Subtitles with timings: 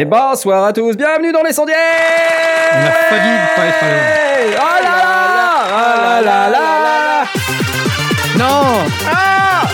[0.00, 1.74] Et bonsoir à tous, bienvenue dans les sondiers
[2.72, 4.54] On a failli ne pas être à l'heure.
[4.54, 7.24] Oh là là Oh là là
[8.38, 8.88] Non.
[9.12, 9.66] Ah.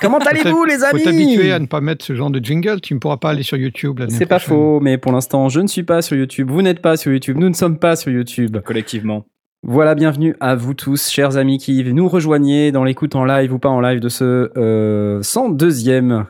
[0.00, 2.94] Comment allez-vous les Faut t'habituer à amis ne pas mettre ce genre de jingle, tu
[2.94, 5.66] ne pourras pas aller sur YouTube l'année C'est pas faux, mais pour l'instant je ne
[5.66, 8.56] suis pas sur YouTube, vous n'êtes pas sur YouTube, nous ne sommes pas sur YouTube.
[8.64, 9.26] collectivement.
[9.62, 13.58] Voilà, bienvenue à vous tous, chers amis qui nous rejoignez dans l'écoute en live ou
[13.58, 16.24] pas en live de ce euh, 102e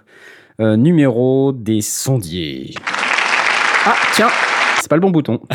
[0.61, 2.75] euh, numéro des sondiers.
[3.87, 4.29] Ah, tiens,
[4.81, 5.41] c'est pas le bon bouton.
[5.51, 5.55] Ah,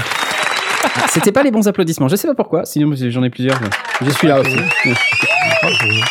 [1.09, 3.59] C'était pas les bons applaudissements, je sais pas pourquoi, sinon j'en ai plusieurs.
[3.61, 3.67] mais
[4.01, 4.57] Je suis là aussi.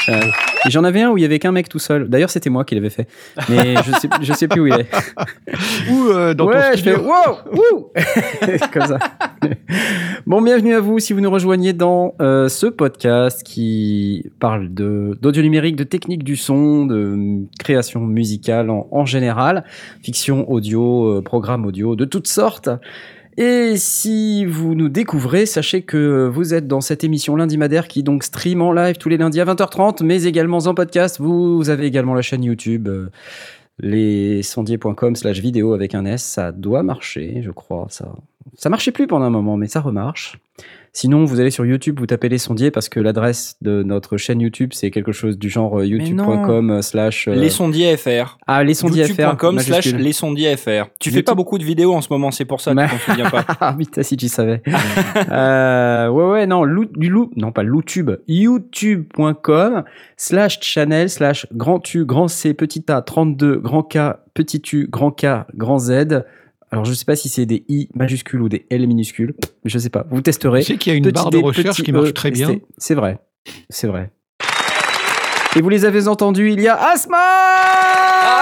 [0.09, 0.21] Euh,
[0.69, 2.09] J'en avais un où il y avait qu'un mec tout seul.
[2.09, 3.09] D'ailleurs, c'était moi qui l'avais fait.
[3.49, 4.87] Mais je sais, je sais plus où il est.
[5.91, 7.93] Ou euh, dans ouais, ton je fais wow,
[8.73, 8.99] comme ça.
[10.27, 15.19] bon, bienvenue à vous si vous nous rejoignez dans euh, ce podcast qui parle de
[15.21, 19.65] d'audio numérique, de technique du son, de euh, création musicale en, en général,
[20.03, 22.69] fiction audio, euh, programme audio de toutes sortes.
[23.39, 28.03] Et si vous nous découvrez, sachez que vous êtes dans cette émission lundi madère qui
[28.03, 31.19] donc stream en live tous les lundis à 20h30, mais également en podcast.
[31.19, 33.11] Vous avez également la chaîne YouTube, euh,
[33.79, 36.23] lescendiers.com slash vidéo avec un S.
[36.23, 37.87] Ça doit marcher, je crois.
[37.89, 38.15] Ça,
[38.55, 40.39] ça marchait plus pendant un moment, mais ça remarche.
[40.95, 44.43] Sinon, vous allez sur YouTube, vous tapez les sondiers parce que l'adresse de notre chaîne
[44.43, 47.29] YouTube, c'est quelque chose du genre euh, youtube.com slash...
[47.29, 48.37] euh, Les sondiers FR.
[48.47, 49.21] Ah, les sondiers FR.
[49.23, 50.91] YouTube.com slash les sondiers FR.
[51.01, 52.99] Tu fais pas beaucoup de vidéos en ce moment, c'est pour ça que tu t'en
[53.13, 53.45] souviens pas.
[53.61, 54.61] Ah putain, si tu savais.
[55.31, 59.85] euh, ouais, ouais, non, lou, du loup, non pas YouTube, youtube.com
[60.19, 63.99] slash channel slash grand U, grand C, petit A, 32, grand K,
[64.35, 66.25] petit U, grand K, grand Z.
[66.73, 69.35] Alors, je sais pas si c'est des I majuscules ou des L minuscules.
[69.65, 70.07] Je sais pas.
[70.11, 70.61] Vous testerez.
[70.61, 72.13] Tu sais qu'il y a une Petit barre de D, recherche petit qui marche E,
[72.13, 72.57] très bien.
[72.79, 73.19] C'est vrai.
[73.69, 74.11] C'est vrai.
[75.55, 77.19] Et vous les avez entendus, il y a Asma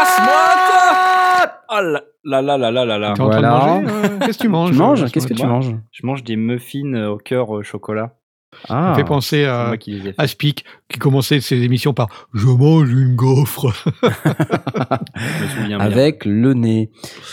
[0.00, 3.12] Asma Oh là là là là là là là.
[3.14, 3.80] T'es en train Voilà.
[3.80, 5.74] de manger Qu'est-ce que tu manges Tu manges euh, Qu'est-ce que tu manges?
[5.90, 8.16] Je mange des muffins euh, au cœur euh, chocolat.
[8.66, 12.46] Ça Ah, me fait penser à, qui à Speak qui commençait ses émissions par «Je
[12.46, 13.72] mange une gaufre
[14.02, 15.80] Je me souviens bien.
[15.80, 16.90] avec le nez.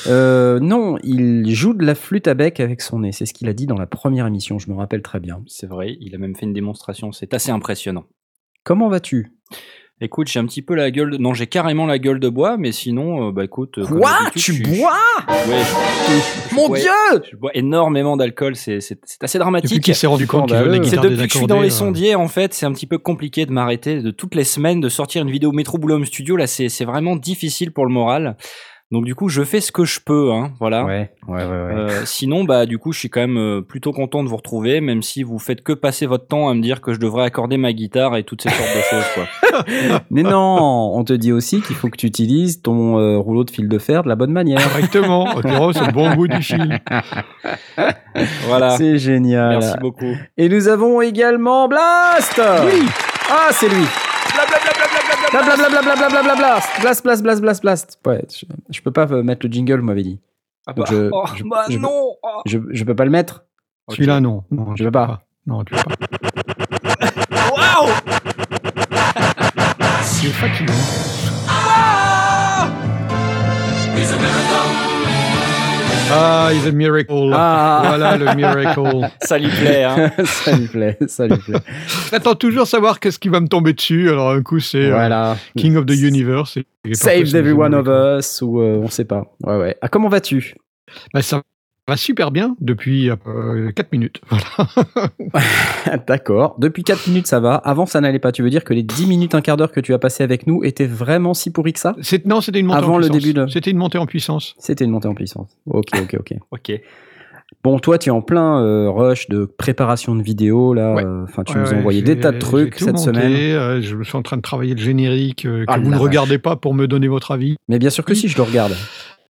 [0.07, 3.11] Euh, non, il joue de la flûte à bec avec son nez.
[3.11, 5.41] C'est ce qu'il a dit dans la première émission, je me rappelle très bien.
[5.47, 8.05] C'est vrai, il a même fait une démonstration, c'est assez impressionnant.
[8.63, 9.31] Comment vas-tu?
[9.99, 11.11] Écoute, j'ai un petit peu la gueule.
[11.11, 13.79] de- Non, j'ai carrément la gueule de bois, mais sinon, euh, bah écoute.
[13.79, 13.85] euh,
[14.35, 15.63] je suis- Ouais,
[16.49, 16.91] je- Mon ouais, Dieu
[17.31, 19.83] je bois énormément d'alcool, c'est c'est- c'est assez Depuis dramatique.
[19.83, 20.83] qu'il s'est rendu compte qu'il.
[20.85, 22.99] C'est depuis que je suis dans les euh, sondiers, en fait, c'est un petit peu
[22.99, 26.35] compliqué de m'arrêter de toutes les semaines de sortir une vidéo Metro Boulot Studio.
[26.37, 28.37] Là, c'est c'est vraiment difficile pour le moral.
[28.89, 30.85] Donc du coup, je fais ce que je peux, hein, voilà.
[30.85, 31.45] Ouais, ouais, ouais.
[31.45, 31.73] ouais.
[31.75, 34.79] Euh, sinon, bah du coup, je suis quand même euh, plutôt content de vous retrouver,
[34.79, 37.57] même si vous faites que passer votre temps à me dire que je devrais accorder
[37.57, 40.03] ma guitare et toutes ces sortes de choses, quoi.
[40.09, 43.51] Mais non, on te dit aussi qu'il faut que tu utilises ton euh, rouleau de
[43.51, 44.63] fil de fer de la bonne manière.
[44.63, 45.35] Correctement.
[45.35, 46.79] Otero, c'est le bon bout du fil.
[48.47, 48.69] Voilà.
[48.77, 49.59] C'est génial.
[49.59, 50.15] Merci beaucoup.
[50.37, 52.87] Et nous avons également Blast Oui
[53.29, 53.83] Ah, c'est lui
[55.31, 56.35] Blablabla
[56.81, 59.85] Blast Blast, blast, blast, blast, Ouais, je, je peux pas euh, mettre le jingle, vous
[59.85, 60.19] m'avez dit.
[60.65, 62.41] Ah bah, je- oh, je- bah je- non oh.
[62.45, 63.43] Je, je peux pas le mettre
[63.89, 64.43] Celui-là, non.
[64.51, 65.21] non Je peux pas.
[65.45, 65.95] Non, tu peux pas.
[67.55, 67.89] Waouh
[70.03, 70.73] C'est fatigant.
[71.49, 72.67] Ah,
[76.51, 77.31] he's a miracle.
[77.33, 77.81] Ah.
[77.85, 78.79] Voilà le miracle.
[79.21, 80.11] Ça lui plaît, hein.
[80.25, 81.59] Ça lui plaît, ça lui plaît.
[82.11, 84.09] J'attends toujours savoir qu'est-ce qui va me tomber dessus.
[84.09, 85.33] Alors, un coup, c'est euh.
[85.57, 86.57] King of the Universe.
[86.57, 89.25] et- et parfois, Save c'est every The one of us, ou euh, on sait pas.
[89.43, 89.77] Ouais, ouais.
[89.81, 90.55] Ah, comment vas-tu?
[91.13, 91.41] Bah, ça
[91.87, 93.09] va super bien depuis
[93.75, 94.21] 4 minutes.
[95.31, 95.97] Voilà.
[96.07, 96.55] D'accord.
[96.59, 97.55] Depuis 4 minutes, ça va.
[97.55, 98.31] Avant, ça n'allait pas.
[98.31, 100.47] Tu veux dire que les 10 minutes, un quart d'heure que tu as passé avec
[100.47, 101.95] nous étaient vraiment si pourris que ça?
[102.25, 103.21] Non, c'était une montée Avant en le puissance.
[103.23, 104.55] début de- C'était une montée en puissance.
[104.59, 105.49] C'était une montée en puissance.
[105.67, 106.33] Ok, ok, ok.
[106.51, 106.71] Ok.
[107.63, 110.93] Bon, toi, tu es en plein euh, rush de préparation de vidéos, là.
[110.93, 111.05] Ouais.
[111.05, 113.33] euh, Enfin, tu Ouais, nous as envoyé des tas de trucs cette monté, semaine.
[113.33, 116.01] euh, je suis en train de travailler le générique euh, que Ah, vous ne vache.
[116.01, 117.55] regardez pas pour me donner votre avis.
[117.69, 118.73] Mais bien sûr que si, je le regarde.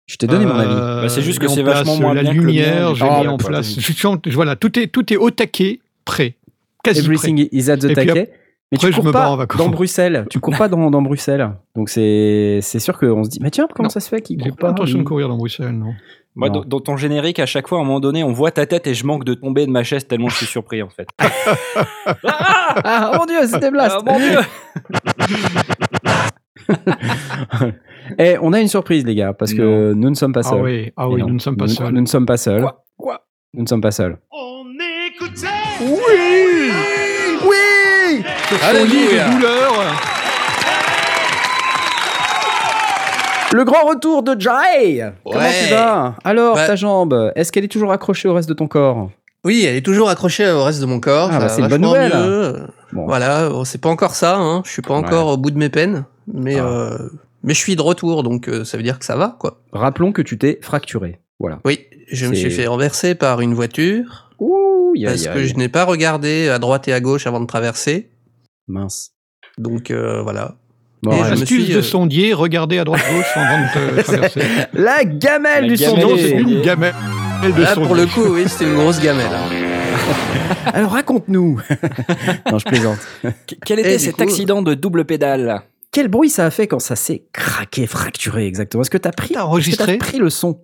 [0.07, 0.71] Je t'ai donné mon avis.
[0.71, 2.45] Euh, Bah, c'est juste que j'ai c'est en place vachement moins la bien que le
[2.47, 3.49] lumière, mien, j'ai Ah, mis en quoi.
[3.49, 3.79] place.
[3.81, 6.35] Je en- voilà, tout est tout est au taquet, prêt,
[6.83, 8.31] quasi Everything is at the Et puis taquet.
[8.73, 10.27] Mais après, tu je cours en pas dans Bruxelles.
[10.31, 11.51] Tu cours pas dans, dans Bruxelles.
[11.77, 13.91] Donc c'est c'est sûr qu'on se dit, mais tiens, comment Non.
[13.91, 14.39] ça se fait qu'il.
[14.43, 15.95] J'ai court pas pas l'intention de courir dans Bruxelles, non.
[16.37, 16.61] Moi, Non.
[16.61, 18.89] dans, dans ton générique, à chaque fois, à un moment donné, on voit ta tête
[18.89, 21.07] et je manque de tomber de ma chaise tellement je suis surpris, en fait.
[21.21, 23.97] ah, Ah oh mon dieu, c'était Blast.
[24.01, 24.39] Ah, mon Dieu
[28.19, 30.63] Eh, on a une surprise, les gars, parce que nous ne sommes pas Ah seuls.
[30.63, 31.93] oui, ah Et oui, non, nous ne sommes pas nous, seuls.
[31.93, 32.61] Nous ne sommes pas seuls.
[32.63, 33.21] Quoi Quoi
[33.55, 34.19] Nous ne sommes pas seuls.
[35.81, 35.91] Oui,
[37.47, 39.73] Oui folie de douleur.
[43.53, 46.15] Le grand retour de Jai Comment tu vas?
[46.25, 49.11] Alors, Bah- ta jambe, est-ce qu'elle est toujours accrochée au reste de ton corps?
[49.45, 51.29] Oui, elle est toujours accrochée au reste de mon corps.
[51.33, 52.13] Ah, bah, c'est une bonne nouvelle.
[52.17, 52.67] mieux.
[52.93, 53.07] Bon.
[53.07, 54.63] Voilà, c'est pas encore ça, hein.
[54.65, 56.65] je suis pas encore au bout de mes peines, mais, Ah.
[56.65, 56.99] euh,
[57.45, 59.61] mais je suis de retour, donc euh, ça veut dire que ça va, quoi.
[59.73, 61.21] Rappelons que tu t'es fracturé.
[61.39, 61.61] Voilà.
[61.65, 61.81] Oui,
[62.11, 65.45] je me suis fait renverser par une voiture, Ouh, y a- parce y a- que
[65.45, 68.11] je n'ai pas regardé à droite et à gauche avant de traverser,
[68.69, 69.13] Mince.
[69.59, 70.57] donc euh, voilà.
[71.03, 74.41] Bon, Et je me suis, de euh, sondier, regardez à droite gauche avant de traverser.
[74.73, 76.19] La gamelle La du sondier.
[76.19, 76.95] c'est une gamelle
[77.43, 77.87] de Là, sondier.
[77.87, 79.29] pour le coup, oui, c'était une grosse gamelle.
[80.73, 81.61] Alors raconte-nous.
[82.51, 82.99] non, je plaisante.
[83.47, 85.63] Qu- Quel était cet coup- accident de double pédale?
[85.95, 88.83] Quel bruit ça a fait quand ça s'est craqué, fracturé exactement?
[88.83, 89.97] Est-ce que t'as pris, que enregistré?
[89.97, 90.61] t'as pris le son?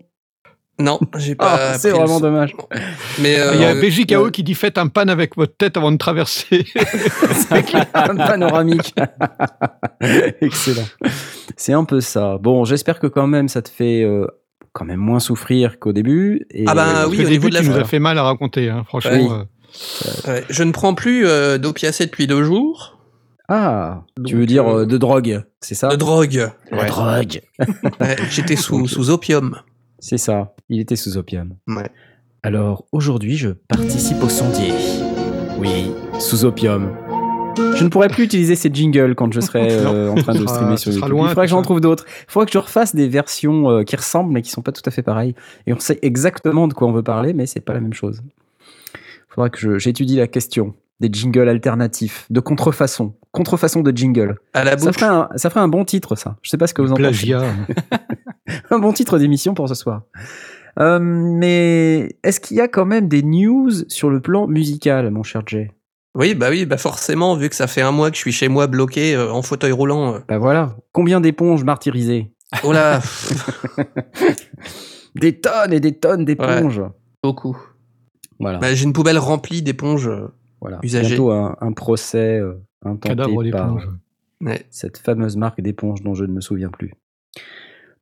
[0.81, 1.75] Non, j'ai Ah, pas.
[1.79, 2.25] C'est pris le vraiment son.
[2.25, 2.57] dommage.
[3.21, 5.77] Mais euh, Il y a euh, BJKO qui dit faites un pan avec votre tête
[5.77, 6.65] avant de traverser.
[7.95, 8.95] Un panoramique.
[10.41, 10.87] Excellent.
[11.57, 12.39] C'est un peu ça.
[12.39, 14.27] Bon, j'espère que quand même ça te fait euh,
[14.73, 16.47] quand même moins souffrir qu'au début.
[16.51, 17.99] Et Ah bah Parce oui, au le niveau début, de la tu nous as fait
[17.99, 19.13] mal à raconter, hein, franchement.
[19.13, 19.29] Oui.
[20.29, 23.00] euh, ouais, je ne prends plus euh, d'opiacés depuis deux jours.
[23.53, 25.89] Ah, tu veux dire euh, euh, de drogue, c'est ça?
[25.89, 26.51] De drogue.
[26.71, 26.87] Ouais.
[26.87, 27.43] drogue.
[28.01, 29.57] Ouais, J'étais sous, sous opium.
[29.99, 30.55] C'est ça.
[30.69, 31.57] Il était sous opium.
[31.67, 31.91] Ouais.
[32.45, 34.73] Alors aujourd'hui, je participe au sondier.
[35.59, 36.97] Oui, sous opium.
[37.75, 40.77] Je ne pourrai plus utiliser ces jingles quand je serai euh, en train de streamer
[40.77, 41.11] sur YouTube.
[41.11, 42.07] loin, Il faudra que j'en trouve d'autres.
[42.29, 44.83] Il faudra que je refasse des versions euh, qui ressemblent mais qui sont pas tout
[44.87, 45.35] à fait pareilles.
[45.67, 48.23] Et on sait exactement de quoi on veut parler, mais c'est pas la même chose.
[48.95, 54.37] Il faudra que j'étudie la question des jingles alternatifs, de contrefaçon, contrefaçon de jingle.
[54.55, 54.95] À la Ça bouche.
[54.97, 56.37] ferait, un, ça ferait un bon titre, ça.
[56.43, 57.43] Je sais pas ce que vous en pensez plagiat.
[58.71, 60.03] un bon titre d'émission pour ce soir.
[60.79, 65.23] Euh, mais est-ce qu'il y a quand même des news sur le plan musical, mon
[65.23, 65.71] cher Jay?
[66.15, 68.49] Oui, bah oui, bah forcément, vu que ça fait un mois que je suis chez
[68.49, 70.15] moi bloqué euh, en fauteuil roulant.
[70.15, 70.77] euh, Bah voilà.
[70.93, 72.33] Combien d'éponges martyrisées?
[72.65, 73.01] Oh là,
[75.15, 76.83] Des tonnes et des tonnes d'éponges.
[77.23, 77.57] beaucoup.
[78.39, 78.59] Voilà.
[78.59, 80.11] Bah, J'ai une poubelle remplie d'éponges.
[80.63, 80.79] Euh, voilà.
[80.83, 82.55] Bientôt un, un procès euh,
[82.85, 83.89] intenté Cadavre par d'éponge.
[84.43, 84.67] ouais.
[84.71, 86.93] cette fameuse marque d'éponges dont je ne me souviens plus.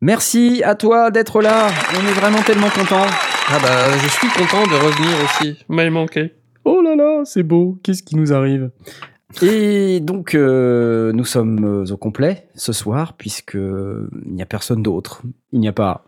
[0.01, 1.69] Merci à toi d'être là.
[1.95, 3.07] On est vraiment tellement contents.
[3.49, 5.65] Ah bah, je suis content de revenir aussi.
[5.69, 6.35] M'a manqué.
[6.65, 8.71] Oh là là, c'est beau, qu'est-ce qui nous arrive?
[9.43, 14.83] Et donc, euh, nous sommes euh, au complet ce soir, puisque il n'y a personne
[14.83, 15.23] d'autre.
[15.53, 16.05] Il n'y a pas.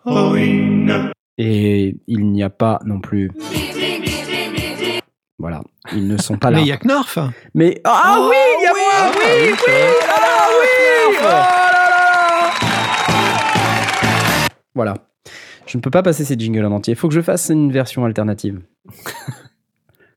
[1.38, 3.30] Et il n'y a pas non plus.
[5.40, 5.62] Voilà,
[5.94, 6.58] ils ne sont pas là.
[6.58, 7.18] Mais il y a Knorf.
[7.54, 9.72] Mais ah Oh, oui, il y a moi, oui, oui,
[10.06, 10.66] ah oui,
[11.08, 12.50] oh là là.
[14.74, 14.94] Voilà.
[15.64, 16.92] Je ne peux pas passer ces jingles en entier.
[16.92, 18.60] Il faut que je fasse une version alternative.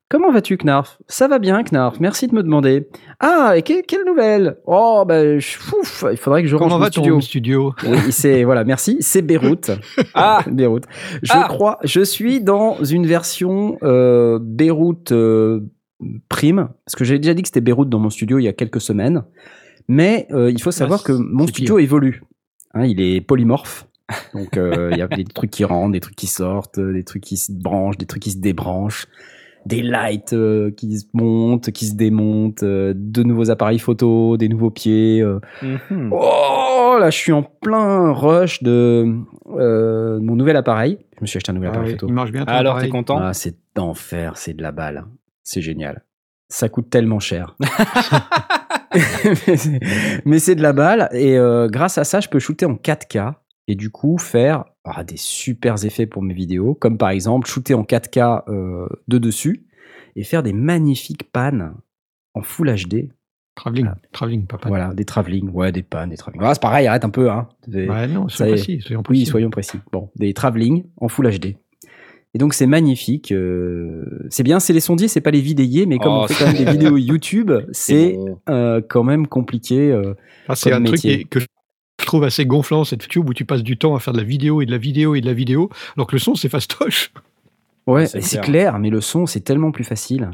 [0.09, 0.99] Comment vas-tu, Knarf?
[1.07, 1.99] Ça va bien, Knarf.
[1.99, 2.87] Merci de me demander.
[3.19, 4.57] Ah, et que- quelle nouvelle?
[4.67, 7.19] Oh, ben, ouf, il faudrait que je range Comment mon va studio.
[7.19, 7.73] studio?
[7.87, 8.97] Oui, c'est voilà, merci.
[8.99, 9.71] C'est Beyrouth.
[10.13, 10.83] Ah Beyrouth.
[11.23, 11.45] Je Ah.
[11.49, 15.61] crois, je suis dans une version euh, Beyrouth euh,
[16.29, 18.53] Prime, parce que j'ai déjà dit que c'était Beyrouth dans mon studio il y a
[18.53, 19.23] quelques semaines.
[19.87, 22.21] Mais euh, il faut savoir Ah, que mon studio évolue.
[22.75, 23.87] Hein, il est polymorphe.
[24.35, 27.37] Donc il y a des trucs qui rentrent, des trucs qui sortent, des trucs qui
[27.37, 29.07] se branchent, des trucs qui se débranchent,
[29.65, 34.49] des lights euh, qui se montent, qui se démontent, euh, de nouveaux appareils photo, des
[34.49, 35.21] nouveaux pieds.
[35.21, 36.09] euh, Mhm.
[36.11, 39.05] Oh là, je suis en plein rush de
[39.57, 40.97] euh, mon nouvel appareil.
[41.17, 42.07] Je me suis acheté un nouvel Ah appareil oui, photo.
[42.07, 42.45] Il marche bien.
[42.45, 43.17] ton Alors, t'es content?
[43.19, 45.05] Ah, c'est d'enfer, c'est de la balle.
[45.43, 46.03] C'est génial.
[46.49, 47.55] Ça coûte tellement cher.
[50.25, 53.33] Mais c'est- de la balle et euh, grâce à ça, je peux shooter en 4K
[53.67, 57.73] et du coup faire ah, des super effets pour mes vidéos, comme par exemple shooter
[57.73, 59.65] en 4K euh, de dessus
[60.15, 61.73] et faire des magnifiques pannes
[62.33, 63.09] en Full HD.
[63.55, 63.97] Travelling, Ah.
[64.11, 64.67] travelling, papa.
[64.67, 66.41] Voilà, des travelling, ouais, des pannes, des travelling.
[66.43, 67.47] Ah, c'est pareil, arrête un peu, hein.
[67.67, 68.81] Des- Ouais, non, soyons précis.
[68.81, 69.25] Soyons Oui, précis.
[69.27, 69.77] soyons précis.
[69.91, 71.55] Bon, des travelling en Full HD.
[72.35, 73.31] Et donc c'est magnifique.
[73.31, 76.43] euh, c'est bien, c'est les sondiers, c'est pas les vidéos, mais comme Oh, on fait
[76.45, 78.39] quand même des vidéos YouTube, c'est bon.
[78.49, 79.91] euh, quand même compliqué.
[79.91, 80.15] euh.
[80.47, 81.21] Ah, c'est un truc métier.
[81.21, 81.45] est- que je
[81.97, 84.61] trouve assez gonflant, cette YouTube où tu passes du temps à faire de la vidéo
[84.61, 87.11] et de la vidéo et de la vidéo, alors que le son, c'est fastoche.
[87.87, 88.71] Ouais, C'est c'est clair.
[88.71, 88.79] clair.
[88.79, 90.31] mais le son c'est tellement plus facile.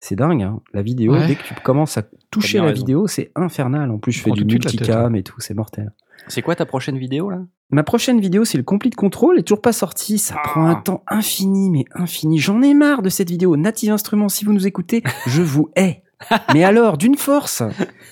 [0.00, 0.42] C'est dingue.
[0.42, 0.60] hein.
[0.74, 1.26] La vidéo, Ouais.
[1.28, 2.74] dès que tu commences à toucher la raison.
[2.76, 3.90] vidéo, c'est infernal.
[3.90, 5.92] En plus, je fais du multicam et tout, c'est mortel.
[6.28, 7.40] C'est quoi ta prochaine vidéo là?
[7.70, 10.18] Ma prochaine vidéo, c'est le Complete Control, elle est toujours pas sortie.
[10.18, 10.42] Ça Ah.
[10.48, 12.38] prend un temps infini, mais infini.
[12.38, 13.56] J'en ai marre de cette vidéo.
[13.56, 16.02] Native Instruments, si vous nous écoutez, je vous hais.
[16.54, 17.62] Mais alors, d'une force,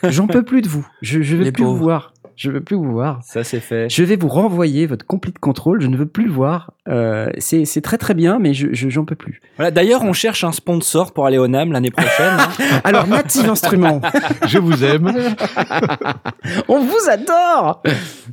[0.03, 0.87] j'en peux plus de vous.
[1.03, 2.13] Je, je veux Les plus vous voir.
[2.43, 3.21] Je veux plus vous voir.
[3.23, 3.91] Ça c'est fait.
[3.91, 5.83] Je vais vous renvoyer votre complete control.
[5.83, 6.73] Je ne veux plus le voir.
[6.89, 9.43] Euh, c'est c'est très très bien, mais je je- j'en peux plus.
[9.57, 12.39] Voilà, D'ailleurs, on cherche un sponsor pour aller au NAM l'année prochaine.
[12.39, 12.49] hein.
[12.85, 14.01] Alors, Native Instruments,
[14.47, 15.13] Je vous aime.
[16.69, 17.83] on vous adore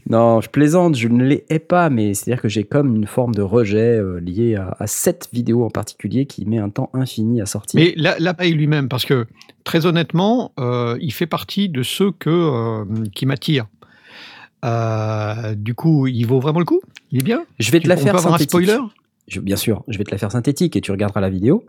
[0.09, 3.35] Non, je plaisante, je ne les hais pas, mais c'est-à-dire que j'ai comme une forme
[3.35, 7.41] de rejet euh, lié à, à cette vidéo en particulier qui met un temps infini
[7.41, 7.77] à sortir.
[7.79, 9.25] Mais la- l'appareil lui-même, parce que
[9.65, 13.65] très honnêtement, euh, il fait partie de ceux que, euh, qui m'attirent.
[14.65, 16.81] Euh, du coup, il vaut vraiment le coup?
[17.11, 17.45] Il est bien?
[17.59, 18.65] Je vais te Tu- la faire peut avoir un synthétique.
[18.67, 18.83] spoiler?
[19.27, 21.63] Je- bien sûr, je vais te la faire synthétique et tu regarderas la vidéo.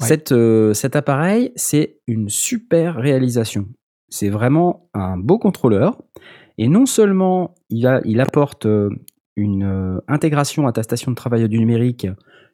[0.00, 0.06] Ouais.
[0.06, 3.68] Cette, euh, cet appareil, c'est une super réalisation.
[4.08, 6.00] C'est vraiment un beau contrôleur.
[6.58, 8.88] Et non seulement il, a, il apporte euh,
[9.36, 12.06] une intégration à ta station de travail du numérique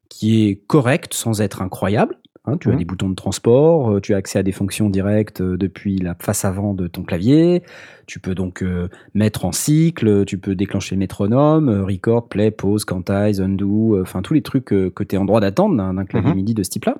[0.08, 2.16] qui est correcte sans être incroyable.
[2.48, 2.78] Hein, tu as Mhm.
[2.78, 6.14] des boutons de transport, euh, tu as accès à des fonctions directes euh, depuis la
[6.18, 7.62] face avant de ton clavier.
[8.06, 12.50] Tu peux donc euh, mettre en cycle, tu peux déclencher le métronome, euh, record, play,
[12.50, 16.04] pause, quantize, undo, euh, enfin tous les trucs que tu es en droit d'attendre d'un
[16.04, 16.36] clavier Mhm.
[16.36, 16.96] MIDI de ce type-là.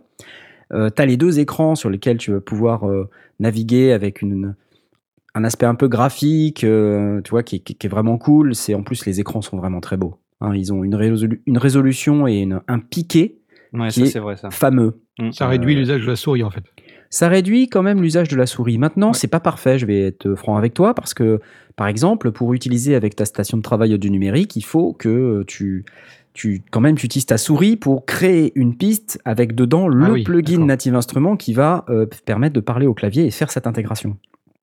[0.70, 2.84] tu as les deux écrans sur lesquels tu vas pouvoir
[3.40, 4.54] naviguer avec une,
[5.34, 8.54] un aspect un peu graphique, tu vois, qui, qui- qui est vraiment cool.
[8.54, 10.16] C'est en plus les écrans sont vraiment très beaux.
[10.42, 10.54] hein.
[10.54, 13.38] ils ont une, résolu- une résolution et une- un piqué
[13.72, 14.50] Ouais, Qui ça est- vrai ça.
[14.50, 15.00] fameux.
[15.18, 15.32] Mm.
[15.32, 16.64] Ça réduit Euh, l'usage de la souris, en fait.
[17.10, 18.78] Ça réduit quand même l'usage de la souris.
[18.78, 19.14] Maintenant, Ouais.
[19.14, 21.40] c'est pas parfait, je vais être franc avec toi, parce que,
[21.76, 25.84] par exemple, pour utiliser avec ta station de travail du numérique, il faut que tu,
[26.34, 30.10] tu quand même, tu utilises ta souris pour créer une piste avec dedans le Ah
[30.12, 30.64] oui, plugin.
[30.64, 34.16] Native Instruments qui va euh, permettre de parler au clavier et faire cette intégration.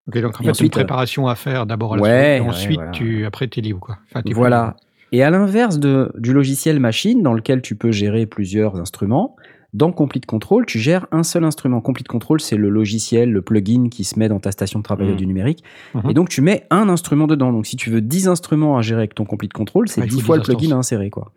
[0.07, 2.21] Ok, donc en Et fait, une ensuite, préparation à faire d'abord à la Ouais, souris,
[2.37, 2.91] et ouais, ensuite, voilà.
[2.91, 3.81] tu, après, tu es libre.
[3.81, 3.97] Quoi.
[4.11, 4.65] Enfin, Voilà.
[4.67, 4.77] libre.
[5.15, 9.37] Et à l'inverse du logiciel machine dans lequel tu peux gérer plusieurs instruments,
[9.73, 11.81] dans Complete Control, tu gères un seul instrument.
[11.81, 15.11] Complete Control, c'est le logiciel, le plugin qui se met dans ta station de travail
[15.11, 15.17] Mhm.
[15.17, 15.63] du numérique.
[15.95, 16.11] Mhm.
[16.11, 17.53] Et donc, tu mets un instrument dedans.
[17.53, 20.11] Donc, si tu veux 10 instruments à gérer avec ton Complete Control, c'est Ouais, il
[20.11, 21.11] 10 faut fois 10 le plugin à insérer.
[21.11, 21.31] Quoi.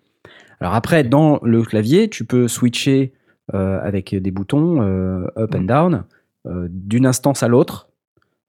[0.59, 3.13] Alors après, dans le clavier, tu peux switcher
[3.53, 6.03] euh, avec des boutons euh, up and down
[6.47, 7.89] euh, d'une instance à l'autre.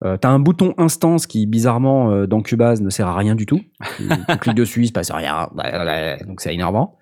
[0.02, 3.46] Tu as un bouton instance qui, bizarrement, euh, dans Cubase, ne sert à rien du
[3.46, 3.60] tout.
[3.96, 5.48] Tu, tu cliques dessus, il se passe rien.
[6.26, 6.96] Donc c'est énervant.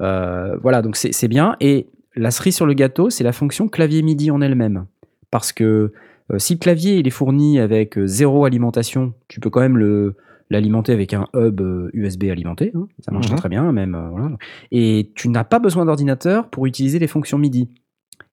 [0.00, 1.56] Euh, voilà, donc c'est bien.
[1.60, 4.86] Et la cerise sur le gâteau, c'est la fonction clavier MIDI en elle-même.
[5.30, 5.92] Parce que
[6.32, 9.76] euh, si le clavier il est fourni avec euh, zéro alimentation, tu peux quand même
[9.76, 10.16] le
[10.50, 12.70] l'alimenter avec un hub euh, USB alimenté.
[12.74, 12.86] hein.
[13.00, 13.36] Ça marche Mhm.
[13.36, 13.94] très bien, même.
[13.94, 14.30] euh, voilà.
[14.70, 17.68] Et tu n'as pas besoin d'ordinateur pour utiliser les fonctions MIDI.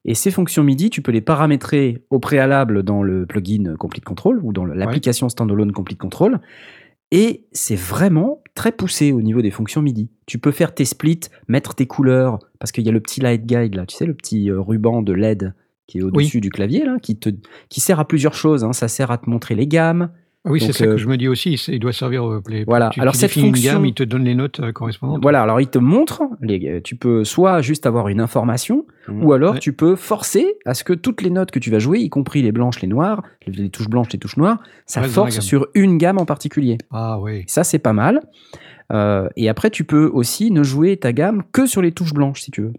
[0.05, 4.39] Et ces fonctions MIDI, tu peux les paramétrer au préalable dans le plugin Complete Control
[4.43, 6.39] ou dans l'application standalone Complete Control.
[7.11, 10.09] Et c'est vraiment très poussé au niveau des fonctions MIDI.
[10.25, 13.45] Tu peux faire tes splits, mettre tes couleurs, parce qu'il y a le petit light
[13.45, 15.53] guide là, tu sais, le petit euh, ruban de LED
[15.87, 17.29] qui est au-dessus du clavier là, qui, te,
[17.67, 18.63] qui sert à plusieurs choses.
[18.63, 18.71] hein.
[18.71, 20.09] Ça sert à te montrer les gammes.
[20.43, 21.55] Ah oui, c'est ça euh, que je me dis aussi.
[21.57, 22.63] c'est- Il doit servir euh, les.
[22.63, 22.89] Voilà.
[22.91, 25.21] Tu, Alors, tu cette une fonction- gamme, il te donne les notes euh, correspondantes.
[25.21, 29.23] Voilà, alors il te montre, les, euh, tu peux soit juste avoir une information, Mhm.
[29.23, 29.59] ou alors Ouais.
[29.59, 32.41] tu peux forcer à ce que toutes les notes que tu vas jouer, y compris
[32.41, 34.57] les blanches, les noires, les, les touches blanches, les touches noires,
[34.87, 36.79] ça force sur une gamme en particulier.
[36.89, 37.43] Ah oui.
[37.45, 38.19] Ça, c'est pas mal.
[38.91, 42.41] Euh, et après, tu peux aussi ne jouer ta gamme que sur les touches blanches,
[42.41, 42.73] si tu veux.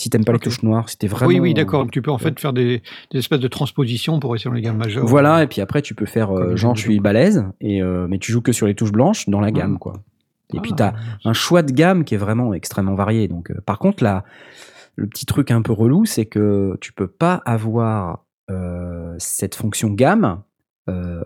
[0.00, 1.28] Si t'aimes pas les touches noires, si t'es vraiment...
[1.28, 1.86] Oui, oui, d'accord.
[1.92, 4.78] Tu peux en fait faire des, des espèces de transpositions pour essayer dans les gammes
[4.78, 5.04] majeures.
[5.04, 8.18] Voilà, et puis après, tu peux faire euh, genre, je suis balèze, et, euh, mais
[8.18, 9.92] tu joues que sur les touches blanches dans la gamme, quoi.
[10.54, 10.94] Et puis, Ah, t'as
[11.28, 13.28] un choix de gamme qui est vraiment extrêmement varié.
[13.28, 14.24] Donc, euh, par contre, là,
[14.96, 19.90] le petit truc un peu relou, c'est que tu peux pas avoir euh, cette fonction
[19.90, 20.40] gamme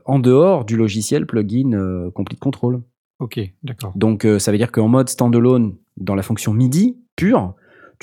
[0.04, 2.83] en dehors du logiciel plugin Complete Control.
[3.19, 3.93] Ok, d'accord.
[3.95, 7.54] Donc, ça veut dire qu'en mode standalone, dans la fonction MIDI pure,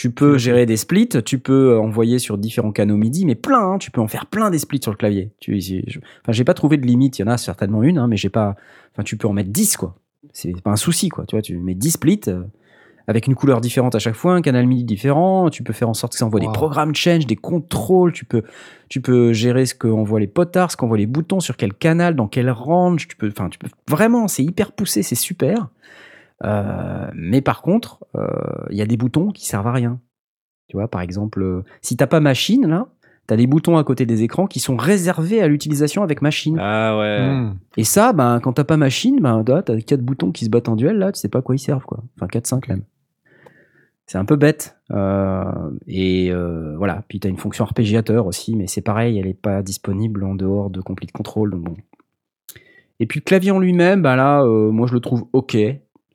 [0.02, 3.78] tu peux gérer des splits, tu peux envoyer sur différents canaux MIDI, mais plein, hein,
[3.78, 5.30] tu peux en faire plein des splits sur le clavier.
[5.40, 8.08] Tu, je- enfin, j'ai pas trouvé de limite, il y en a certainement une, hein,
[8.08, 8.56] mais j'ai pas.
[8.94, 9.96] Enfin, tu peux en mettre 10, quoi.
[10.34, 11.26] C'est pas un souci, quoi.
[11.28, 12.42] Tu vois, tu mets 10 splits euh,
[13.06, 15.52] avec une couleur différente à chaque fois, un canal MIDI différent.
[15.52, 16.48] Tu peux faire en sorte que ça envoie Wow.
[16.48, 18.12] des programmes change, des contrôles.
[18.12, 18.42] Tu peux,
[18.90, 22.28] tu peux gérer ce qu'envoient les potards, ce qu'envoient les boutons, sur quel canal, dans
[22.28, 23.08] quel range.
[23.08, 25.68] Tu peux, enfin, tu peux vraiment, c'est hyper poussé, c'est super.
[26.44, 28.28] Euh, mais par contre, euh,
[28.70, 30.00] il y a des boutons qui servent à rien.
[30.68, 32.88] Tu vois, par exemple, euh, si t'as pas machine là,
[33.28, 36.58] t'as des boutons à côté des écrans qui sont réservés à l'utilisation avec machine.
[36.60, 37.30] Ah ouais.
[37.30, 37.58] Hmm.
[37.78, 40.70] Et ça, ben, quand t'as pas machine, ben, t'as t'as quatre boutons qui se battent
[40.70, 42.04] en duel là, tu sais pas à quoi ils servent quoi.
[42.18, 42.70] Enfin 4-5 Ok.
[42.70, 42.84] même.
[44.12, 44.76] C'est un peu bête.
[44.92, 47.04] Euh, et euh, voilà.
[47.08, 50.70] Puis t'as une fonction arpégiateur aussi, mais c'est pareil, elle est pas disponible en dehors
[50.70, 51.52] de Complete Control.
[51.52, 51.78] Donc bon.
[53.00, 55.56] Et puis le clavier en lui-même, ben là, euh, moi je le trouve ok,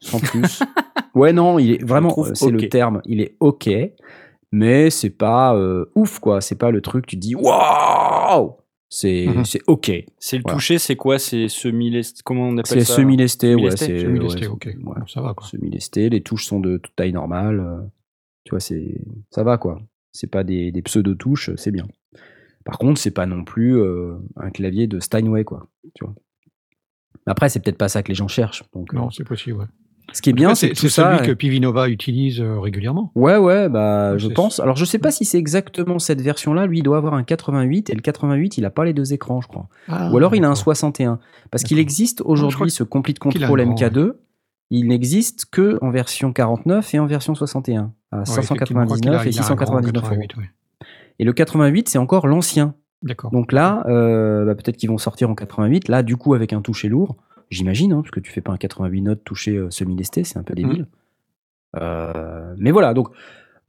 [0.00, 0.62] sans plus.
[1.14, 3.68] ouais, non, il est vraiment, euh, c'est le terme, il est ok,
[4.52, 6.40] mais c'est pas euh, ouf quoi.
[6.40, 8.56] C'est pas le truc, tu dis waouh
[8.88, 9.90] C'est c'est OK.
[10.18, 10.56] C'est le Voilà.
[10.56, 11.18] toucher, c'est quoi?
[11.18, 11.90] C'est semi
[12.24, 12.94] Comment on appelle C'est ça?
[12.96, 13.76] semi-lesté, ouais.
[13.76, 13.86] Semi-lesté?
[13.86, 14.62] c'est- Semi-lesté, ouais, ok.
[14.64, 14.96] c'est- ouais.
[15.08, 15.46] Ça va quoi.
[15.46, 17.60] Semi-lesté, les touches sont de toute taille normale.
[17.60, 17.80] euh,
[18.44, 19.00] Tu vois, c'est
[19.30, 19.80] ça va quoi.
[20.12, 21.86] C'est pas des, des pseudo-touches, c'est bien.
[22.64, 25.66] Par contre, c'est pas non plus euh, un clavier de Steinway, quoi.
[25.94, 26.14] Tu vois.
[27.26, 28.62] Après, c'est peut-être pas ça que les gens cherchent.
[28.72, 29.58] Donc, euh, Non, c'est possible.
[29.58, 29.66] ouais.
[30.12, 31.16] Ce qui est bien, c'est tout c'est ça.
[31.16, 33.10] celui que Pivinova utilise euh, régulièrement.
[33.14, 34.60] Ouais, ouais, bah, je pense.
[34.60, 36.66] Alors, je sais pas si c'est exactement cette version-là.
[36.66, 39.40] Lui, il doit avoir un 88 et le 88, il a pas les deux écrans,
[39.40, 39.68] je crois.
[39.88, 40.58] Ah, Ou alors, il a un d'accord.
[40.62, 41.18] 61.
[41.50, 44.12] Parce qu'il existe aujourd'hui ce Complete Control grand, MK2.
[44.70, 48.96] Il n'existe que en version 49 et en version 61 à Ouais, effectivement, je crois
[48.98, 50.10] qu'il 599 a- et il a un grand 699 euros.
[50.20, 50.50] 88, ouais.
[51.18, 52.75] Et le 88, c'est encore l'ancien.
[53.02, 53.30] D'accord.
[53.30, 55.88] Donc là, euh, bah, peut-être qu'ils vont sortir en 88.
[55.88, 57.16] Là, du coup, avec un toucher lourd,
[57.50, 60.42] j'imagine, hein, parce que tu fais pas un 88 notes touché euh, semi-lesté, c'est un
[60.42, 60.82] peu débile.
[60.82, 60.86] Mm.
[61.78, 63.08] Euh, mais voilà, donc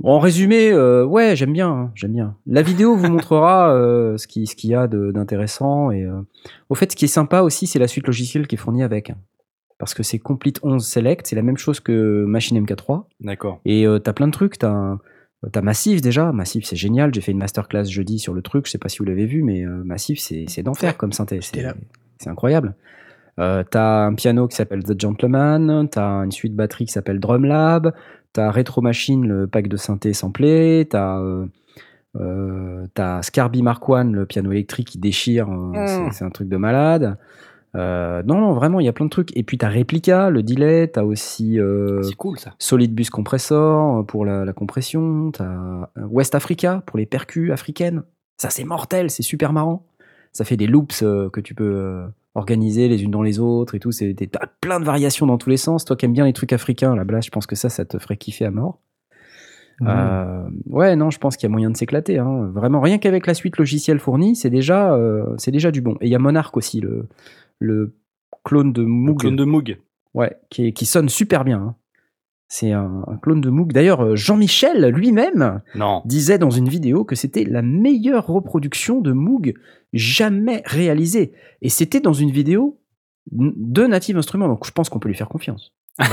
[0.04, 2.36] en résumé, euh, ouais, j'aime bien, hein, j'aime bien.
[2.46, 6.22] La vidéo vous montrera euh, ce qu'il ce qu'il y a d'intéressant et euh,
[6.70, 9.12] au fait, ce qui est sympa aussi, c'est la suite logicielle qui est fournie avec,
[9.80, 13.06] parce que c'est Complete 11 Select, c'est la même chose que Machine MK3.
[13.22, 13.60] D'accord.
[13.66, 14.58] Et t'as plein de trucs.
[14.60, 15.00] T'as un-
[15.52, 16.32] t'as Massif déjà.
[16.32, 17.14] Massif, c'est génial.
[17.14, 18.66] J'ai fait une masterclass jeudi sur le truc.
[18.66, 21.74] Je sais pas si vous l'avez vu, mais Massif, c'est d'enfer comme là.
[22.20, 22.76] c'est incroyable.
[23.40, 25.88] Euh, t'as un piano qui s'appelle The Gentleman.
[25.90, 27.94] T'as une suite batterie qui s'appelle Drumlab.
[28.34, 30.88] T'as Retro Machine, le pack de synthé samplé.
[30.90, 31.46] T'as euh,
[32.16, 35.48] euh, t'as Scarby Mark One, le piano électrique qui déchire.
[35.50, 37.18] euh, c'est- un truc de malade.
[37.76, 39.36] Euh, non, non, vraiment, il y a plein de trucs.
[39.38, 40.88] Et puis t'as Replica, le delay.
[40.88, 41.60] T'as aussi.
[41.60, 42.56] euh, cool ça.
[42.58, 48.04] Solid Bus Compressor pour la, la compression, t'as West Africa pour les percus africaines.
[48.38, 49.86] Ça c'est mortel, c'est super marrant.
[50.32, 52.04] Ça fait des loops euh, que tu peux
[52.38, 53.92] organiser les unes dans les autres et tout.
[53.92, 55.84] C'est t'as plein de variations dans tous les sens.
[55.86, 57.98] Toi qui aimes bien les trucs africains, là, Blas, je pense que ça, ça te
[58.00, 58.80] ferait kiffer à mort.
[59.82, 59.88] Mhm.
[59.90, 62.18] Euh, ouais, non, je pense qu'il y a moyen de s'éclater.
[62.20, 62.50] hein.
[62.54, 65.96] Vraiment, rien qu'avec la suite logicielle fournie, c'est déjà, euh, c'est déjà du bon.
[66.02, 67.08] Et il y a Monarch aussi, le,
[67.60, 67.94] le
[68.44, 69.20] clone de Moog.
[69.20, 69.78] Clone de Moog.
[70.14, 71.60] Ouais, qui, qui sonne super bien.
[71.60, 71.76] hein.
[72.50, 73.74] C'est un, un clone de Moog.
[73.74, 75.62] D'ailleurs, euh, Jean-Michel lui-même
[76.06, 79.54] disait dans une vidéo que c'était la meilleure reproduction de Moog
[79.94, 81.34] jamais réalisée.
[81.62, 82.80] Et c'était dans une vidéo
[83.32, 84.48] de Native Instruments.
[84.48, 85.74] Donc je pense qu'on peut lui faire confiance.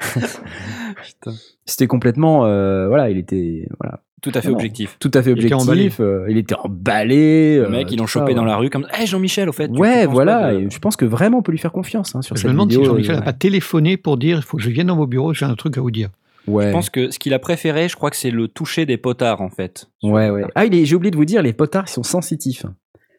[0.00, 1.32] Putain.
[1.66, 2.46] C'était complètement.
[2.46, 4.54] euh, voilà, il était voilà, Tout à fait Non.
[4.54, 4.96] objectif.
[4.98, 5.82] tout à fait Il était emballé.
[5.82, 6.00] objectif.
[6.00, 7.58] euh, il était emballé.
[7.58, 9.70] Le euh, mec, ils l'ont chopé dans la rue comme Hey Jean-Michel, au fait.
[9.70, 10.38] Ouais, voilà.
[10.38, 12.40] quoi de- et je pense que vraiment on peut lui faire confiance hein, sur Je
[12.40, 12.82] cette me demande vidéo.
[12.84, 15.06] si Jean-Michel euh, n'a pas téléphoné pour dire il faut que je vienne dans vos
[15.06, 16.08] bureaux, j'ai un truc à vous dire.
[16.46, 16.66] ouais.
[16.68, 19.40] Je pense que ce qu'il a préféré, je crois que c'est le toucher des potards,
[19.42, 19.88] en fait.
[20.02, 20.44] Ouais, ouais.
[20.54, 22.64] Ah, il est- j'ai oublié de vous dire, les potards ils sont sensitifs.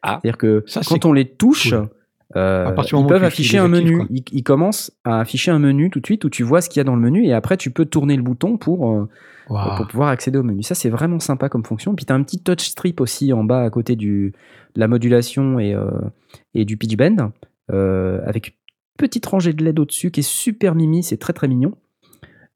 [0.02, 0.18] Ah.
[0.22, 1.88] C'est-à-dire que Ça, quand on les touche, cool.
[2.36, 3.98] euh, ils peuvent afficher un menu.
[3.98, 4.06] quoi.
[4.10, 6.78] Ils, ils commencent à afficher un menu tout de suite où tu vois ce qu'il
[6.78, 9.08] y a dans le menu et après tu peux tourner le bouton pour, euh,
[9.46, 10.62] Pour pouvoir accéder au menu.
[10.62, 11.94] Ça, c'est vraiment sympa comme fonction.
[11.94, 14.32] Puis tu as un petit touch strip aussi en bas à côté du,
[14.74, 15.90] de la modulation et, euh,
[16.54, 17.30] et du pitch bend
[17.70, 18.54] euh, avec une
[18.98, 21.72] petite rangée de LED au-dessus qui est super mimi, c'est très très mignon.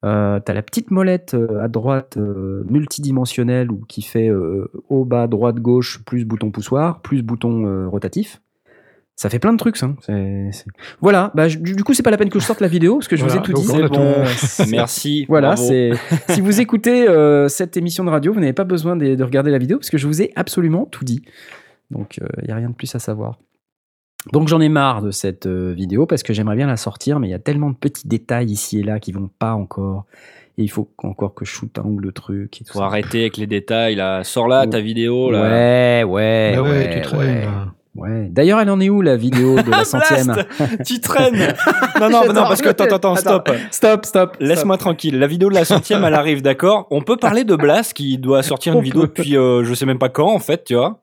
[0.02, 5.26] Euh, t'as la petite molette euh, à droite euh, multidimensionnelle ou qui fait haut, bas,
[5.26, 8.40] droite, gauche, plus bouton poussoir, plus bouton rotatif.
[9.20, 9.90] Ça fait plein de trucs, ça.
[10.00, 10.64] C'est- c'est-
[11.02, 12.94] Voilà, bah, je- du du coup, c'est pas la peine que je sorte la vidéo
[12.96, 13.70] parce que je Voilà, vous ai tout donc dit.
[13.98, 14.70] on a C'est tout.
[14.70, 15.26] Merci.
[15.28, 15.62] Voilà, bravo.
[15.68, 15.90] c'est.
[16.30, 19.50] si vous écoutez euh, cette émission de radio, vous n'avez pas besoin de, de regarder
[19.50, 21.20] la vidéo parce que je vous ai absolument tout dit.
[21.90, 23.38] Donc, il n'y a rien de plus à savoir.
[24.32, 27.28] Donc, j'en ai marre de cette euh, vidéo parce que j'aimerais bien la sortir, mais
[27.28, 30.06] il y a tellement de petits détails ici et là qui vont pas encore.
[30.56, 32.60] Et il faut encore que je shoote un ou deux trucs.
[32.60, 32.86] Et tout Faut ça.
[32.86, 34.24] arrêter avec les détails, là.
[34.24, 35.42] Sors là ta vidéo, là.
[35.42, 37.40] Ouais, ouais, Bah ouais, ouais, tu traînes.
[37.44, 37.74] là.
[37.96, 38.28] Ouais.
[38.30, 40.34] D'ailleurs, elle en est où la vidéo de la centième?
[40.86, 41.54] Tu traînes
[42.00, 43.50] Non, non, non, parce que attends, attends, stop.
[43.70, 44.36] Stop, stop.
[44.40, 45.18] Laisse-moi tranquille.
[45.18, 46.86] La vidéo de la centième, elle arrive, d'accord?
[46.90, 49.98] On peut parler de Blast qui doit sortir une vidéo depuis euh, je sais même
[49.98, 51.02] pas quand, en fait, tu vois?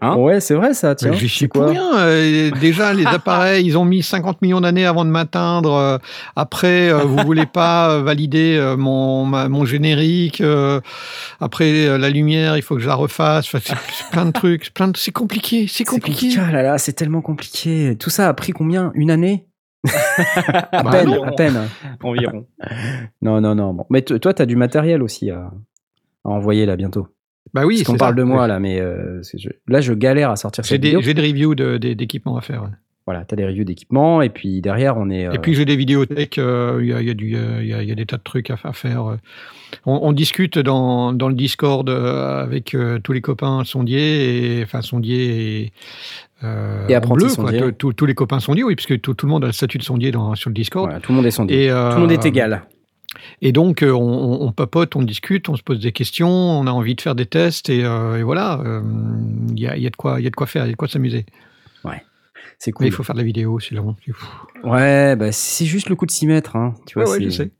[0.00, 1.12] Hein Ouais, c'est vrai ça, tiens.
[1.12, 1.98] J'y suis quoi rien.
[1.98, 5.72] euh, déjà, les appareils, ils ont mis 50 millions d'années avant de m'atteindre.
[5.74, 5.98] euh,
[6.36, 10.42] après, euh, vous voulez pas valider mon, ma- mon générique.
[11.40, 13.46] après, la lumière, il faut que je la refasse.
[13.46, 14.64] Enfin, c'est plein de trucs.
[14.66, 15.66] c'est plein de- C'est compliqué.
[15.66, 16.28] C'est C'est compliqué.
[16.38, 17.96] Ah là là, c'est tellement compliqué.
[17.98, 18.90] Tout ça a pris combien?
[18.94, 19.46] Une année?
[20.72, 21.24] À Bah peine, non.
[21.24, 21.68] à peine.
[22.02, 22.46] Environ.
[23.20, 23.74] Non, non, non.
[23.74, 23.86] Bon.
[23.90, 25.50] Mais t- toi, tu as du matériel aussi à,
[26.24, 27.08] à envoyer là bientôt.
[27.52, 28.18] Bah oui, Parce qu'on parle ça.
[28.18, 31.02] de moi là, mais euh, je- là, je galère à sortir cette des, vidéo.
[31.02, 32.62] j'ai des reviews de- d'équipements à faire.
[32.62, 32.68] ouais.
[33.06, 35.26] Voilà, tu as des reviews d'équipement et puis derrière, on est.
[35.26, 37.68] euh, Et puis j'ai des vidéothèques, euh, il y, a, y, a du- euh, il
[37.68, 39.04] y a- il y a des tas de trucs à, à faire.
[39.10, 39.16] euh.
[39.84, 44.62] On, on discute dans, dans le Discord euh, avec euh, tous les copains sondiers, et,
[44.62, 45.72] enfin sondiers et,
[46.44, 47.44] euh, Et en apprentis bleu, quoi.
[47.50, 47.60] sondiers.
[47.60, 49.76] Tous- tous- tous les copains sondiers, oui, puisque tout, tout le monde a le statut
[49.76, 50.86] de sondier dans, sur le Discord.
[50.86, 51.64] voilà, tout le monde est sondier.
[51.64, 52.62] Et, euh, tout le monde est égal.
[53.42, 56.94] Et donc, euh, on, papote, on discute, on se pose des questions, on a envie
[56.94, 58.80] de faire des tests, et, euh, et voilà, euh,
[59.50, 60.68] il y, a, il y a de quoi, il y a de quoi faire, il
[60.68, 61.26] y a de quoi s'amuser.
[62.58, 62.86] C'est Mais cool.
[62.86, 63.96] il faut faire de la vidéo, c'est long.
[64.06, 64.12] c'est.
[64.68, 66.54] Ouais, bah, c'est juste le coup de s'y mettre.
[66.56, 66.74] Hein.
[66.86, 67.50] Tu vois, Ouais, ouais, c'est- je sais.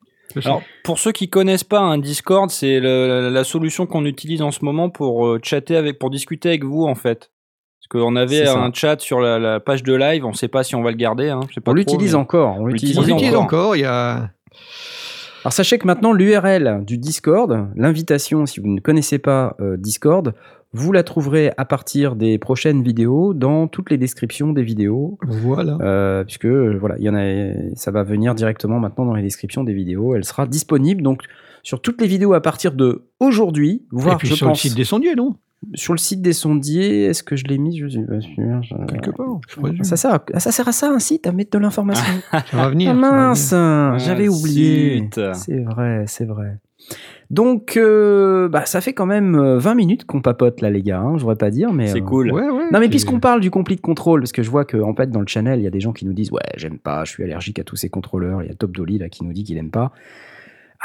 [0.47, 4.41] Alors, pour ceux qui connaissent pas un Discord, c'est le- la, la solution qu'on utilise
[4.41, 7.31] en ce moment pour euh, chatter avec, pour discuter avec vous en fait.
[7.81, 8.59] Parce qu'on avait C'est ça.
[8.63, 10.97] un chat sur la, la page de live, on sait pas si on va le
[10.97, 11.29] garder.
[11.29, 12.57] Hein, pas On l'utilise mais- encore.
[12.59, 13.61] On l'utilise on l'utilise l'utilise encore.
[13.61, 14.31] encore, il y a...
[15.45, 20.33] Alors sachez que maintenant l'URL du Discord, l'invitation, si vous ne connaissez pas euh, Discord,
[20.73, 25.77] vous la trouverez à partir des prochaines vidéos dans toutes les descriptions des vidéos, Voilà.
[25.83, 29.65] euh, puisque voilà, il y en a, ça va venir directement maintenant dans les descriptions
[29.65, 30.15] des vidéos.
[30.17, 31.23] Elle sera disponible donc
[31.63, 34.69] sur toutes les vidéos à partir de aujourd'hui, voire et puis je sur pense le
[34.71, 35.37] site des sondiers, non?
[35.75, 37.05] Sur le site des sondiers.
[37.07, 37.79] Est-ce que je l'ai mis?
[37.79, 38.63] Je suis pas sûr.
[38.63, 39.83] Je- Quelque part, je.
[39.83, 42.05] Ça sert, à, ça sert à ça un site à mettre de l'information.
[42.33, 42.91] Ça va venir.
[42.91, 44.99] Ah mince, Ah, j'avais oublié.
[44.99, 45.21] zut.
[45.35, 46.59] C'est vrai, c'est vrai.
[47.31, 51.01] Donc, euh, bah, ça fait quand même euh, 20 minutes qu'on papote là, les gars.
[51.01, 51.87] Hein, je voudrais pas dire, mais.
[51.87, 52.31] C'est euh, cool.
[52.31, 54.77] Ouais, ouais, Non, mais puis- puisqu'on parle du complete control, parce que je vois que
[54.77, 56.79] en fait dans le channel, il y a des gens qui nous disent ouais, j'aime
[56.79, 58.43] pas, je suis allergique à tous ces contrôleurs.
[58.43, 59.93] Il y a Top Dolly là qui nous dit qu'il aime pas.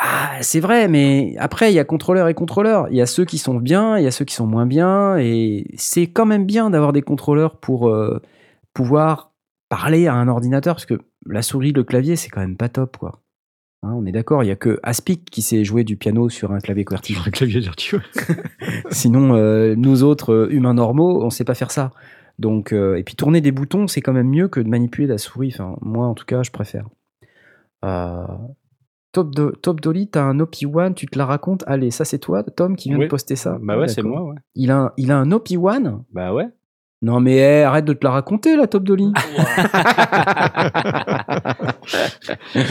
[0.02, 2.88] Ah, c'est vrai, mais après il y a contrôleur et contrôleur.
[2.90, 5.18] Il y a ceux qui sont bien, il y a ceux qui sont moins bien,
[5.18, 8.22] et c'est quand même bien d'avoir des contrôleurs pour euh,
[8.74, 9.34] pouvoir
[9.68, 12.96] parler à un ordinateur, parce que la souris, le clavier, c'est quand même pas top,
[12.96, 13.22] quoi.
[13.84, 16.54] Hein, on est d'accord, il y a que Aspic qui sait jouer du piano sur
[16.54, 17.14] un clavier QWERTY.
[17.14, 18.02] Sur un clavier virtueux.
[18.92, 21.92] Sinon, euh, nous autres euh, humains normaux, on sait pas faire ça.
[22.40, 25.52] Donc, et puis tourner des boutons, c'est quand même mieux que de manipuler la souris.
[25.54, 26.86] Enfin, moi, en tout cas, je préfère.
[27.84, 28.26] Euh,
[29.12, 32.44] Top, Do- Top Dolly, t'as un OP1, tu te la racontes Allez, ça c'est toi,
[32.44, 33.06] Tom, qui vient Oui.
[33.06, 34.36] de poster ça Bah ouais, c'est moi, ouais.
[34.56, 36.48] Il a, un- il a un OP1 Bah ouais.
[37.02, 39.14] Non mais eh, arrête de te la raconter, la Top Dolly.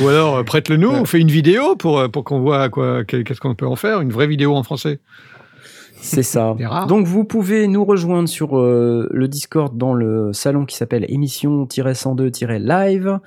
[0.02, 3.04] Ou alors, euh, prête-le nous, on fait une vidéo pour, euh, pour qu'on voit quoi,
[3.04, 5.00] qu'est-ce qu'on peut en faire, une vraie vidéo en français.
[6.00, 6.56] C'est ça.
[6.88, 13.18] Donc vous pouvez nous rejoindre sur euh, le Discord dans le salon qui s'appelle émission-102-live.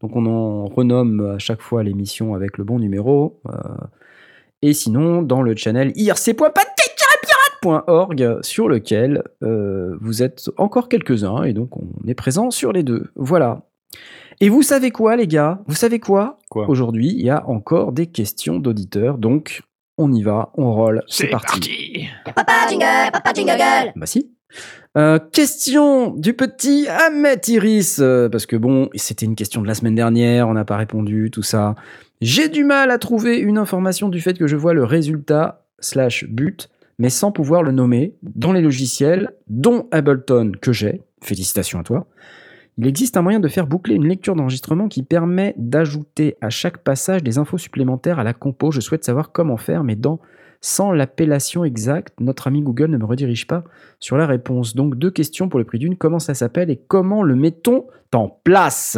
[0.00, 3.40] Donc on en renomme à chaque fois l'émission avec le bon numéro.
[3.48, 3.52] Euh,
[4.62, 11.76] et sinon dans le channel irc.paté-pirate.org sur lequel euh, vous êtes encore quelques-uns et donc
[11.76, 13.10] on est présent sur les deux.
[13.16, 13.62] Voilà.
[14.40, 15.60] Et vous savez quoi les gars?
[15.66, 16.38] Vous savez quoi?
[16.48, 16.68] Quoi?
[16.68, 19.18] Aujourd'hui il y a encore des questions d'auditeurs.
[19.18, 19.62] Donc
[19.98, 22.08] on y va, on roll, c'est parti.
[22.24, 23.92] Papa jingle, papa jingle.
[23.96, 24.30] Bah si.
[24.96, 29.74] Euh, question du petit Ahmed Iris, euh, parce que bon, c'était une question de la
[29.74, 31.74] semaine dernière, on n'a pas répondu, tout ça.
[32.20, 36.24] J'ai du mal à trouver une information du fait que je vois le résultat slash
[36.24, 41.02] but, mais sans pouvoir le nommer, dans les logiciels, dont Ableton que j'ai.
[41.22, 42.06] Félicitations à toi.
[42.78, 46.78] Il existe un moyen de faire boucler une lecture d'enregistrement qui permet d'ajouter à chaque
[46.78, 48.70] passage des infos supplémentaires à la compo.
[48.70, 50.20] Je souhaite savoir comment faire, mais dans
[50.60, 53.64] sans l'appellation exacte, notre ami Google ne me redirige pas
[54.00, 54.74] sur la réponse.
[54.74, 55.96] Donc deux questions pour le prix d'une.
[55.96, 58.96] Comment ça s'appelle et comment le mettons en place?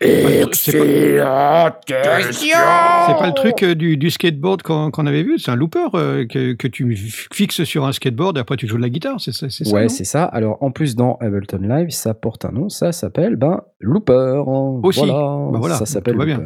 [0.00, 2.58] Excellente question
[3.06, 6.26] C'est pas le truc euh, du, du skateboard qu'on avait vu, c'est un looper euh,
[6.26, 6.96] que, que tu
[7.32, 10.04] fixes sur un skateboard et après tu joues de la guitare, c'est ça, Ouais, c'est
[10.04, 10.24] ça.
[10.24, 12.68] Alors, en plus, dans Ableton Live, ça porte un nom.
[12.68, 14.42] Ça s'appelle, ben, Looper.
[14.82, 15.00] Aussi.
[15.00, 15.14] Voilà,
[15.52, 16.40] Bah voilà, ça s'appelle bien.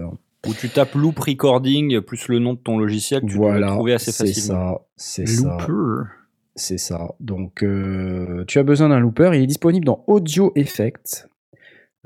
[0.47, 3.69] Où tu tapes loop recording plus le nom de ton logiciel, tu peux le Voilà,
[3.69, 4.75] trouver assez c'est facilement.
[4.75, 4.81] ça.
[4.97, 5.57] C'est ça.
[5.69, 6.09] Looper.
[6.57, 7.15] C'est ça.
[7.21, 9.31] Donc, euh, tu as besoin d'un looper.
[9.35, 11.27] Il est disponible dans Audio Effects.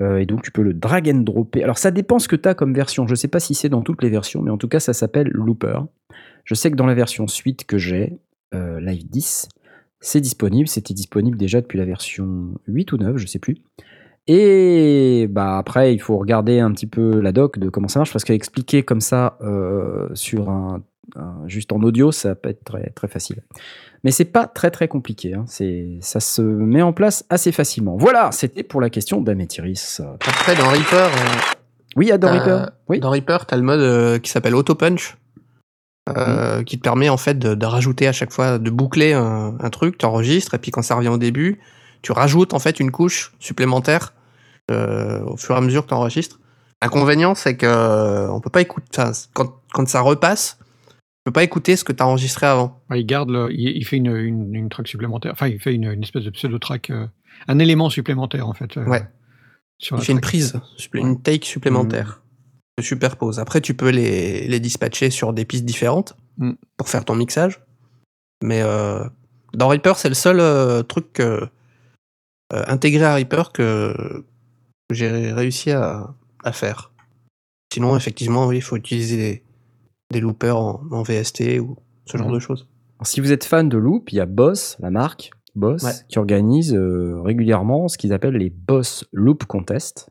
[0.01, 1.63] Euh, et donc, tu peux le drag and dropper.
[1.63, 3.07] Alors, ça dépend ce que tu as comme version.
[3.07, 5.27] Je sais pas si c'est dans toutes les versions, mais en tout cas, ça s'appelle
[5.29, 5.79] Looper.
[6.45, 8.19] Je sais que dans la version suite que j'ai,
[8.53, 9.49] euh, Live 10,
[9.99, 10.67] c'est disponible.
[10.67, 13.57] C'était disponible déjà depuis la version 8 ou 9, je sais plus.
[14.27, 18.11] Et bah après, il faut regarder un petit peu la doc de comment ça marche,
[18.11, 20.81] parce qu'expliquer comme ça euh, sur un,
[21.15, 23.41] un- juste en audio, ça peut être très, très facile.
[24.03, 25.33] Mais c'est pas très très compliqué.
[25.33, 25.45] hein.
[25.47, 27.95] C'est, ça se met en place assez facilement.
[27.97, 30.01] Voilà, c'était pour la question d'Amétiris.
[30.13, 31.55] Après, dans Reaper, euh,
[31.95, 32.69] Oui, à dans Reaper.
[32.89, 32.99] Oui.
[32.99, 35.17] dans Reaper, t'as le mode euh, qui s'appelle Auto Punch,
[36.15, 39.55] euh, qui te permet en fait de, de rajouter à chaque fois, de boucler un,
[39.59, 41.59] un truc, t'enregistres, et puis quand ça revient au début,
[42.01, 44.13] tu rajoutes en fait une couche supplémentaire
[44.71, 46.39] euh, au fur et à mesure que t'enregistres.
[46.81, 49.01] L'inconvénient, c'est que euh, on peut pas écouter,
[49.33, 52.81] quand, quand ça repasse, tu peux pas écouter ce que t'as enregistré avant.
[52.89, 55.73] Ouais, il garde, le- il, il fait une, une, une track supplémentaire, enfin il fait
[55.73, 57.07] une, une espèce de pseudo-track, euh,
[57.47, 58.77] un élément supplémentaire en fait.
[58.77, 59.05] euh, Ouais.
[59.79, 60.59] Sur Il fait une prise,
[60.93, 62.21] une take supplémentaire.
[62.79, 63.39] Se superpose.
[63.39, 66.51] Après, tu peux les, les dispatcher sur des pistes différentes Mm.
[66.77, 67.59] pour faire ton mixage.
[68.43, 69.03] Mais euh,
[69.55, 71.19] dans Reaper, c'est le seul truc
[72.51, 74.23] intégré à Reaper que
[74.91, 76.91] j'ai réussi à, à faire.
[77.73, 79.43] Sinon, effectivement, oui, il faut utiliser des,
[80.11, 82.33] des loopers en, en VST ou ce genre Mhm.
[82.35, 82.67] de choses.
[83.03, 85.91] Si vous êtes fan de Loop, il y a Boss, la marque Boss, Ouais.
[86.09, 90.09] qui organise euh, régulièrement ce qu'ils appellent les Boss Loop Contest,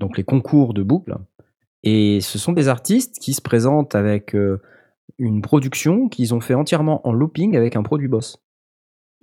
[0.00, 1.16] donc les concours de boucles.
[1.84, 4.60] Et ce sont des artistes qui se présentent avec euh,
[5.18, 8.38] une production qu'ils ont fait entièrement en looping avec un produit Boss.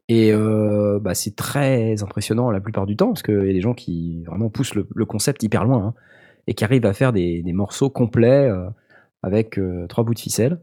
[0.08, 3.62] Et euh, bah, c'est très impressionnant la plupart du temps, parce qu'il y a des
[3.62, 5.94] gens qui vraiment poussent le, concept hyper loin, hein,
[6.48, 8.70] et qui arrivent à faire des, des morceaux complets euh,
[9.24, 10.60] avec euh, trois bouts de ficelle.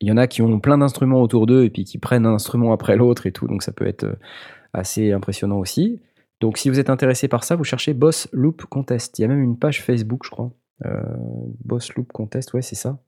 [0.00, 2.32] Il y en a qui ont plein d'instruments autour d'eux et puis qui prennent un
[2.32, 4.06] instrument après l'autre et tout, donc ça peut être
[4.72, 6.00] assez impressionnant aussi.
[6.40, 9.18] Donc si vous êtes intéressé par ça, vous cherchez Boss Loop Contest.
[9.18, 10.52] Il y a même une page Facebook, je crois.
[11.66, 12.98] Boss Loop Contest, ouais, c'est ça.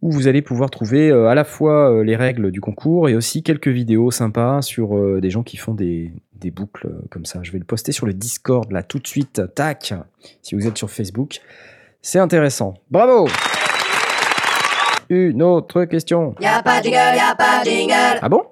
[0.00, 3.16] Où vous allez pouvoir trouver euh, à la fois euh, les règles du concours et
[3.16, 7.40] aussi quelques vidéos sympas sur euh, des gens qui font des, des boucles comme ça.
[7.42, 9.42] Je vais le poster sur le Discord là tout de suite.
[9.56, 9.94] Tac
[10.40, 11.40] Si vous êtes sur Facebook.
[12.00, 12.74] C'est intéressant.
[12.92, 13.28] Bravo
[15.10, 16.36] Une autre question.
[16.40, 18.18] Y'a pas de jingle, y'a pas de jingle.
[18.22, 18.42] Ah bon?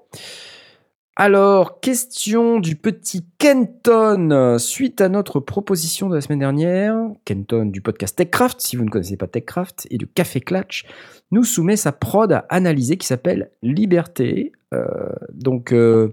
[1.18, 4.58] Alors, question du petit Kenton.
[4.58, 8.90] Suite à notre proposition de la semaine dernière, Kenton du podcast TechCraft, si vous ne
[8.90, 10.84] connaissez pas TechCraft, et du Café Clatch,
[11.30, 14.52] nous soumet sa prod à analyser qui s'appelle Liberté.
[14.74, 14.84] Euh,
[15.32, 16.12] donc, euh,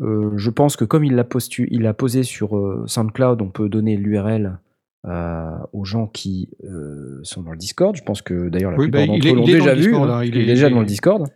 [0.00, 3.68] euh, je pense que comme il l'a postu- il l'a posé sur SoundCloud, on peut
[3.68, 4.58] donner l'URL
[5.06, 7.94] euh, aux gens qui euh, sont dans le Discord.
[7.94, 9.82] Je pense que d'ailleurs la Oui, plupart bah, d'entre eux l'ont déjà vu.
[9.82, 10.16] Discord, hein.
[10.16, 10.24] hein.
[10.24, 11.28] Il, Il est déjà il dans le Discord.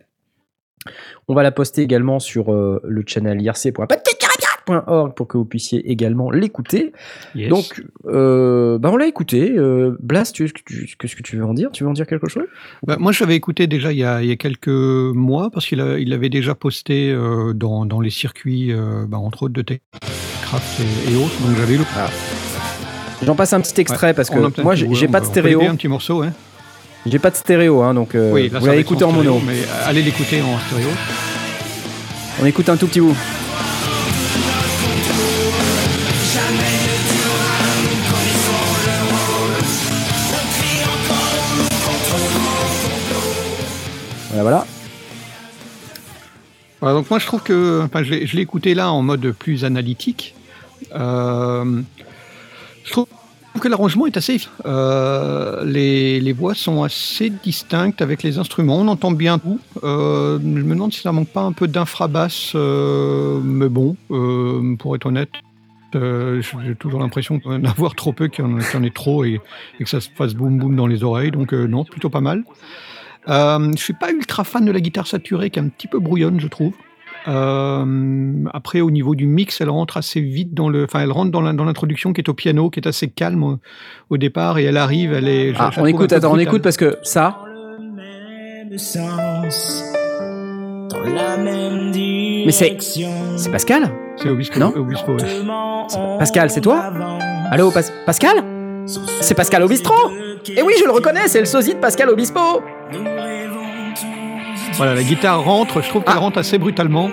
[1.27, 6.31] On va la poster également sur euh, le channel irc.org pour que vous puissiez également
[6.31, 6.93] l'écouter.
[7.35, 7.49] Yes.
[7.49, 9.51] Donc, euh, bah on l'a écouté.
[9.57, 9.97] Euh,
[10.33, 10.49] tu-
[10.99, 11.69] qu'est-ce que tu veux en dire?
[11.71, 12.43] Tu veux en dire quelque chose?
[12.85, 15.81] Bah, moi, j'avais écouté déjà il y a, il y a quelques mois parce qu'il
[15.81, 19.61] a- il avait déjà posté euh, dans, dans les circuits, euh, bah, entre autres de
[19.61, 21.41] Techcraft et, et autres.
[21.45, 21.83] Donc j'avais le.
[23.25, 25.61] J'en passe un petit extrait parce que moi, j'ai on pas de stéréo.
[25.63, 26.31] un petit morceau, hein.
[27.11, 29.33] J'ai pas de stéréo, hein, donc euh, oui, là, vous l'avez écouté en en stéréo,
[29.33, 29.45] mono.
[29.45, 30.89] Mais euh, allez l'écouter en stéréo.
[32.39, 33.15] On écoute un tout petit bout.
[44.27, 44.65] Voilà, voilà.
[46.81, 49.31] Voilà, donc moi je trouve que, enfin je l'ai je l'ai écouté là en mode
[49.31, 50.35] plus analytique.
[50.93, 51.81] Euh,
[52.85, 53.07] je trouve
[53.59, 54.39] que l'arrangement est assez.
[54.65, 59.59] Euh, les, les voix sont assez distinctes avec les instruments, on entend bien tout.
[59.83, 63.95] Euh, je me demande si ça manque pas un peu d'infrabasse, euh, mais bon,
[64.77, 65.31] pour être honnête.
[65.93, 69.41] J'ai toujours l'impression d'en avoir trop peu, qu'il y, en ait trop et,
[69.79, 71.31] que ça se fasse boum boum dans les oreilles.
[71.31, 72.43] Donc non, plutôt pas mal.
[73.27, 75.99] Euh, je suis pas ultra fan de la guitare saturée, qui est un petit peu
[75.99, 76.73] brouillonne, je trouve.
[77.29, 81.31] Euh, après, au niveau du mix, elle rentre assez vite dans le, enfin, elle rentre
[81.31, 83.57] dans l'introduction qui est au piano, qui est assez calme au,
[84.09, 85.53] au départ, et elle arrive, elle est.
[85.53, 87.37] je- Ah, on écoute, attends, on écoute parce que ça,
[92.45, 92.77] Mais c'est-
[93.37, 93.91] c'est Pascal?
[94.15, 94.59] C'est Obispo.
[94.59, 94.73] Non?
[94.75, 95.23] Obispo, ouais.
[96.17, 96.91] Pascal, c'est toi?
[97.51, 98.43] Allô, Pas- Pascal?
[99.21, 99.93] C'est Pascal Obistro?
[100.55, 102.39] Eh oui, je le reconnais, c'est le sosie de Pascal Obispo
[104.79, 106.19] Voilà, la guitare rentre, je trouve qu'elle Ah.
[106.19, 107.11] rentre assez brutalement.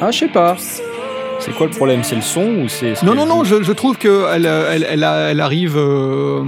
[0.00, 0.56] Ah, je sais pas.
[1.38, 2.02] C'est quoi le problème?
[2.02, 5.40] C'est le son ou c'est ce Non, non, non, je, je trouve qu'elle elle, elle,
[5.40, 6.42] arrive euh,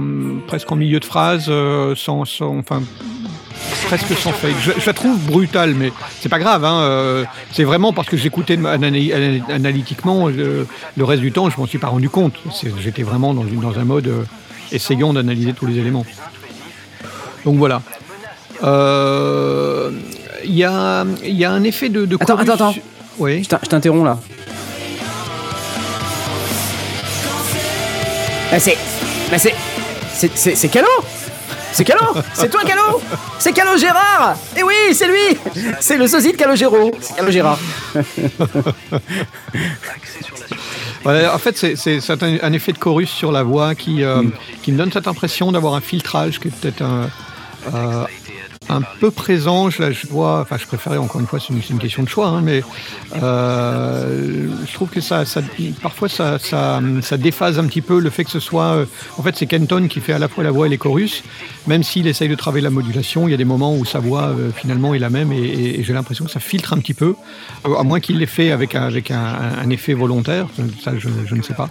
[0.47, 2.83] presque en milieu de phrase, euh, sans, sans- enfin,
[3.85, 4.55] presque sans fake.
[4.61, 6.65] Je, je la trouve brutale, mais c'est pas grave.
[6.65, 8.59] Hein, euh, c'est vraiment parce que j'écoutais
[9.49, 10.67] analytiquement le,
[10.99, 12.33] reste du temps, je m'en suis pas rendu compte.
[12.81, 14.11] J'étais vraiment dans, une- dans un mode
[14.73, 16.05] essayant d'analyser tous les éléments.
[17.45, 17.81] Donc voilà.
[18.63, 19.91] Euh,
[20.43, 22.75] Il y, a, y a un effet de, de Attends, attends, attends.
[23.19, 23.43] Oui.
[23.43, 24.17] Je t'in- je t'interromps là.
[28.51, 28.77] Bah c'est.
[29.29, 29.53] Bah c'est.
[30.13, 30.87] C'est, c'est, Calo
[31.71, 32.01] C'est Calo
[32.33, 33.01] C'est toi Calo
[33.39, 35.35] C'est Calo Gérard Eh oui, c'est lui
[35.79, 36.91] C'est le sosie de Calo Géraud.
[36.99, 37.57] C'est Calo Gérard.
[41.03, 44.21] Voilà, en fait, c'est- un, un effet de chorus sur la voix qui, euh,
[44.61, 47.09] qui me donne cette impression d'avoir un filtrage qui est peut-être un,
[47.73, 48.03] euh,
[48.69, 49.69] un peu présent.
[49.69, 52.41] Je, je enfin, je préférais encore une fois, c'est une, une question de choix, hein,
[52.41, 52.63] mais
[53.21, 55.41] euh, je trouve que ça, ça
[55.81, 58.75] parfois ça, ça, ça déphase un petit peu le fait que ce soit.
[58.75, 58.85] euh,
[59.17, 61.23] en fait, c'est Kenton qui fait à la fois la voix et les chorus,
[61.67, 63.27] même s'il essaye de travailler la modulation.
[63.27, 65.79] Il y a des moments où sa voix euh, finalement est la même et, et-
[65.79, 67.15] et j'ai l'impression que ça filtre un petit peu,
[67.65, 69.23] Euh, à moins qu'il l'ait fait avec un, avec un,
[69.63, 70.47] un effet volontaire.
[70.83, 71.69] Ça, je, je ne sais pas.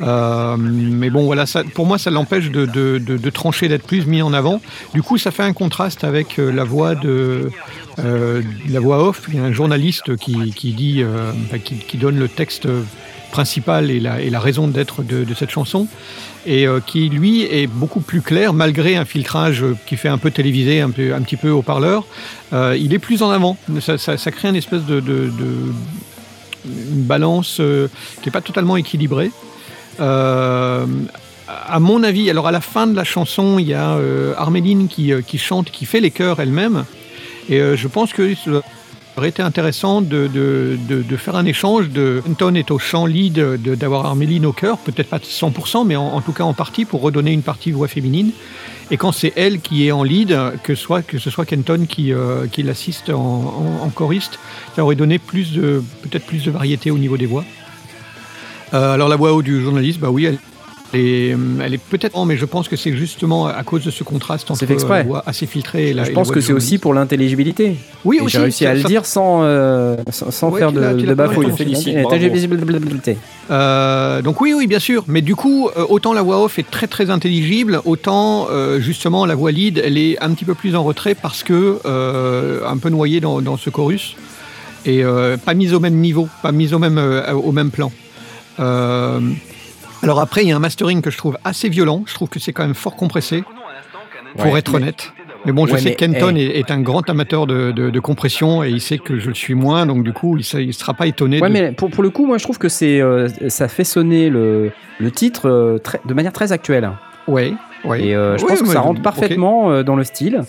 [0.00, 3.86] Euh, mais bon, voilà, ça, pour moi, ça l'empêche de, de, de- de trancher, d'être
[3.86, 4.60] plus mis en avant.
[4.94, 7.50] Du coup, ça fait un contraste avec euh, la voix de
[7.98, 9.22] euh, la voix off.
[9.28, 11.32] Il y a un journaliste qui, qui dit, euh,
[11.64, 12.68] qui, qui donne le texte
[13.32, 15.86] principal et la, et la raison d'être de, cette chanson,
[16.46, 20.30] et euh, qui lui est beaucoup plus clair malgré un filtrage qui fait un peu
[20.30, 22.06] télévisé, un, peu, un petit peu haut-parleur.
[22.54, 23.58] Euh, il est plus en avant.
[23.80, 25.02] Ça, ça- ça crée une espèce de,
[26.64, 27.60] une balance
[28.22, 29.30] qui n'est pas totalement équilibrée.
[30.00, 30.86] Euh,
[31.48, 34.86] à mon avis, alors à la fin de la chanson, il y a euh, Arméline
[34.88, 36.84] qui, euh, qui chante, qui fait les chœurs elle-même.
[37.48, 38.50] Et euh, je pense que ça
[39.16, 43.06] aurait été intéressant de, de, de, de faire un échange de Anton est au chant
[43.06, 46.84] lead, de- d'avoir Arméline au chœur, peut-être pas 100%, mais en, tout cas en partie,
[46.84, 48.30] pour redonner une partie voix féminine.
[48.90, 52.12] Et quand c'est elle qui est en lead, que, soit, que ce soit Kenton qui,
[52.12, 53.14] euh, qui l'assiste en,
[53.82, 54.38] en- en choriste,
[54.76, 57.44] ça aurait donné peut-être plus de variété au niveau des voix.
[58.74, 60.38] Euh, alors la voix haute du journaliste, bah oui, elle
[61.00, 64.04] est, elle est peut-être, non, mais je pense que c'est justement à cause de ce
[64.04, 66.94] contraste entre la voix assez filtrée et la Je la pense que c'est aussi pour
[66.94, 67.76] l'intelligibilité.
[68.04, 68.32] Oui, Et aussi.
[68.36, 71.46] J'ai réussi à ça- le dire sans, euh, sans, sans Ouais, faire de, de bafouille.
[73.50, 75.04] Euh, donc oui, oui, bien sûr.
[75.08, 79.24] Mais du coup, euh, autant la voix off est très très intelligible, autant euh, justement
[79.26, 82.76] la voix lead, elle est un petit peu plus en retrait parce que euh, un
[82.76, 84.16] peu noyée dans, dans ce chorus
[84.86, 87.90] et euh, pas mise au même niveau, pas mise au même euh, au même plan.
[88.60, 89.20] Euh,
[90.02, 92.02] alors après, il y a un mastering que je trouve assez violent.
[92.06, 93.42] Je trouve que c'est quand même fort compressé,
[94.36, 95.12] pour Ouais, être honnête.
[95.44, 96.46] Mais bon, je Ouais, sais que Kenton hey.
[96.46, 99.34] est, est un grand amateur de, de- de compression et il sait que je le
[99.34, 101.40] suis moins, donc du coup, il ne sera pas étonné.
[101.40, 103.84] Ouais, de- mais pour, pour le coup, moi je trouve que c'est euh, ça fait
[103.84, 106.90] sonner le, le titre euh, très- de manière très actuelle.
[107.28, 107.52] Ouais,
[107.84, 108.02] ouais.
[108.06, 110.42] Et euh, je pense que ça rentre parfaitement dans le style.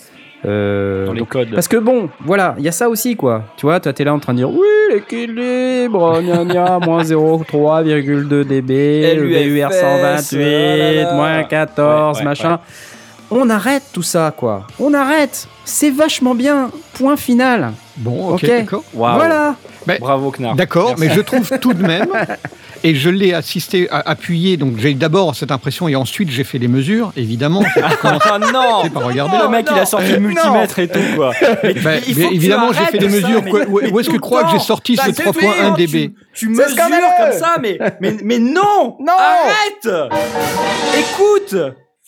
[0.46, 1.50] Euh, Dans les donc- codes.
[1.54, 3.44] parce que bon, voilà, il y a ça aussi quoi.
[3.56, 8.44] Tu vois, toi t'es là en train de dire oui, l'équilibre, gna gna, moins 0,3,2
[8.44, 11.14] dB, le VUR 128, oh là là.
[11.14, 12.58] moins 14, Ouais, ouais, machin.
[13.30, 14.66] On arrête tout ça quoi.
[14.80, 15.46] On arrête.
[15.64, 16.70] C'est vachement bien.
[16.94, 17.72] Point final.
[18.00, 18.46] Bon, ok, Ok.
[18.46, 18.84] d'accord.
[18.94, 19.14] Waouh.
[19.16, 19.54] Voilà.
[20.00, 20.54] Bravo Knarr.
[20.56, 22.06] D'accord, mais je trouve tout de même,
[22.84, 26.58] et je l'ai assisté, à- appuyé, donc j'ai d'abord cette impression, et ensuite j'ai fait
[26.58, 27.62] les mesures, évidemment.
[28.02, 31.32] Ah non par regarder Le le mec, il a sorti le multimètre et tout, quoi.
[31.62, 33.42] Mais, Ben, il faut mais que évidemment, j'ai fait les ça, mesures.
[33.44, 35.28] mais- Quoi- où mais où est-ce que tu crois que j'ai sorti Ça ce suffit,
[35.28, 36.12] 3.1 hein, dB?
[36.32, 40.10] Tu, tu mesures comme ça, mais, mais, mais non Non Arrête
[40.98, 41.56] Écoute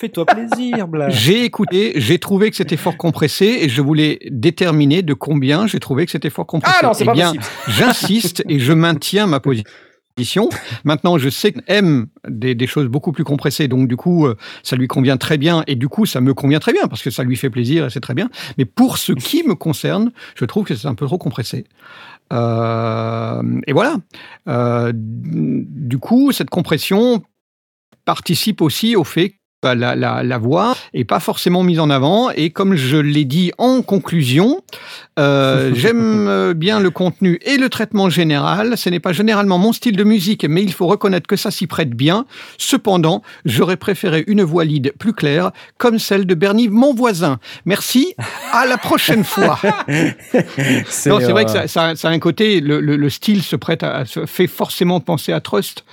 [0.03, 1.15] Fais-toi plaisir, Blaise.
[1.15, 5.79] J'ai écouté, j'ai trouvé que c'était fort compressé, et je voulais déterminer de combien j'ai
[5.79, 6.77] trouvé que c'était fort compressé.
[6.83, 7.45] Ah non, c'est Eh pas bien, possible.
[7.69, 10.49] J'insiste et je maintiens ma position.
[10.83, 14.37] Maintenant, je sais qu'il aime des, des choses beaucoup plus compressées, donc du coup, euh,
[14.65, 17.11] ça lui convient très bien, et du coup, ça me convient très bien, parce que
[17.11, 18.29] ça lui fait plaisir et c'est très bien.
[18.59, 21.63] Mais pour ce qui me concerne, je trouve que c'est un peu trop compressé.
[22.33, 23.99] Euh, et voilà.
[24.49, 27.23] Euh, du coup, cette compression
[28.05, 32.31] participe aussi au fait la, la, la voix est pas forcément mise en avant.
[32.31, 34.63] Et comme je l'ai dit en conclusion,
[35.19, 38.77] euh, j'aime euh, bien le contenu et le traitement général.
[38.77, 41.67] Ce n'est pas généralement mon style de musique, mais il faut reconnaître que ça s'y
[41.67, 42.27] prête bien.
[42.59, 47.39] Cependant, j'aurais préféré une voix lead plus claire, comme celle de Bernie, mon voisin.
[47.65, 48.15] Merci.
[48.53, 49.59] À la prochaine fois.
[51.07, 53.57] Non, c'est vrai que ça, ça- ça a un côté, le, le- le style se
[53.57, 55.85] prête à, fait forcément penser à Trust.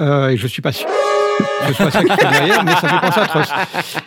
[0.00, 0.86] Euh, et je suis pas sûr
[1.60, 3.52] que ce soit ça qui est derrière, mais ça fait penser à Trust.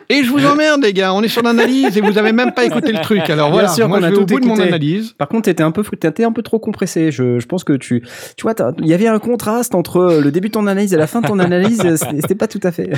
[0.10, 2.66] Et je vous emmerde, les gars, on est sur l'analyse et vous avez même pas
[2.66, 3.30] écouté le truc.
[3.30, 5.14] Alors Bien voilà, sûr moi je a vais au bout de mon analyse.
[5.18, 7.12] Par contre, t'étais un peu, t'étais un peu trop compressé.
[7.12, 8.04] Je, je pense que tu,
[8.36, 11.08] tu vois, il y avait un contraste entre le début de ton analyse et la
[11.08, 11.82] fin de ton analyse.
[11.96, 12.92] C'était pas tout à fait.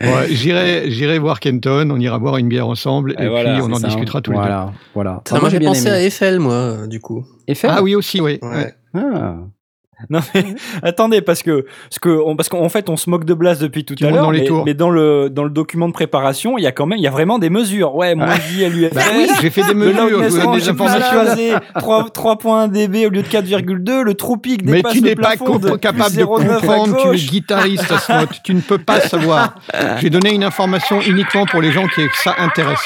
[0.00, 3.62] Ouais, j'irai, j'irai voir Kenton, on ira boire une bière ensemble et, Et voilà, puis
[3.62, 4.42] on en ça, discutera tous les deux.
[4.42, 5.22] voilà, Voilà.
[5.28, 5.90] Ça Enfin, m'a j'ai fait penser aimé.
[5.96, 7.24] à Eiffel, moi, euh, du coup.
[7.46, 8.38] Eiffel Ah oui aussi, oui.
[8.42, 8.48] Ouais.
[8.48, 8.74] Ouais.
[8.94, 9.34] Ah.
[10.10, 10.44] Non mais
[10.82, 13.84] attendez parce que parce que on, parce qu'en fait on se moque de Blast depuis
[13.84, 14.64] tout à l'heure dans les mais, tours.
[14.64, 17.08] mais dans le dans le document de préparation il y a quand même il y
[17.08, 20.08] a vraiment des mesures ouais moins J à l'UFS Bah oui, j'ai fait des mesures,
[20.08, 21.10] je vous des informations.
[21.10, 25.16] choisi, 3 3.1 dB au lieu de 4,2 le trou peak Mais dépasse tu n'es
[25.16, 28.28] pas de capable de 0,9 à comprendre, tu es guitariste, Asmod.
[28.44, 29.54] tu ne peux pas savoir.
[30.00, 32.84] J'ai donné une information uniquement pour les gens qui ça intéresse.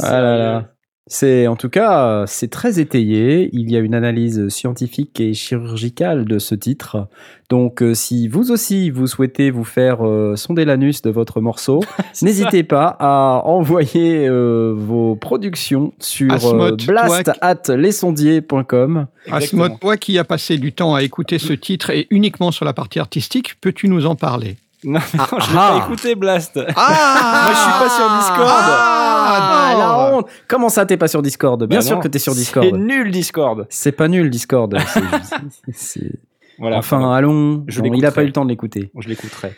[0.00, 0.64] Ah là là.
[1.08, 3.50] C'est en tout cas, c'est très étayé.
[3.52, 7.08] Il y a une analyse scientifique et chirurgicale de ce titre.
[7.48, 11.82] Donc, euh, si vous aussi vous souhaitez vous faire euh, sonder l'anus de votre morceau,
[12.22, 19.06] n'hésitez pas à envoyer euh, vos productions sur Asmod, blast toi at lesondiers.com.
[19.26, 19.64] Exactement.
[19.64, 22.74] Asmod, toi qui as passé du temps à écouter ce titre et uniquement sur la
[22.74, 24.56] partie artistique, peux-tu nous en parler?
[24.84, 25.78] Non, mais non, je l'ai Ah.
[25.80, 28.48] pas écouté Blast Ah Moi, je suis pas sur Discord.
[28.50, 29.78] Ah, non.
[29.78, 31.64] la honte Comment ça, t'es pas sur Discord?
[31.66, 32.74] Bien Bah sûr non, que t'es sur c'est Discord.
[32.76, 34.76] nul Discord C'est pas nul, Discord.
[34.86, 36.12] C'est- c'est-
[36.58, 37.64] voilà Enfin, allons.
[37.68, 38.90] Je Bon, il a pas eu le temps de l'écouter.
[38.98, 39.54] je l'écouterai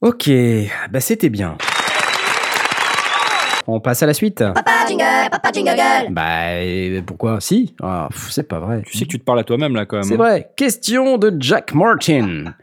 [0.00, 0.28] Ok,
[0.90, 1.56] bah c'était bien.
[3.68, 4.38] On passe à la suite.
[4.54, 6.12] Papa jingle, papa jingle.
[6.12, 7.40] Bah, et pourquoi?
[7.40, 8.82] Si ah, pff, C'est pas vrai.
[8.86, 10.04] Tu sais que tu te parles à toi-même là quand même.
[10.04, 10.18] C'est hein.
[10.18, 10.50] vrai.
[10.56, 12.54] Question de Jack Martin.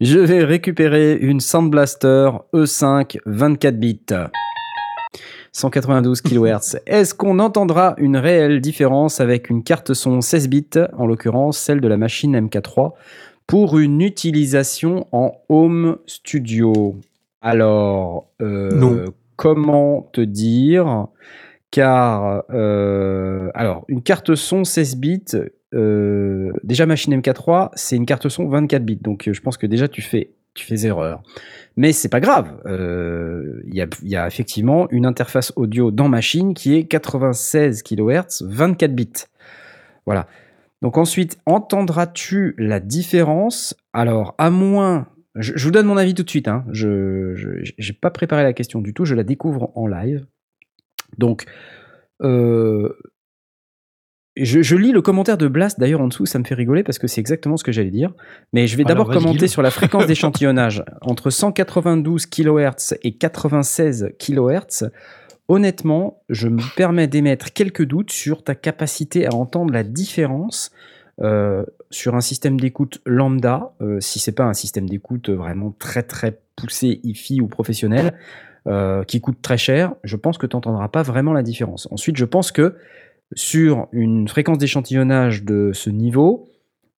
[0.00, 4.14] Je vais récupérer une Sound Blaster E5 24 bits.
[5.50, 6.78] 192 kHz.
[6.86, 11.80] Est-ce qu'on entendra une réelle différence avec une carte son 16 bits, en l'occurrence celle
[11.80, 12.92] de la machine MK3,
[13.48, 16.94] pour une utilisation en home studio?
[17.42, 21.08] Alors, euh, comment te dire?
[21.72, 25.24] Car, euh, alors, une carte son 16 bits,
[25.74, 28.96] euh, déjà machine MK3, c'est une carte son 24 bits.
[28.96, 31.22] Donc, euh, je pense que déjà tu fais, tu fais erreur.
[31.76, 32.60] Mais c'est pas grave.
[32.66, 36.84] Euh, Il y, a, il y a effectivement une interface audio dans machine qui est
[36.84, 39.12] 96 kHz, 24 bits.
[40.06, 40.26] Voilà.
[40.80, 43.76] Donc ensuite, entendras-tu la différence?
[43.92, 45.08] Alors, à moins...
[45.34, 46.48] Je, vous donne mon avis tout de suite.
[46.48, 46.64] Hein.
[46.72, 49.04] Je n'ai pas préparé la question du tout.
[49.04, 50.26] Je la découvre en live.
[51.16, 51.44] Donc,
[52.22, 52.92] euh,
[54.44, 56.98] je, je lis le commentaire de Blast d'ailleurs en dessous, ça me fait rigoler parce
[56.98, 58.12] que c'est exactement ce que j'allais dire.
[58.52, 60.84] Mais je vais d'abord commenter sur la fréquence d'échantillonnage.
[61.00, 64.90] Entre 192 kHz et 96 kHz,
[65.48, 70.70] honnêtement, je me permets d'émettre quelques doutes sur ta capacité à entendre la différence
[71.20, 76.02] euh, sur un système d'écoute lambda, euh, si c'est pas un système d'écoute vraiment très
[76.02, 78.12] très poussé, hi-fi ou professionnel,
[78.66, 81.88] euh, qui coûte très cher, je pense que tu n'entendras pas vraiment la différence.
[81.90, 82.76] Ensuite, je pense que
[83.34, 86.48] sur une fréquence d'échantillonnage de ce niveau,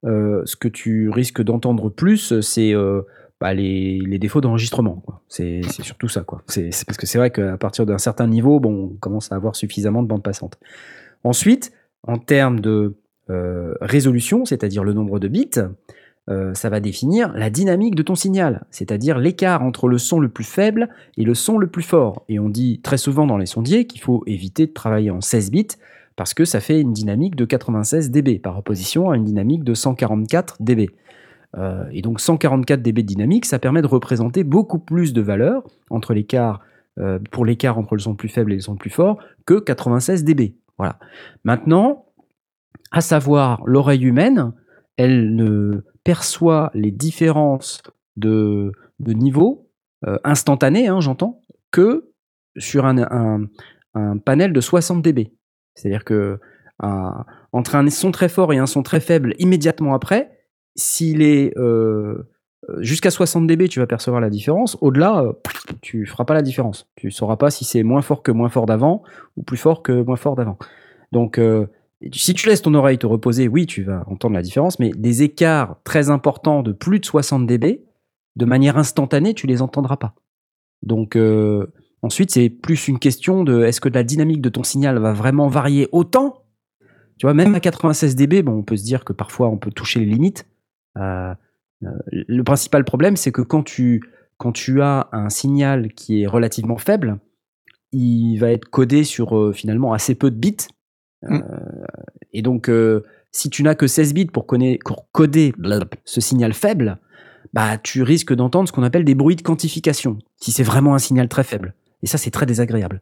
[0.05, 3.03] euh, ce que tu risques d'entendre plus, c'est euh,
[3.41, 5.03] bah, les, défauts d'enregistrement.
[5.28, 6.22] C'est surtout ça.
[6.22, 6.43] quoi.
[6.47, 10.09] Parce que c'est vrai qu'à partir d'un certain niveau, on commence à avoir suffisamment de
[10.09, 10.59] bande passante.
[11.24, 11.72] Ensuite,
[12.07, 12.95] en termes de
[13.28, 15.51] euh, résolution, c'est-à-dire le nombre de bits,
[16.55, 20.45] ça va définir la dynamique de ton signal, c'est-à-dire l'écart entre le son le plus
[20.45, 22.24] faible et le son le plus fort.
[22.28, 25.51] Et on dit très souvent dans les sondiers qu'il faut éviter de travailler en 16
[25.51, 25.66] bits
[26.20, 29.72] parce que ça fait une dynamique de 96 dB par opposition à une dynamique de
[29.72, 30.90] 144 dB.
[31.56, 35.64] Euh, et donc 144 dB de dynamique, ça permet de représenter beaucoup plus de valeur
[35.88, 36.60] entre l'écart
[36.98, 40.24] euh, pour l'écart entre le son plus faible et le son plus fort que 96
[40.24, 40.56] dB.
[40.76, 40.98] Voilà.
[41.44, 42.04] Maintenant,
[42.90, 44.52] à savoir l'oreille humaine,
[44.98, 47.82] elle ne perçoit les différences
[48.18, 49.70] de, niveau
[50.06, 51.40] euh, instantanées, hein, j'entends,
[51.70, 52.10] que
[52.58, 53.48] sur un
[54.26, 55.32] panel de 60 dB.
[55.74, 56.38] C'est-à-dire que
[56.80, 60.30] un- entre un son très fort et un son très faible immédiatement après,
[60.76, 62.28] s'il est euh,
[62.78, 64.76] jusqu'à 60 dB, tu vas percevoir la différence.
[64.80, 65.32] Au-delà, euh,
[65.82, 66.88] tu feras pas la différence.
[66.96, 69.02] Tu sauras pas si c'est moins fort que moins fort d'avant
[69.36, 70.58] ou plus fort que moins fort d'avant.
[71.12, 71.66] Donc, euh,
[72.12, 75.22] si tu laisses ton oreille te reposer, oui, tu vas entendre la différence, mais des
[75.22, 77.82] écarts très importants de plus de 60 dB,
[78.36, 80.14] de manière instantanée, tu les entendras pas.
[80.82, 81.66] Donc, euh,
[82.03, 85.48] ensuite, c'est plus une question de est-ce que la dynamique de ton signal va vraiment
[85.48, 86.42] varier autant?
[87.18, 89.70] Tu vois, même à 96 dB, bon, on peut se dire que parfois on peut
[89.70, 90.46] toucher les limites.
[90.96, 91.34] Euh,
[91.84, 94.03] euh, le principal problème, c'est que quand tu,
[94.38, 97.18] quand tu as un signal qui est relativement faible,
[97.92, 100.68] il va être codé sur euh, finalement assez peu de bits.
[101.24, 101.40] Euh,
[102.32, 102.70] et donc,
[103.32, 105.53] si tu n'as que 16 bits pour, coder
[106.05, 106.98] ce signal faible,
[107.53, 110.98] bah, tu risques d'entendre ce qu'on appelle des bruits de quantification, si c'est vraiment un
[110.98, 111.74] signal très faible.
[112.03, 113.01] Et ça, c'est très désagréable.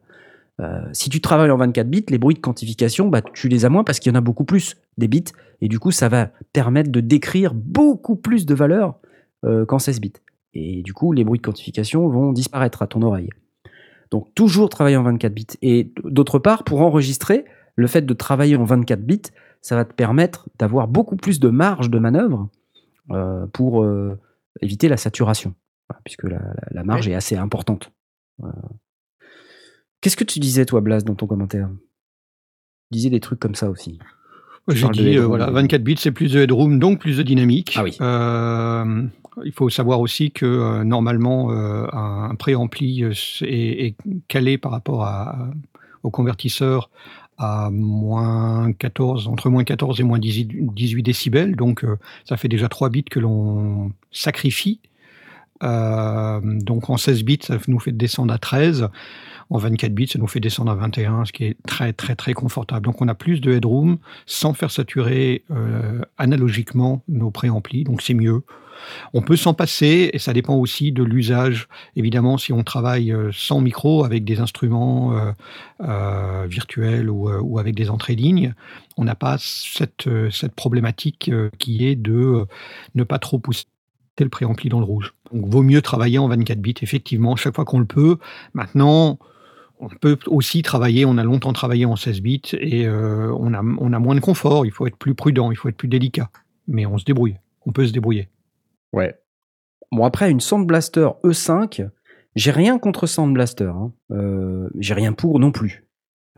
[0.59, 3.69] Euh, si tu travailles en 24 bits, les bruits de quantification, bah, tu les as
[3.69, 5.23] moins parce qu'il y en a beaucoup plus des bits.
[5.61, 8.95] Et du coup, ça va permettre de décrire beaucoup plus de valeur
[9.45, 10.13] euh, qu'en 16 bits.
[10.53, 13.29] Et du coup, les bruits de quantification vont disparaître à ton oreille.
[14.11, 15.45] Donc, toujours travailler en 24 bits.
[15.61, 17.45] Et d'autre part, pour enregistrer,
[17.75, 19.21] le fait de travailler en 24 bits,
[19.61, 22.49] ça va te permettre d'avoir beaucoup plus de marge de manœuvre
[23.11, 23.85] euh, pour
[24.61, 25.53] éviter la saturation,
[25.87, 27.91] Voilà, puisque la, la- la marge est assez importante.
[29.99, 31.69] Euh, Qu'est-ce que tu disais, toi, Blas, dans ton commentaire?
[32.91, 33.99] Tu disais des trucs comme ça aussi.
[34.69, 35.53] J'ai dit, euh, voilà, oui.
[35.53, 37.73] 24 bits, c'est plus de headroom, donc plus de dynamique.
[37.75, 37.97] Ah oui.
[38.01, 39.03] Euh,
[39.43, 43.95] il faut savoir aussi que euh, normalement, euh, un préampli euh, est, est
[44.27, 45.49] calé par rapport à,
[46.03, 46.89] au convertisseur
[47.37, 51.55] à moins 14, entre moins 14 et moins 18, 18 décibels.
[51.55, 54.81] Donc, euh, ça fait déjà 3 bits que l'on sacrifie.
[55.63, 58.89] Euh, donc, en 16 bits, ça nous fait descendre à 13.
[59.51, 62.33] En 24 bits, ça nous fait descendre à 21, ce qui est très, très, très
[62.33, 62.85] confortable.
[62.85, 63.97] Donc, on a plus de headroom
[64.27, 67.83] sans faire saturer euh, analogiquement nos préamplis.
[67.83, 68.43] Donc, c'est mieux.
[69.13, 71.67] On peut s'en passer et ça dépend aussi de l'usage.
[71.95, 75.19] Évidemment, si on travaille euh, sans micro avec des instruments
[75.81, 78.53] euh, virtuels ou, avec des entrées lignes,
[78.97, 82.45] on n'a pas cette, cette problématique qui est de
[82.93, 83.65] ne pas trop pousser
[84.19, 85.13] le préampli dans le rouge.
[85.33, 88.17] Donc, vaut mieux travailler en 24 bits, effectivement, chaque fois qu'on le peut.
[88.53, 89.19] Maintenant,
[89.79, 93.61] on peut aussi travailler, on a longtemps travaillé en 16 bits et euh, on, a,
[93.63, 96.29] on a moins de confort, il faut être plus prudent, il faut être plus délicat.
[96.67, 98.29] Mais on se débrouille, on peut se débrouiller.
[98.93, 99.15] Ouais.
[99.91, 101.87] Bon, après, une Sound Blaster E5,
[102.35, 103.71] j'ai rien contre Sound Blaster.
[103.73, 103.91] hein.
[104.11, 105.85] Euh, j'ai rien pour non plus.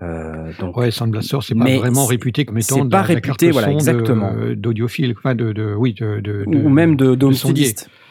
[0.01, 3.71] Euh, donc, Ouais, Sound Blaster, c'est pas vraiment réputé comme étant pas de réputé, voilà,
[3.71, 4.31] exactement.
[4.55, 7.15] d'audiophile, enfin de, de- oui, de, ou même de.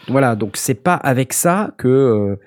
[0.09, 2.39] Voilà, donc c'est pas avec ça que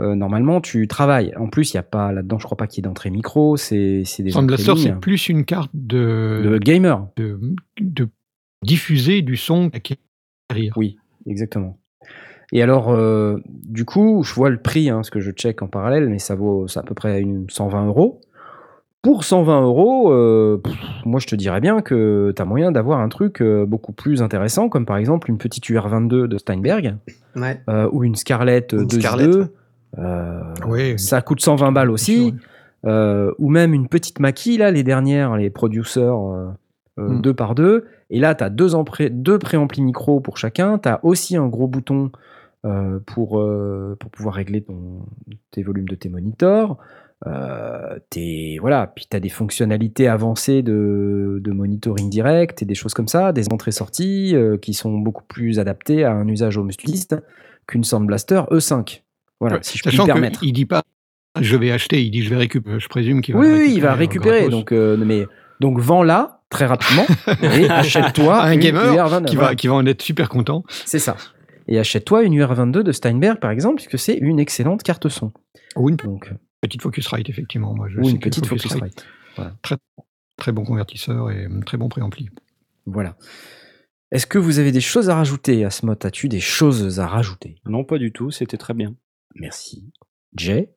[0.00, 1.34] euh, normalement tu travailles.
[1.38, 3.56] En plus, il y a pas là-dedans, je crois pas qu'il y ait d'entrée micro,
[3.56, 7.06] c'est, c'est des Sound entrées Blaster, c'est plus une carte de de, gamer.
[7.16, 7.38] de,
[7.80, 8.08] de
[8.62, 10.72] diffuser du son à acquérir.
[10.76, 11.78] Oui, exactement.
[12.54, 15.68] Et alors, euh, du coup, je vois le prix, hein, ce que je check en
[15.68, 18.20] parallèle, mais ça vaut c'est à peu près une 120 euros.
[19.00, 20.74] Pour 120 euros, euh, pff,
[21.04, 24.22] moi je te dirais bien que tu as moyen d'avoir un truc euh, beaucoup plus
[24.22, 26.96] intéressant, comme par exemple une petite UR22 de Steinberg
[27.34, 27.60] Ouais.
[27.68, 29.34] euh, ou une Scarlett Une 2 Scarlett.
[29.34, 29.46] Euh,
[30.66, 30.98] Oui.
[30.98, 32.34] ça coûte 120 balles aussi.
[32.84, 36.48] Euh, ou même une petite maquille, là, les dernières, les producers euh,
[36.98, 37.22] euh, Mm.
[37.22, 37.86] deux par deux.
[38.10, 38.68] Et là, tu as deux,
[39.10, 40.78] deux préamplis micro pour chacun.
[40.78, 42.10] Tu as aussi un gros bouton
[42.66, 45.00] euh, pour, euh, pour pouvoir régler ton,
[45.52, 46.76] tes volumes de tes monitors.
[47.26, 48.88] Euh, tes- voilà.
[48.94, 53.32] Puis tu as des fonctionnalités avancées de, de monitoring direct et des choses comme ça,
[53.32, 57.16] des entrées-sorties euh, qui sont beaucoup plus adaptées à un usage home studiste
[57.68, 59.02] qu'une Sound Blaster E5.
[59.42, 60.38] Voilà, si je puis me permettre.
[60.38, 60.82] qu'il dit pas
[61.40, 62.78] je vais acheter, il dit je vais récupérer.
[62.78, 63.66] Je présume qu'il va Oui, récupérer.
[63.68, 64.48] oui, il va euh, récupérer.
[64.48, 65.26] Donc, euh, mais,
[65.60, 67.06] donc vends-la très rapidement
[67.42, 69.24] et achète-toi Un une gamer UR29.
[69.24, 70.62] qui, Voilà, va, qui va en être super content.
[70.68, 71.16] C'est ça.
[71.66, 75.32] Et achète-toi une UR22 de Steinberg, par exemple, puisque c'est une excellente carte son.
[75.74, 76.30] Ou une Donc,
[76.60, 77.74] petite Focusrite, effectivement.
[77.74, 79.06] Moi, je ou sais une petite Focusrite.
[80.36, 82.28] Très bon convertisseur et euh, très bon préampli.
[82.86, 83.16] Voilà.
[84.10, 87.56] Est-ce que vous avez des choses à rajouter, Asmot As-tu des choses à rajouter?
[87.64, 88.94] Non, pas du tout, c'était très bien.
[89.34, 89.92] Merci.
[90.34, 90.70] Jay?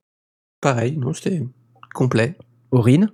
[0.62, 1.42] Pareil, non, c'était
[1.94, 2.38] complet.
[2.72, 3.12] Aurine?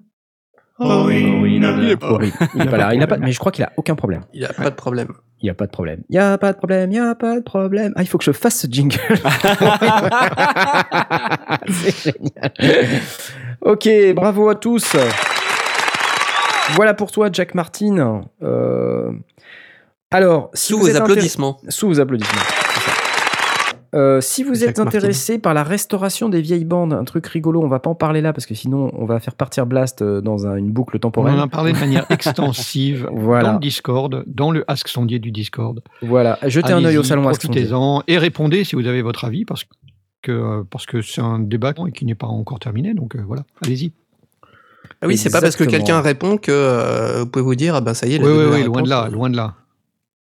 [0.80, 2.94] Oh oui, Il est pas là.
[2.96, 4.24] Il a pas, mais je crois qu'il a aucun problème.
[4.34, 5.14] Il n'y a pas de problème.
[5.42, 6.02] Il n'y a pas de problème.
[6.10, 7.94] Il n'y a pas de problème, il n'y a pas de problème.
[7.96, 8.98] Ah, il faut que je fasse ce jingle.
[11.70, 12.52] C'est génial.
[13.62, 14.96] Ok, bravo à tous.
[16.76, 18.22] Voilà pour toi, Jack Martin.
[18.44, 19.12] Euh,
[20.12, 21.60] Alors, si Sous vous vos êtes applaudissements.
[21.70, 22.42] Sous vos applaudissements.
[23.94, 27.68] Euh, si vous êtes intéressé par la restauration des vieilles bandes, un truc rigolo, on
[27.68, 30.48] va pas en parler là parce que sinon on va faire partir Blast euh, dans
[30.48, 31.36] un- une boucle On temporelle.
[31.36, 33.50] en a parlé de manière extensive Voilà.
[33.50, 35.82] dans le Discord, dans le Ask Sondier du Discord.
[36.02, 37.64] Voilà, jetez un œil au salon Ask Sondier.
[37.64, 39.66] Profitez-en et répondez si vous avez votre avis parce
[40.22, 42.94] que euh, parce que c'est un débat et qui n'est pas encore terminé.
[42.94, 43.92] Donc euh, voilà, allez-y.
[45.02, 47.82] Ah oui, c'est pas parce que quelqu'un répond que euh, vous pouvez vous dire, ah
[47.82, 49.56] ben ça y est, il a Oui, oui, oui, loin de là, loin de là.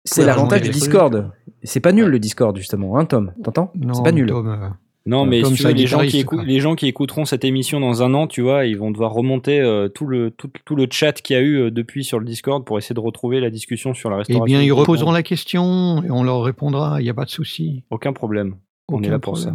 [0.07, 1.31] C'est l'avantage du Discord.
[1.65, 3.33] C'est pas nul le Discord justement, hein Tom?
[3.43, 3.73] T'entends?
[3.75, 4.29] Non, C'est pas nul.
[4.29, 4.69] Tom, euh,
[5.07, 8.03] Non, mais Comme si tu veux, les, gens qui les gens écouteront cette émission dans
[8.03, 11.13] un an, tu vois, ils vont devoir remonter euh, tout, le, tout, tout le chat
[11.13, 13.95] qu'il y a eu euh, depuis sur le Discord pour essayer de retrouver la discussion
[13.95, 14.45] sur la eh restauration.
[14.45, 17.01] bien, du ils reposeront la question et on leur répondra.
[17.01, 17.83] Il n'y a pas de souci.
[17.91, 18.57] Aucun problème.
[18.89, 19.55] On est Aucun là pour ça.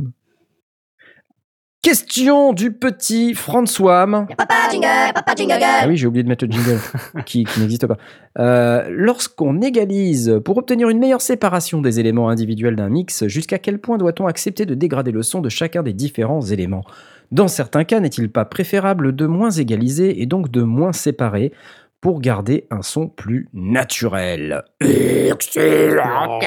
[1.82, 4.06] Question du petit François.
[4.38, 6.78] Papa jingle, papa jingle Ah oui, j'ai oublié de mettre le jingle
[7.26, 7.96] qui, qui n'existe pas.
[8.38, 13.80] Euh, Lorsqu'on égalise pour obtenir une meilleure séparation des éléments individuels d'un mix, jusqu'à quel
[13.80, 16.84] point doit-on accepter de dégrader le son de chacun des différents éléments?
[17.32, 21.54] Dans certains cas, n'est-il pas préférable de moins égaliser et donc de moins séparer
[22.02, 24.64] pour garder un son plus naturel?
[24.82, 26.44] Excellente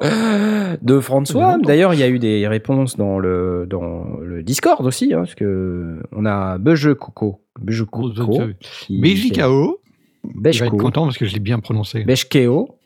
[0.00, 1.56] de François.
[1.62, 5.34] D'ailleurs, il y a eu des réponses dans le, dans le Discord aussi, hein, parce
[5.34, 7.40] que on a Beuge Coco.
[7.60, 8.10] Beuge Coco.
[8.60, 9.80] qui- BJKO,
[10.24, 12.02] il va être content parce que je l'ai bien prononcé.
[12.04, 12.76] Beshkeo,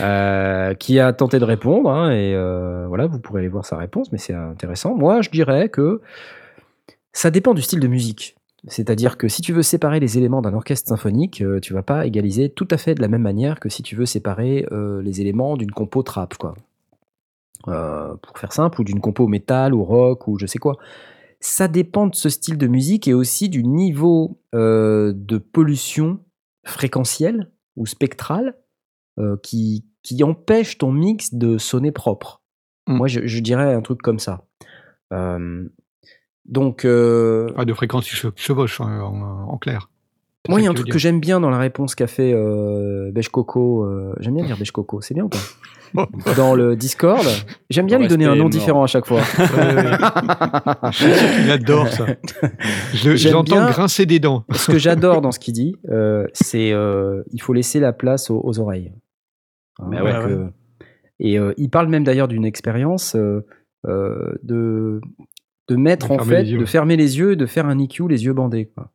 [0.00, 1.90] euh, qui a tenté de répondre.
[1.90, 4.94] hein, et euh, voilà, vous pourrez aller voir sa réponse, mais c'est intéressant.
[4.96, 6.00] Moi, je dirais que
[7.12, 8.36] ça dépend du style de musique.
[8.68, 12.06] C'est-à-dire que si tu veux séparer les éléments d'un orchestre symphonique, euh, tu vas pas
[12.06, 15.20] égaliser tout à fait de la même manière que si tu veux séparer euh, les
[15.20, 16.54] éléments d'une compo trap, quoi.
[17.66, 20.76] Euh, pour faire simple, ou d'une compo métal ou rock ou je sais quoi.
[21.40, 26.20] Ça dépend de ce style de musique et aussi du niveau euh, de pollution
[26.64, 28.56] fréquentielle ou spectrale
[29.42, 32.40] qui, qui empêche ton mix de sonner propre.
[32.86, 32.96] Mm.
[32.96, 34.44] Moi, je, je dirais un truc comme ça.
[36.48, 39.90] Donc, euh, Pas de fréquence qui che- chevauche en, en- en clair.
[40.48, 43.10] Moi, il y a un truc que j'aime bien dans la réponse qu'a fait euh,
[43.12, 43.84] Beige Coco.
[43.84, 46.06] euh, j'aime bien dire Beige Coco, c'est bien ou pas?
[46.36, 47.24] Dans le Discord.
[47.70, 48.50] J'aime bien lui donner un nom mort.
[48.50, 49.20] différent à chaque fois.
[51.42, 52.06] Il adore ça.
[52.94, 54.44] Je- J'aime J'entends bien- grincer des dents.
[54.52, 58.30] ce que j'adore dans ce qu'il dit, euh, c'est euh, il faut laisser la place
[58.30, 58.92] aux, aux oreilles.
[59.80, 60.50] Hein, ouais, donc, ouais.
[61.20, 63.46] et euh, il parle même d'ailleurs d'une expérience euh,
[63.86, 65.00] euh, de
[65.68, 67.66] de mettre De en fermer fait, les yeux, de fermer les yeux et de faire
[67.66, 68.66] un EQ les yeux bandés.
[68.74, 68.90] Quoi.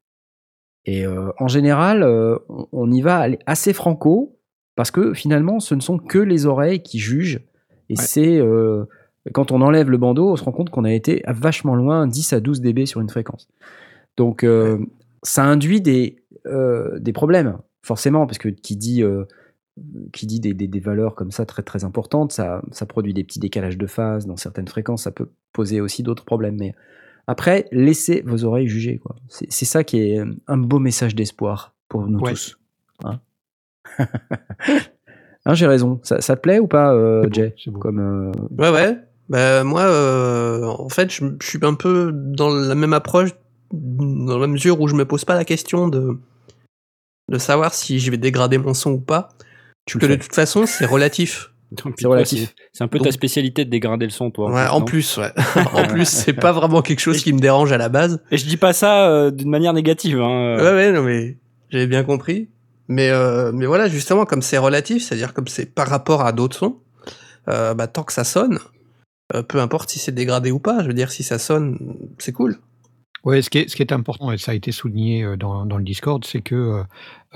[0.85, 2.37] Et euh, en général, euh,
[2.71, 4.37] on- y va assez franco
[4.75, 7.41] parce que finalement, ce ne sont que les oreilles qui jugent.
[7.89, 8.03] Et Ouais.
[8.03, 8.85] c'est euh,
[9.33, 12.07] quand on enlève le bandeau, on se rend compte qu'on a été à vachement loin,
[12.07, 13.47] 10 à 12 dB sur une fréquence.
[14.17, 14.45] Donc,
[15.23, 16.23] ça induit des,
[16.99, 19.01] des problèmes, forcément, parce que qui dit,
[20.11, 23.23] qui dit des, des- des valeurs comme ça très très importantes, ça, ça produit des
[23.23, 26.57] petits décalages de phase dans certaines fréquences, ça peut poser aussi d'autres problèmes.
[26.59, 26.75] Mais
[27.27, 28.99] après, laissez vos oreilles juger.
[28.99, 29.15] quoi.
[29.29, 32.31] C'est c'est ça qui est un beau message d'espoir pour nous Ouais.
[32.33, 32.59] tous.
[33.03, 33.19] Hein
[35.45, 35.99] Hein, J'ai raison.
[36.03, 37.73] Ça, ça te plaît ou pas, euh, C'est Jay c'est.
[37.73, 38.97] Comme, euh, Ouais, ouais.
[39.27, 43.31] Bah, moi, euh, en fait, je, je suis un peu dans la même approche,
[43.71, 46.17] dans la mesure où je me pose pas la question de,
[47.29, 49.29] de savoir si je vais dégrader mon son ou pas.
[49.85, 51.49] Tu Que de toute façon, c'est relatif.
[51.97, 52.53] C'est relatif.
[52.71, 54.51] c'est- un peu Donc- ta spécialité de dégrader le son, toi.
[54.51, 55.31] Ouais, en plus, ouais.
[55.73, 58.21] en plus, c'est pas vraiment quelque chose qui me dérange à la base.
[58.29, 60.19] Et je dis pas ça euh, d'une manière négative.
[60.21, 60.57] Hein.
[60.57, 61.39] Ouais, ouais, non, mais
[61.71, 62.49] j'avais bien compris.
[62.89, 66.57] Mais, euh, mais voilà, justement, comme c'est relatif, c'est-à-dire comme c'est par rapport à d'autres
[66.57, 66.77] sons,
[67.47, 68.59] euh, bah, tant que ça sonne,
[69.33, 71.79] euh, peu importe si c'est dégradé ou pas, je veux dire, si ça sonne,
[72.19, 72.57] c'est cool.
[73.23, 75.65] Ouais, ce qui, est, ce qui est important, et ça a été souligné euh, dans,
[75.65, 76.83] dans le Discord, c'est que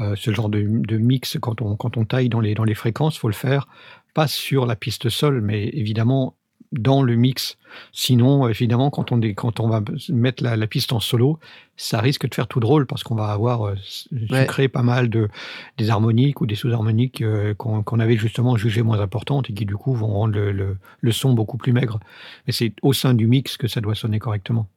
[0.01, 2.75] euh, ce genre de, de mix, quand on, quand on taille dans les, dans les
[2.75, 3.67] fréquences, faut le faire
[4.13, 6.35] pas sur la piste sol, mais évidemment
[6.73, 7.57] dans le mix.
[7.93, 11.39] Sinon, évidemment, quand on, est- quand on va mettre la, la piste en solo,
[11.77, 15.29] ça risque de faire tout drôle parce qu'on va avoir euh, sucré pas mal de
[15.77, 19.65] des harmoniques ou des sous-harmoniques euh, qu'on qu'on avait justement jugées moins importantes et qui
[19.65, 21.99] du coup vont rendre le, le, le son beaucoup plus maigre.
[22.47, 24.67] Mais c'est au sein du mix que ça doit sonner correctement.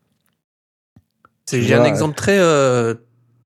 [1.50, 2.94] C'est- J'ai un exemple très, euh,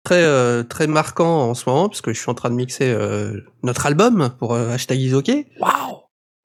[0.05, 2.92] très, euh, très marquant en ce moment, parce que je suis en train de mixer
[2.92, 5.46] euh, notre album pour euh, hashtag Isoké.
[5.59, 6.02] Waouh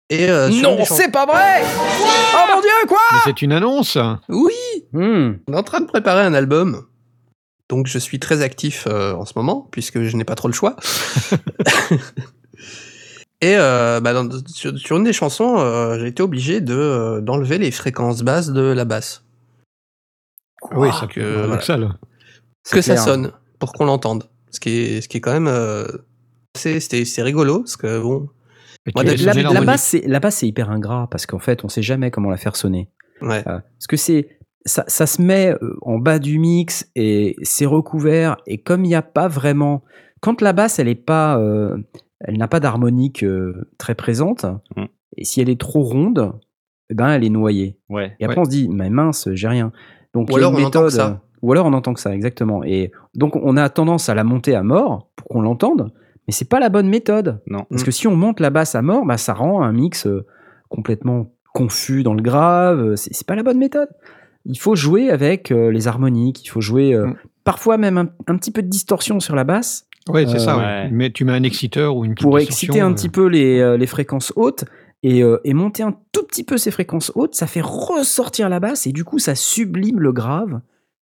[0.09, 3.97] Et, euh, Non, c'est pas vrai Oh mon dieu, quoi Mais c'est une annonce
[4.29, 4.53] Oui
[4.93, 5.33] Hmm.
[5.47, 6.85] On est en train de préparer un album.
[7.69, 10.53] Donc je suis très actif euh, en ce moment, puisque je n'ai pas trop le
[10.53, 10.75] choix.
[13.43, 17.21] Et euh, bah, dans- sur, sur une des chansons, euh, j'ai été obligé de, euh,
[17.21, 19.23] d'enlever les fréquences basses de la basse.
[20.69, 21.59] Ah oui, ça que, voilà.
[22.63, 24.25] C'est que ça sonne, pour qu'on l'entende.
[24.51, 25.47] Ce qui est, ce qui est quand même...
[25.47, 25.85] euh,
[26.55, 28.27] c'est, c'était- c'est rigolo, parce que bon...
[28.95, 32.09] Moi, La, basse, c'est la basse, c'est hyper ingrat parce qu'en fait, on sait jamais
[32.09, 32.89] comment la faire sonner.
[33.21, 33.43] Ouais.
[33.47, 37.67] Euh, parce que c'est ça, ça se met euh, en bas du mix et c'est
[37.67, 39.83] recouvert et comme il n'y a pas vraiment
[40.19, 41.77] quand la basse elle est pas euh,
[42.21, 44.45] elle n'a pas d'harmonique euh, très présente
[44.75, 44.85] Mm.
[45.17, 46.33] et si elle est trop ronde
[46.89, 48.15] eh ben elle est noyée Ouais.
[48.19, 48.41] et après Ouais.
[48.41, 49.71] on se dit mais mince j'ai rien
[50.13, 51.07] donc Ou alors une on entend que méthode, ça.
[51.07, 54.23] euh, ou alors on entend que ça exactement et donc on a tendance à la
[54.23, 55.91] monter à mort pour qu'on l'entende
[56.27, 57.65] mais c'est pas la bonne méthode Non.
[57.69, 57.85] parce Mm.
[57.85, 60.25] que si on monte la basse à mort, bah, ça rend un mix euh,
[60.69, 62.79] complètement confus dans le grave.
[62.79, 63.89] euh, C'est c'est pas la bonne méthode.
[64.45, 66.43] Il faut jouer avec euh, les harmoniques.
[66.45, 67.15] Il faut jouer euh, Mm.
[67.43, 70.57] parfois même un, un petit peu de distorsion sur la basse Ouais, c'est Euh, ça.
[70.57, 70.89] ouais.
[70.91, 73.59] Mais tu mets un exciteur ou une petite pour exciter un euh, petit peu les,
[73.59, 74.65] euh, les fréquences hautes
[75.03, 77.35] et, euh, et monter un tout petit peu ces fréquences hautes.
[77.35, 80.61] Ça fait ressortir la basse et du coup ça sublime le grave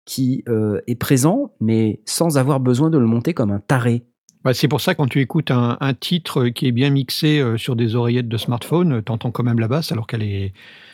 [0.05, 4.05] qui euh, est présent, mais sans avoir besoin de le monter comme un taré.
[4.45, 7.57] bah, c'est pour ça quand tu écoutes un, un titre qui est bien mixé euh,
[7.57, 10.53] sur des oreillettes de smartphone, tu entends quand même la basse alors qu'elle est.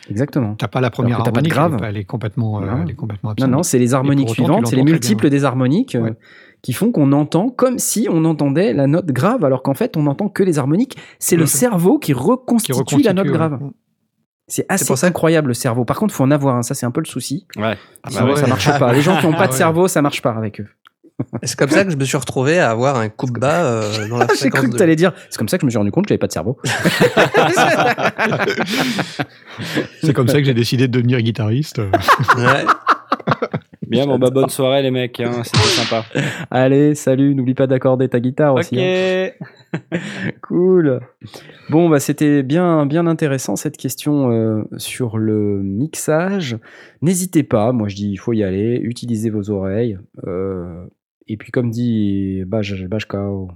[0.09, 0.55] Exactement.
[0.55, 1.77] T'as pas la première pas de harmonique, grave.
[1.83, 2.83] elle est complètement, euh, Non.
[2.83, 3.49] elle est complètement Non, absente.
[3.51, 5.37] non, c'est les harmoniques suivantes, c'est les multiples bien.
[5.39, 6.13] des harmoniques Ouais.
[6.61, 10.03] Qui font qu'on entend comme si on entendait la note grave, alors qu'en fait on
[10.03, 10.97] n'entend que les harmoniques.
[11.19, 13.33] C'est le cerveau qui qui reconstitue, la note ouais.
[13.33, 13.59] grave.
[14.47, 15.85] C'est assez pour ça que- incroyable le cerveau.
[15.85, 17.47] Par contre, faut en avoir un, ça c'est un peu le souci.
[17.55, 17.77] Ouais.
[18.09, 18.35] Sinon, ouais.
[18.35, 18.91] ça marche pas.
[18.93, 19.57] Les gens qui n'ont pas Ah de ouais.
[19.57, 20.67] cerveau, ça marche pas avec eux.
[21.43, 24.17] C'est comme ça que je me suis retrouvé à avoir un coupe bas euh, dans
[24.17, 25.13] la J'ai cru que de- tu allais dire.
[25.29, 26.57] C'est comme ça que je me suis rendu compte que j'avais pas de cerveau.
[30.03, 31.79] C'est comme ça que j'ai décidé de devenir guitariste.
[32.37, 32.65] Ouais.
[33.91, 35.19] Bien, bon, bah, bonne soirée, les mecs.
[35.19, 35.43] Hein.
[35.43, 36.05] C'était sympa.
[36.49, 37.35] Allez, salut.
[37.35, 38.79] N'oublie pas d'accorder ta guitare aussi.
[38.79, 39.29] hein.
[39.39, 39.47] Ok.
[40.41, 40.99] Cool.
[41.69, 46.57] Bon, bah, c'était bien, bien intéressant cette question euh, sur le mixage.
[47.01, 49.97] N'hésitez pas, moi je dis, il faut y aller, utilisez vos oreilles.
[50.27, 50.85] euh,
[51.27, 53.51] et puis, comme dit Baj, Bajkao,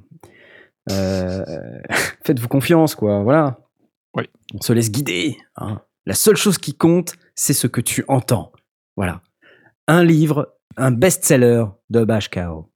[0.92, 1.44] euh,
[2.24, 3.22] faites-vous confiance, quoi.
[3.24, 3.60] Voilà.
[4.16, 4.24] Oui.
[4.54, 5.36] On se laisse guider.
[5.58, 5.82] hein.
[6.06, 8.54] La seule chose qui compte, c'est ce que tu entends.
[8.96, 9.22] Voilà.
[9.88, 12.72] Un livre, un best-seller de Bajkao.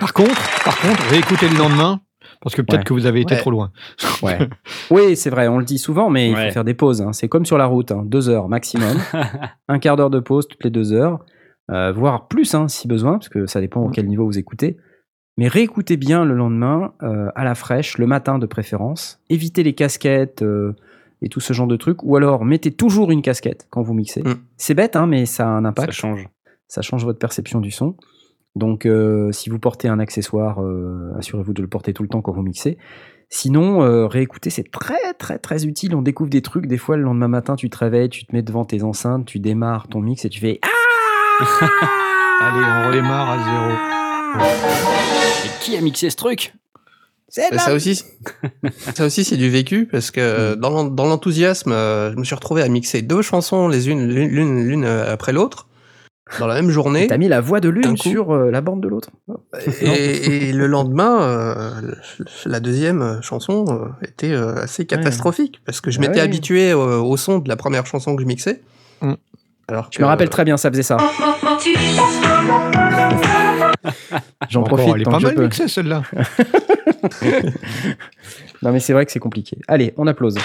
[0.00, 2.00] par contre, par contre, réécoutez le lendemain
[2.40, 2.84] parce que peut-être Ouais.
[2.84, 3.40] que vous avez été Ouais.
[3.40, 3.72] trop loin.
[4.22, 4.38] Ouais.
[4.90, 7.02] oui, c'est vrai, on le dit souvent, mais il faut faire des pauses.
[7.02, 7.12] hein.
[7.12, 8.02] C'est comme sur la route, hein.
[8.06, 8.96] deux heures maximum.
[9.68, 11.24] un quart d'heure de pause toutes les deux heures,
[11.70, 13.86] euh, voire plus hein, si besoin, parce que ça dépend Mm.
[13.86, 14.76] auquel niveau vous écoutez.
[15.38, 19.20] Mais réécoutez bien le lendemain, euh, à la fraîche, le matin de préférence.
[19.28, 20.74] Évitez les casquettes, euh,
[21.22, 22.02] et tout ce genre de trucs.
[22.02, 24.22] Ou alors, mettez toujours une casquette quand vous mixez.
[24.22, 24.34] Mm.
[24.56, 25.92] C'est bête, hein, mais ça a un Ça impact.
[25.92, 26.28] change.
[26.68, 27.96] Ça change votre perception du son.
[28.54, 32.22] Donc, euh, si vous portez un accessoire, euh, assurez-vous de le porter tout le temps
[32.22, 32.78] quand vous mixez.
[33.28, 35.94] Sinon, euh, réécouter, c'est très, très, très utile.
[35.94, 36.66] On découvre des trucs.
[36.66, 39.40] Des fois, le lendemain matin, tu te réveilles, tu te mets devant tes enceintes, tu
[39.40, 40.68] démarres ton mix et tu fais Ah
[42.40, 44.46] Allez, on redémarre à zéro.
[45.44, 46.54] Et qui a mixé ce truc?
[47.28, 48.02] C'est Mais ça aussi,
[48.94, 52.24] ça aussi c'est du vécu parce que euh, dans l'en- dans l'enthousiasme, euh, je me
[52.24, 55.66] suis retrouvé à mixer deux chansons les unes l'une après l'autre
[56.40, 57.06] dans la même journée.
[57.06, 59.10] T'as mis la voix de l'une sur euh, la bande de l'autre.
[59.80, 61.70] Et, et le lendemain, euh,
[62.44, 66.20] la deuxième chanson euh, était euh, assez catastrophique parce que je Ah m'étais ouais.
[66.22, 68.60] habitué au, au son de la première chanson que je mixais.
[69.00, 69.12] Mm.
[69.68, 70.96] Alors Je me rappelle très bien, ça faisait ça.
[74.48, 75.42] J'en profite elle est pas mal peux.
[75.44, 76.02] mixée celle-là.
[78.62, 79.58] Non, mais c'est vrai que c'est compliqué.
[79.68, 80.36] Allez, on applause.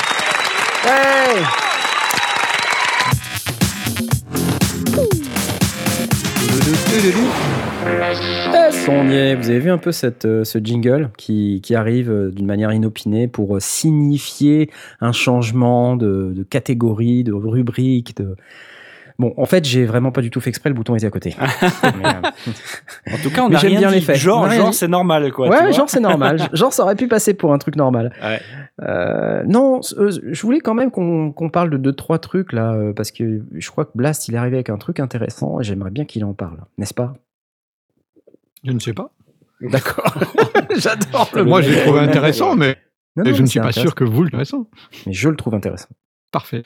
[8.87, 9.35] On y est.
[9.35, 9.89] Vous avez vu un peu
[10.25, 16.45] euh, ce jingle qui, arrive euh, d'une manière inopinée pour euh, signifier un changement de
[16.47, 18.15] catégorie, de rubrique.
[18.17, 18.35] De...
[19.21, 20.69] Bon, en fait, j'ai vraiment pas du tout fait exprès.
[20.69, 21.35] Le bouton était à côté.
[21.83, 23.95] Mais, euh, En tout cas, on a rien bien dit.
[23.95, 24.15] les faits.
[24.15, 24.75] Genre, genre dit.
[24.75, 25.45] c'est normal, quoi.
[25.47, 25.71] tu ouais, vois.
[25.71, 26.49] genre c'est normal.
[26.53, 28.11] genre ça aurait pu passer pour un truc normal.
[28.23, 28.41] Ouais.
[28.81, 32.73] Euh, non, euh, je voulais quand même qu'on qu'on parle de deux trois trucs là
[32.73, 35.63] euh, parce que je crois que Blast il est arrivé avec un truc intéressant et
[35.63, 37.13] j'aimerais bien qu'il en parle, n'est-ce pas?
[38.63, 39.11] Je ne sais pas.
[39.61, 40.15] D'accord.
[40.75, 42.77] J'adore le Moi, l'ai trouvé intéressant, mais
[43.15, 44.67] Non, non, je mais ne suis pas sûr que vous le intéressant.
[45.05, 45.89] Mais je le trouve intéressant.
[46.31, 46.63] Parfait.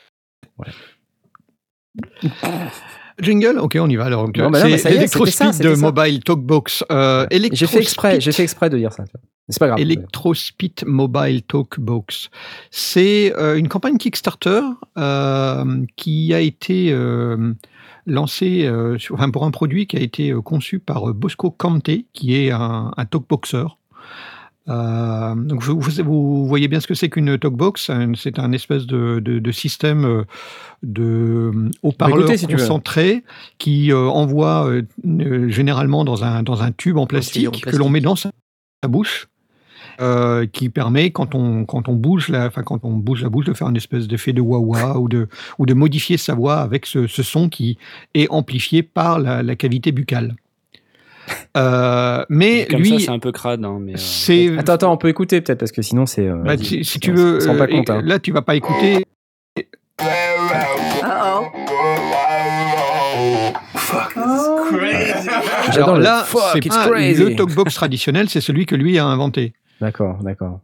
[3.21, 4.05] Jingle, ok, on y va.
[4.05, 5.81] Alors, bah c'est Electrospeed c'était de ça.
[5.81, 6.83] Mobile Talkbox.
[6.91, 9.05] Euh, J'ai fait exprès, j'ai fait exprès de dire ça.
[9.47, 9.79] C'est pas grave.
[9.79, 12.29] Electrospeed Mobile Talkbox.
[12.71, 14.59] C'est euh, une campagne Kickstarter
[14.97, 16.93] euh, qui a été
[18.05, 22.51] lancée sur- enfin, pour un produit qui a été conçu par Bosco Kante, qui est
[22.51, 23.65] un, un talkboxer.
[24.67, 27.89] Euh, donc vous, voyez bien ce que c'est qu'une talkbox.
[27.91, 30.23] Un- C'est un espèce de, de- de système euh,
[30.81, 31.03] de
[31.53, 33.23] euh, haut-parleur si concentré
[33.59, 38.01] qui euh, envoie euh, généralement dans un, dans un tube en plastique, que l'on met
[38.01, 38.31] dans sa
[38.87, 39.27] bouche.
[40.01, 43.45] euh, qui permet quand on quand on bouge la enfin quand on bouge la bouche
[43.45, 46.57] de faire une espèce d'effet de wah wah ou de ou de modifier sa voix
[46.57, 47.77] avec ce, ce son qui
[48.13, 50.35] est amplifié par la, la cavité buccale.
[51.57, 53.63] Euh, mais Comme lui, ça, c'est un peu crade.
[53.65, 56.27] hein, mais, euh, c'est Attends, attends, on peut écouter peut-être parce que sinon c'est.
[56.27, 57.89] euh, bah, si, tu veux, se pas compte.
[57.89, 58.01] hein.
[58.03, 59.05] là tu vas pas écouter.
[65.71, 67.23] J'adore Alors le là, fuck, c'est it's pas crazy.
[67.23, 69.53] le talkbox traditionnel, c'est celui que lui a inventé.
[69.81, 70.59] D'accord, d'accord.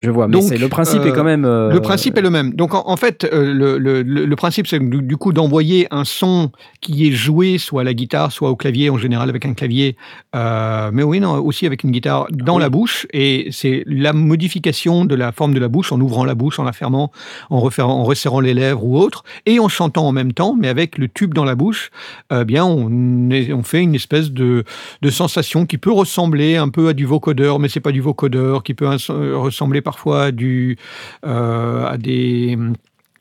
[0.00, 1.44] Je vois, mais Donc, le principe euh, est quand même.
[1.44, 2.54] euh, Le principe est le même.
[2.54, 6.52] Donc en, en fait, euh, le, le- principe, c'est du, du coup d'envoyer un son
[6.80, 9.96] qui est joué soit à la guitare, soit au clavier, en général avec un clavier,
[10.36, 12.62] euh, mais oui, non, aussi avec une guitare dans Oui.
[12.62, 13.08] la bouche.
[13.12, 16.62] Et c'est la modification de la forme de la bouche en ouvrant la bouche, en
[16.62, 17.10] la fermant,
[17.50, 20.68] en, refermant, en resserrant les lèvres ou autre, et en chantant en même temps, mais
[20.68, 21.90] avec le tube dans la bouche.
[22.32, 24.62] euh, bien, on, est- on fait une espèce de,
[25.02, 28.62] de sensation qui peut ressembler un peu à du vocodeur, mais c'est pas du vocodeur,
[28.62, 30.76] qui peut ressembler parfois du
[31.24, 32.58] euh, à des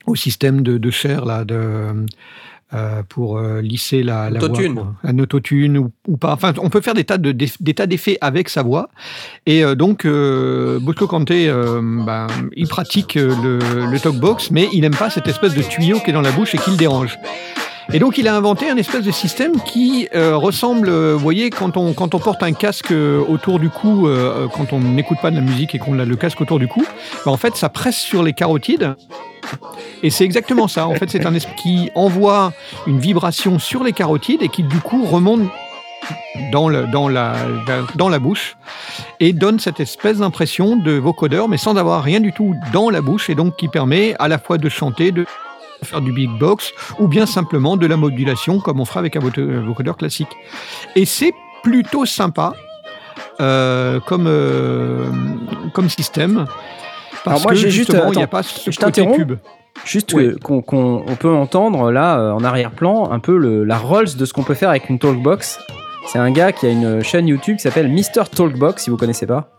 [0.05, 1.61] au système de, de chair là de
[2.73, 4.75] euh, pour euh, lisser la, la voix, Autotune.
[4.75, 4.93] quoi.
[5.05, 6.33] un autotune ou, ou pas.
[6.33, 8.89] Enfin, on peut faire des tas de des, des tas d'effets avec sa voix.
[9.45, 13.59] Et euh, donc, euh, Bosco Kanté, euh, ben, il pratique le,
[13.93, 16.53] le talkbox, mais il n'aime pas cette espèce de tuyau qui est dans la bouche
[16.55, 17.17] et qui le dérange.
[17.93, 21.49] Et donc, il a inventé un espèce de système qui euh, ressemble, euh, vous voyez,
[21.49, 24.09] quand on, quand on porte un casque euh, autour du cou,
[24.53, 26.83] quand on n'écoute pas de la musique et qu'on a le casque autour du cou,
[27.25, 28.95] ben, en fait, ça presse sur les carotides.
[30.03, 30.87] Et c'est exactement ça.
[30.87, 32.51] En fait, c'est un esprit qui envoie
[32.85, 35.49] une vibration sur les carotides et qui, du coup, remonte
[36.51, 37.35] dans, le, dans, la,
[37.95, 38.57] dans la bouche
[39.19, 43.01] et donne cette espèce d'impression de vocodeur, mais sans avoir rien du tout dans la
[43.01, 45.25] bouche, et donc qui permet à la fois de chanter, de
[45.83, 49.21] faire du big box, ou bien simplement de la modulation, comme on fera avec un
[49.37, 50.29] euh, vocodeur classique.
[50.95, 52.53] Et c'est plutôt sympa
[53.39, 55.05] euh, comme, euh,
[55.73, 56.45] comme système.
[57.23, 59.07] Parce Alors moi, que j'ai juste- justement, il n'y a pas ce je côté.
[59.85, 60.35] Juste Oui.
[60.41, 64.33] qu'on qu'on- on peut entendre là en arrière-plan un peu le, la Rolls de ce
[64.33, 65.59] qu'on peut faire avec une talkbox.
[66.07, 69.27] C'est un gars qui a une chaîne YouTube qui s'appelle Mr Talkbox si vous connaissez
[69.27, 69.49] pas.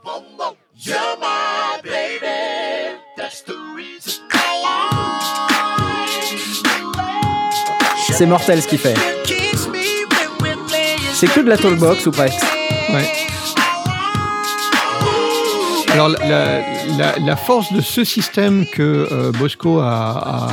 [8.19, 8.97] C'est mortel ce qu'il fait.
[11.13, 12.45] C'est que de la talkbox ou presque.
[15.93, 20.49] Alors la, force de ce système que euh, Bosco a,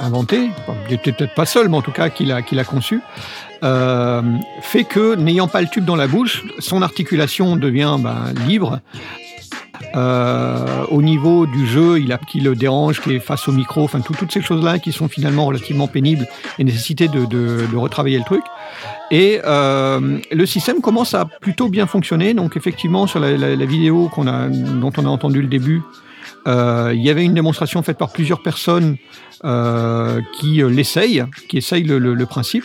[0.00, 0.50] inventé,
[0.88, 3.00] peut-être pas seul, mais en tout cas qu'il a, qu'il a conçu,
[3.62, 4.20] euh,
[4.62, 8.80] fait que n'ayant pas le tube dans la bouche, son articulation devient ben, libre.
[9.94, 13.82] Euh, au niveau du jeu, il a qui le dérange, qui est face au micro,
[13.84, 16.26] enfin tout- toutes ces choses-là qui sont finalement relativement pénibles
[16.58, 18.42] et nécessité de, retravailler le truc.
[19.10, 22.34] Et euh, le système commence à plutôt bien fonctionner.
[22.34, 25.82] Donc effectivement, sur la, vidéo dont on a entendu le début,
[26.46, 28.96] euh, il y avait une démonstration faite par plusieurs personnes
[30.38, 32.64] qui l'essayent, qui essayent le principe,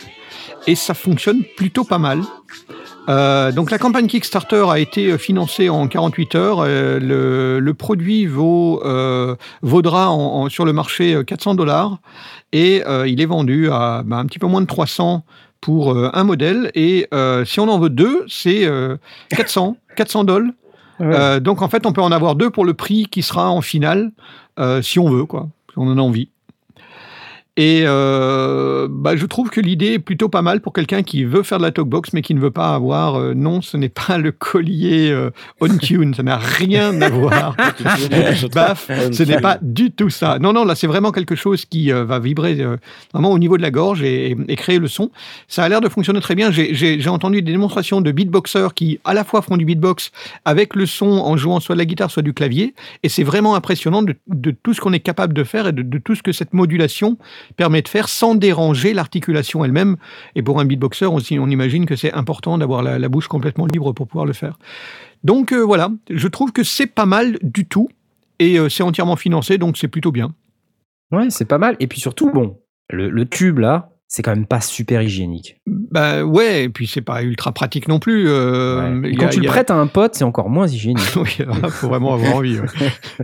[0.67, 2.21] et ça fonctionne plutôt pas mal.
[3.09, 6.59] Euh, donc la campagne Kickstarter a été euh, financée en 48 heures.
[6.61, 11.99] Euh, le, le produit vaut, euh, vaudra en- en- sur le marché euh, 400 dollars
[12.51, 15.23] et euh, il est vendu à bah, un petit peu moins de 300
[15.61, 16.69] pour euh, un modèle.
[16.75, 18.97] Et euh, si on en veut deux, c'est euh,
[19.29, 20.51] 400, 400 dollars.
[20.99, 23.61] Euh, donc en fait, on peut en avoir deux pour le prix qui sera en
[23.61, 24.11] finale,
[24.59, 26.29] euh, si on veut, quoi, si on en a envie.
[27.59, 31.41] Et euh, bah, je trouve que l'idée est plutôt pas mal pour quelqu'un qui veut
[31.41, 33.15] faire de la talkbox, mais qui ne veut pas avoir.
[33.15, 37.55] euh, non, ce n'est pas le collier euh, on tune, ça n'a rien à voir.
[38.53, 40.37] Baf, ce n'est pas du tout ça.
[40.39, 42.63] Non, non, là, c'est vraiment quelque chose qui euh, va vibrer
[43.13, 45.09] vraiment au niveau de la gorge et, et créer le son.
[45.47, 46.51] Ça a l'air de fonctionner très bien.
[46.51, 50.11] J'ai- entendu des démonstrations de beatboxers qui, à la fois, font du beatbox
[50.45, 52.75] avec le son en jouant soit de la guitare, soit du clavier.
[53.01, 55.81] Et c'est vraiment impressionnant de, de tout ce qu'on est capable de faire et de,
[55.81, 57.17] de tout ce que cette modulation
[57.55, 59.97] permet de faire sans déranger l'articulation elle-même.
[60.35, 63.93] Et pour un beatboxer aussi, on imagine que c'est important d'avoir la, bouche complètement libre
[63.93, 64.57] pour pouvoir le faire.
[65.23, 67.89] Donc euh, voilà, je trouve que c'est pas mal du tout.
[68.39, 70.35] Et euh, c'est entièrement financé, donc c'est plutôt bien.
[71.11, 71.75] Ouais, c'est pas mal.
[71.79, 75.57] Et puis surtout, bon, le tube là, c'est quand même pas super hygiénique.
[75.67, 78.25] Bah ouais, et puis c'est pas ultra pratique non plus.
[78.29, 79.11] euh, Ouais.
[79.11, 81.03] Et quand a- tu le a- prêtes à un pote, c'est encore moins hygiénique.
[81.17, 82.59] oui, il faut vraiment avoir envie.
[82.59, 82.67] ouais.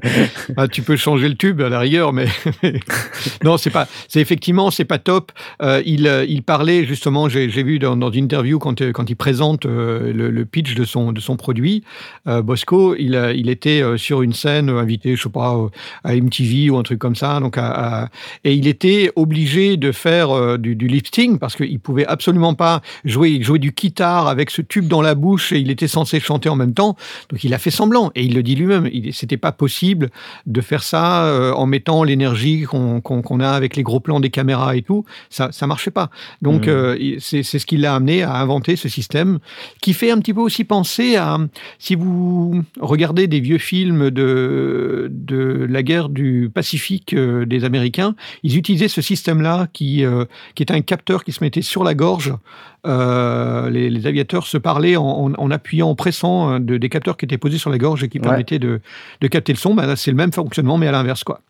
[0.58, 2.26] Ah, tu peux changer le tube à la rigueur, mais
[3.44, 3.88] non, c'est pas.
[4.08, 5.32] C'est effectivement, c'est pas top.
[5.62, 7.30] Euh, il, euh, il parlait justement.
[7.30, 10.84] J'ai vu dans, dans une interview quand, quand il présente euh, le, le pitch de
[10.84, 11.84] son de son produit,
[12.26, 12.96] Bosco.
[12.98, 15.58] Il, il était sur une scène invité, je sais pas,
[16.04, 17.40] à MTV ou un truc comme ça.
[17.40, 18.10] Donc, à- à-
[18.44, 22.82] et il était obligé de faire euh, du, du lifting parce qu'il pouvait absolument pas
[23.06, 26.50] jouer, jouer du guitare avec ce tube dans la bouche et il était censé chanter
[26.50, 26.96] en même temps.
[27.30, 28.88] Donc il a fait semblant et il le dit lui-même.
[28.92, 30.10] Il- C'était pas possible
[30.48, 34.30] de faire ça euh, en mettant l'énergie qu'on qu'on a avec les gros plans des
[34.30, 35.06] caméras et tout.
[35.30, 36.10] Ça, ça marchait pas.
[36.42, 36.74] Donc Mhm.
[36.74, 39.40] euh, il- c'est ce qui l'a amené à inventer ce système
[39.82, 41.38] qui fait un petit peu aussi penser à
[41.80, 48.16] si vous regardez des vieux films de de la guerre du Pacifique euh, des Américains,
[48.44, 50.26] ils utilisaient ce système-là qui euh,
[50.66, 52.34] qui un capteur qui se mettait sur la gorge.
[52.86, 56.90] Euh, les, les aviateurs se parlaient en, en- en appuyant, en pressant euh, de- des
[56.90, 58.24] capteurs qui étaient posés sur la gorge et qui Ouais.
[58.24, 58.82] permettaient de,
[59.22, 59.74] de capter le son.
[59.74, 61.42] Ben c'est le même fonctionnement, mais à l'inverse, quoi.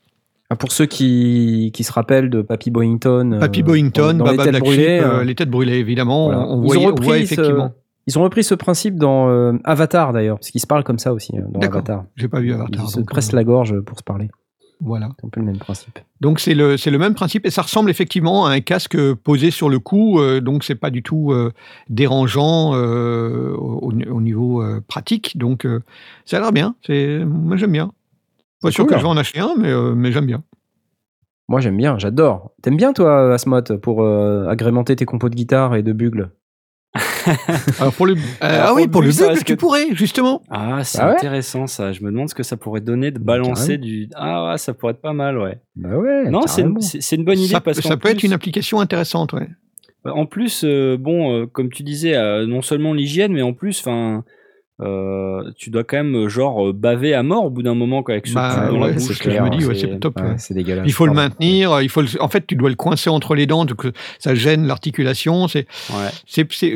[0.50, 3.38] Ah, Pour ceux qui, qui se rappellent de Papy Boyington.
[3.40, 6.26] Papy Boyington, dans les têtes Black brûlées, Sheep, euh, les têtes brûlées, évidemment.
[6.26, 6.42] voilà.
[6.42, 7.72] On, on Ils voyait- ont on repris ce- effectivement.
[8.06, 11.14] Ils ont repris ce principe dans euh, Avatar d'ailleurs, parce qu'ils se parlent comme ça
[11.14, 11.62] aussi euh, dans.
[11.62, 12.04] Avatar.
[12.18, 12.90] J'ai pas vu Ils Avatar.
[12.90, 14.30] se donc, pressent la gorge pour se parler.
[14.86, 15.10] Voilà.
[15.18, 16.00] C'est un peu le même principe.
[16.20, 19.50] Donc c'est le c'est le même principe et ça ressemble effectivement à un casque posé
[19.50, 21.54] sur le cou, euh, donc c'est pas du tout euh,
[21.90, 25.38] dérangeant euh, au, au niveau euh, pratique.
[25.38, 25.66] Donc
[26.26, 26.76] ça a l'air bien.
[26.86, 27.92] C'est moi j'aime bien.
[28.62, 28.94] Pas sûr cool.
[28.94, 30.44] que je vais en acheter un, mais mais j'aime bien.
[31.48, 32.52] Moi j'aime bien, j'adore.
[32.62, 36.30] T'aimes bien toi, Asmot, pour agrémenter tes compos de guitare et de bugle?
[37.80, 39.88] Alors pour le Alors, ah oui pour pour le le bugle, ça risque tu pourrais
[39.94, 40.44] justement.
[40.50, 41.92] Ah, c'est Ah ouais intéressant ça.
[41.92, 44.10] Je me demande ce que ça pourrait donner de balancer du.
[44.16, 45.60] Ah ouais, ça pourrait être pas mal, ouais.
[45.76, 46.30] Bah ouais.
[46.30, 49.34] non, c'est une, bonne idée ça parce ça qu'en peut être une application intéressante.
[49.34, 49.48] Ouais.
[50.06, 53.80] En plus, euh, bon, euh, comme tu disais, euh, non seulement l'hygiène, mais en plus,
[53.80, 54.24] enfin,
[54.84, 58.04] euh, tu dois quand même euh, genre euh, baver à mort au bout d'un moment
[58.04, 59.02] quoi, avec ce Bah, dans la ouais, bouche.
[59.04, 60.18] c'est ce que je me dis, ouais, c'est top.
[60.20, 60.36] Ouais, ouais.
[60.38, 60.86] c'est dégueulasse.
[60.88, 63.46] Il faut le maintenir, il faut le- en fait tu dois le coincer entre les
[63.46, 63.88] dents, donc
[64.20, 65.48] ça gêne l'articulation.
[65.48, 66.10] C'est Ouais.
[66.28, 66.76] c'est, c'est-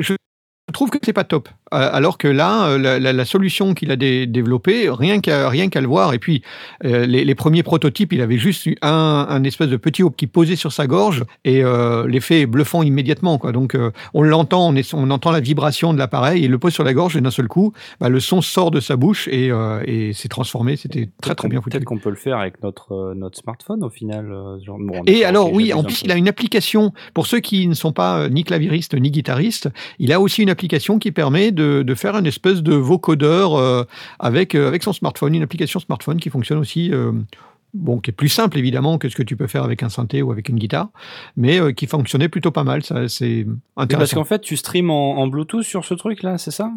[0.70, 1.48] je trouve que c'est pas top.
[1.74, 5.50] Euh, Alors que là, euh, la, la- la solution qu'il a dé- développée, rien qu'à
[5.50, 6.42] rien qu'à le voir, et puis
[6.86, 10.28] euh, les, les premiers prototypes, il avait juste un, un espèce de petit haut qui
[10.28, 13.38] posait sur sa gorge, et euh, l'effet est bluffant immédiatement.
[13.38, 13.54] Quoi.
[13.54, 16.74] Donc euh, on l'entend, on, est- on entend la vibration de l'appareil, il le pose
[16.74, 19.52] sur la gorge, et d'un seul coup, bah, le son sort de sa bouche et,
[19.86, 20.76] et c'est transformé.
[20.76, 21.72] C'était très très bien foutu.
[21.78, 24.26] Peut-être qu'on peut le faire avec notre, notre smartphone au final.
[24.66, 27.74] genre, bon, Et alors oui, en plus, il a une application, pour ceux qui ne
[27.74, 30.57] sont pas ni claviristes ni guitaristes, il a aussi une application
[31.00, 33.84] qui permet de, de faire une espèce de vocodeur euh,
[34.20, 37.12] avec, euh, avec son smartphone, une application smartphone qui fonctionne aussi, euh,
[37.74, 40.22] bon, qui est plus simple évidemment que ce que tu peux faire avec un synthé
[40.22, 40.90] ou avec une guitare,
[41.36, 44.16] mais euh, qui fonctionnait plutôt pas mal, ça c'est Mais Parce intéressant.
[44.18, 46.72] qu'en fait, tu streams en, en Bluetooth sur ce truc là, c'est ça?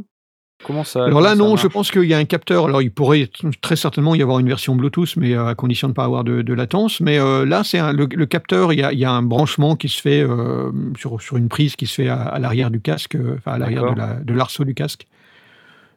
[0.65, 2.67] Comment ça Alors là, non, je pense qu'il y a un capteur.
[2.67, 3.31] Alors, il pourrait
[3.63, 6.23] très certainement y avoir une version Bluetooth, mais euh, à condition de ne pas avoir
[6.23, 7.01] de, de latence.
[7.01, 8.73] Mais euh, là, c'est le, le capteur.
[8.73, 11.49] Il y, a, il y a un branchement qui se fait euh, sur, sur une
[11.49, 14.07] prise qui se fait à, à l'arrière du casque, enfin à l'arrière de, D'accord.
[14.19, 15.07] la- de l'arceau du casque.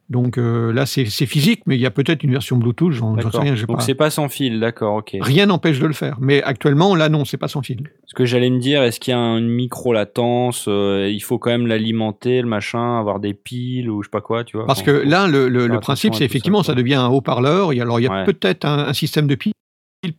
[0.10, 2.92] Donc euh, là, c'est physique, mais il y a peut-être une version Bluetooth.
[2.92, 3.54] J'en sais rien.
[3.56, 5.16] Donc pas- c'est pas sans fil, d'accord, ok.
[5.22, 6.18] Rien n'empêche de le faire.
[6.20, 7.90] Mais actuellement, là, non, c'est pas sans fil.
[8.06, 11.50] Ce que j'allais me dire, est-ce qu'il y a une micro-latence euh, Il faut quand
[11.52, 14.66] même l'alimenter, le machin, avoir des piles ou je sais pas quoi, tu vois.
[14.66, 15.48] Parce que là, le,
[15.80, 17.70] principe, c'est ça, effectivement, ça, devient un haut-parleur.
[17.72, 18.26] Alors, il y a Ouais.
[18.26, 19.54] peut-être un, un système de piles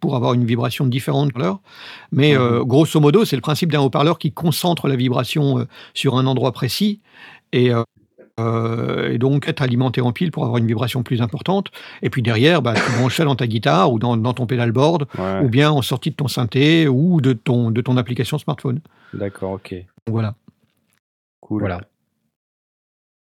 [0.01, 1.61] pour avoir une vibration différente de l'heure.
[2.11, 2.41] Mais Mhm.
[2.41, 6.53] euh, grosso modo, c'est le principe d'un haut-parleur qui concentre la vibration sur un endroit
[6.53, 7.01] précis.
[7.53, 7.83] Et, euh,
[8.41, 11.69] euh, et donc être alimenté en pile pour avoir une vibration plus importante.
[12.03, 15.07] Et puis derrière, bah, tu branches ça dans ta guitare ou dans, dans ton pedalboard,
[15.19, 18.81] Ouais, ou bien en sortie de ton synthé ou de ton, de ton application smartphone.
[19.13, 19.75] d'accord, ok.
[20.09, 20.35] Voilà.
[21.41, 21.61] Cool.
[21.61, 21.81] Voilà.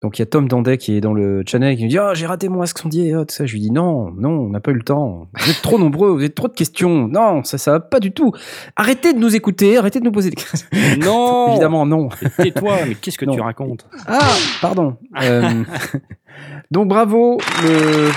[0.01, 2.15] Donc il y a Tom Dandet qui est dans le channel qui me dit Ah,
[2.15, 3.13] j'ai raté mon Ask Sondier.
[3.15, 3.47] ah, tout ça.
[3.47, 5.27] Je lui dis Non, non, on n'a pas eu le temps.
[5.37, 7.09] Vous êtes trop nombreux, vous avez trop de questions.
[7.09, 8.31] Non, ça, ça va pas du tout.
[8.77, 10.69] Arrêtez de nous écouter, arrêtez de nous poser des questions.
[11.01, 12.11] Non Évidemment, non.
[12.37, 13.35] Tais-toi, mais qu'est-ce que Non.
[13.35, 13.89] tu racontes?
[14.07, 14.21] Ah,
[14.61, 14.97] pardon.
[15.21, 15.65] Euh,
[16.71, 18.11] donc bravo le,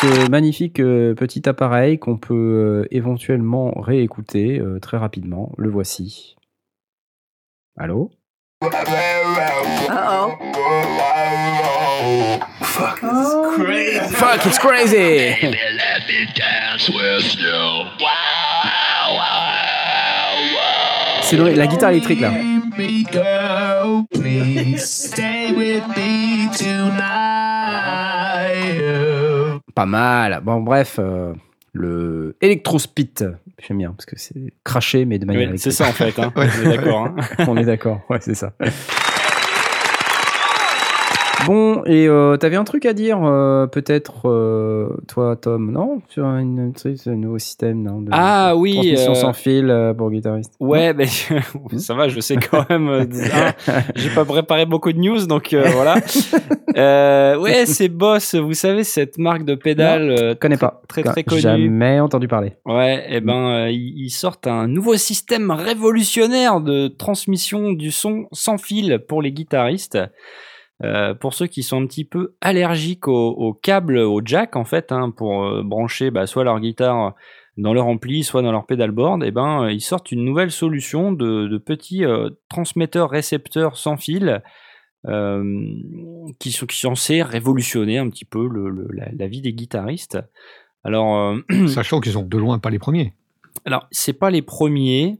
[0.00, 2.34] ce magnifique euh, petit appareil qu'on peut
[2.84, 5.52] euh, éventuellement réécouter très rapidement.
[5.58, 6.36] Le voici.
[7.76, 8.10] Allô?
[14.10, 15.34] Fuck, it's crazy
[21.22, 22.30] C'est le- la guitare électrique là.
[29.74, 30.40] Pas mal.
[30.42, 31.34] Bon, bref, euh,
[31.78, 33.14] le Electrospit.
[33.66, 36.32] J'aime bien parce que c'est craché, mais de manière Oui, C'est ça en fait, hein.
[36.36, 36.48] Ouais.
[36.58, 37.04] on est d'accord.
[37.06, 37.16] hein.
[37.48, 38.52] On est d'accord, ouais, c'est ça.
[41.48, 46.02] Bon, et euh, t'avais un truc à dire, euh, peut-être, euh, toi, Tom, non?
[46.10, 50.52] Sur une, ce nouveau système non, de Ah oui, transmission euh, sans fil pour guitariste.
[50.60, 51.06] Ouais, mais
[51.78, 52.88] ça va, je sais quand même.
[53.34, 53.52] hein,
[53.96, 55.94] J'ai pas préparé beaucoup de news, donc voilà.
[57.38, 60.82] Ouais, c'est Boss, vous savez, cette marque de pédales euh, Je connais pas.
[60.86, 61.40] très très J'ai connue.
[61.40, 62.52] Jamais entendu parler.
[62.66, 68.26] Ouais, et ben euh, ils ils sortent un nouveau système révolutionnaire de transmission du son
[68.32, 69.98] sans fil pour les guitaristes.
[70.84, 74.64] Euh, pour ceux qui sont un petit peu allergiques au, au câble, au jack en
[74.64, 77.14] fait, hein, pour euh, brancher bah, soit leur guitare
[77.56, 81.10] dans leur ampli, soit dans leur pedalboard, et ben euh, ils sortent une nouvelle solution
[81.10, 84.40] de, de petits euh, transmetteurs récepteurs sans fil
[85.04, 89.52] qui sont qui sont censés révolutionner un petit peu le- le- la, la vie des
[89.52, 90.18] guitaristes.
[90.84, 91.36] Alors
[91.68, 93.14] Sachant qu'ils sont de loin pas les premiers.
[93.64, 95.18] alors, c'est pas les premiers.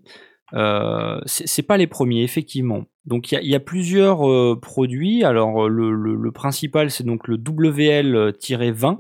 [0.54, 2.84] Euh, c'est pas les premiers, effectivement.
[3.08, 5.24] Donc, il y a, il y a plusieurs euh, produits.
[5.24, 8.98] Alors, euh, le, le- le principal, c'est donc le WL-20.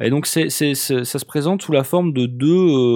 [0.00, 2.48] Et donc, ça se présente sous la forme de deux.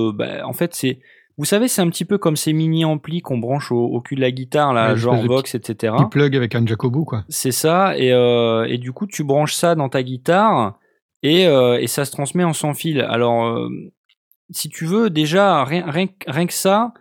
[0.08, 0.98] euh, bah, en fait, c'est.
[1.38, 4.22] Vous savez, c'est un petit peu comme ces mini-amplis qu'on branche au, au cul de
[4.22, 5.94] la guitare, là, Ouais, genre Vox, etc.
[6.00, 7.24] Ils plug avec un bout, quoi.
[7.28, 10.78] C'est ça, et, euh, et du coup, tu branches ça dans ta guitare
[11.22, 13.02] et, euh, et ça se transmet en sans fil.
[13.02, 13.68] Alors, euh,
[14.48, 15.84] si tu veux, déjà, rien,
[16.26, 16.94] rien que ça,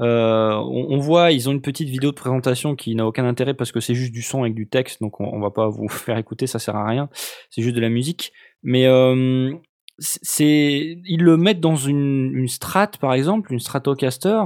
[0.00, 3.54] euh, on, on voit, ils ont une petite vidéo de présentation qui n'a aucun intérêt
[3.54, 6.18] parce que c'est juste du son avec du texte, donc on, va pas vous faire
[6.18, 7.08] écouter, ça sert à rien,
[7.50, 8.32] c'est juste de la musique.
[8.62, 9.54] Mais euh,
[9.98, 14.42] c'est, ils le mettent dans une, une strat, par exemple, une Stratocaster,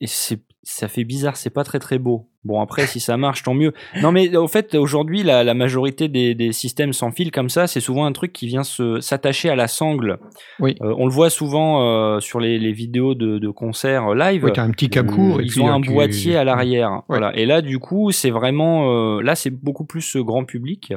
[0.00, 2.28] et c'est ça fait bizarre, c'est pas très très beau.
[2.44, 3.72] Bon après si ça marche tant mieux.
[4.02, 7.66] Non mais au fait aujourd'hui la, la majorité des, des systèmes sans fil comme ça
[7.68, 10.18] c'est souvent un truc qui vient s'attacher à la sangle.
[10.60, 10.74] Oui.
[10.82, 14.44] Euh, on le voit souvent euh, sur les, les vidéos de, de concerts euh, live.
[14.44, 15.40] Ouais, t'as un petit câble court.
[15.40, 16.90] et Ils puis, ont un tu- boîtier à l'arrière.
[16.92, 17.00] Ouais.
[17.08, 17.36] Voilà.
[17.36, 18.90] Et là, du coup, c'est vraiment.
[19.18, 20.92] euh, là, c'est beaucoup plus grand public.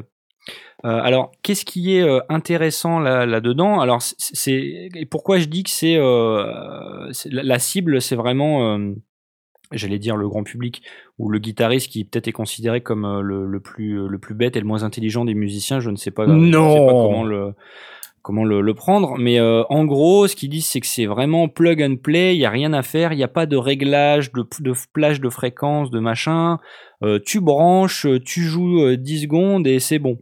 [0.86, 3.80] Euh, alors, qu'est-ce qui est euh, intéressant là- là-dedans?
[3.82, 8.80] Alors, c'est- pourquoi je dis que c'est euh, la, la cible, c'est vraiment,
[9.72, 10.82] j'allais dire le grand public
[11.18, 14.56] ou le guitariste qui peut-être est considéré comme euh, le, le plus le plus bête
[14.56, 15.80] et le moins intelligent des musiciens.
[15.80, 16.26] Je ne sais pas.
[16.26, 16.88] je ne sais pas Non.
[16.88, 17.54] comment le
[18.22, 19.18] comment le, le prendre.
[19.18, 22.36] Mais euh, en gros, ce qu'ils disent, c'est que c'est vraiment plug and play.
[22.36, 23.14] Il y a rien à faire.
[23.14, 26.60] Il n'y a pas de réglage, de, de plage de fréquence, de machin.
[27.02, 30.20] Euh, tu branches, tu joues euh, 10 secondes et c'est bon.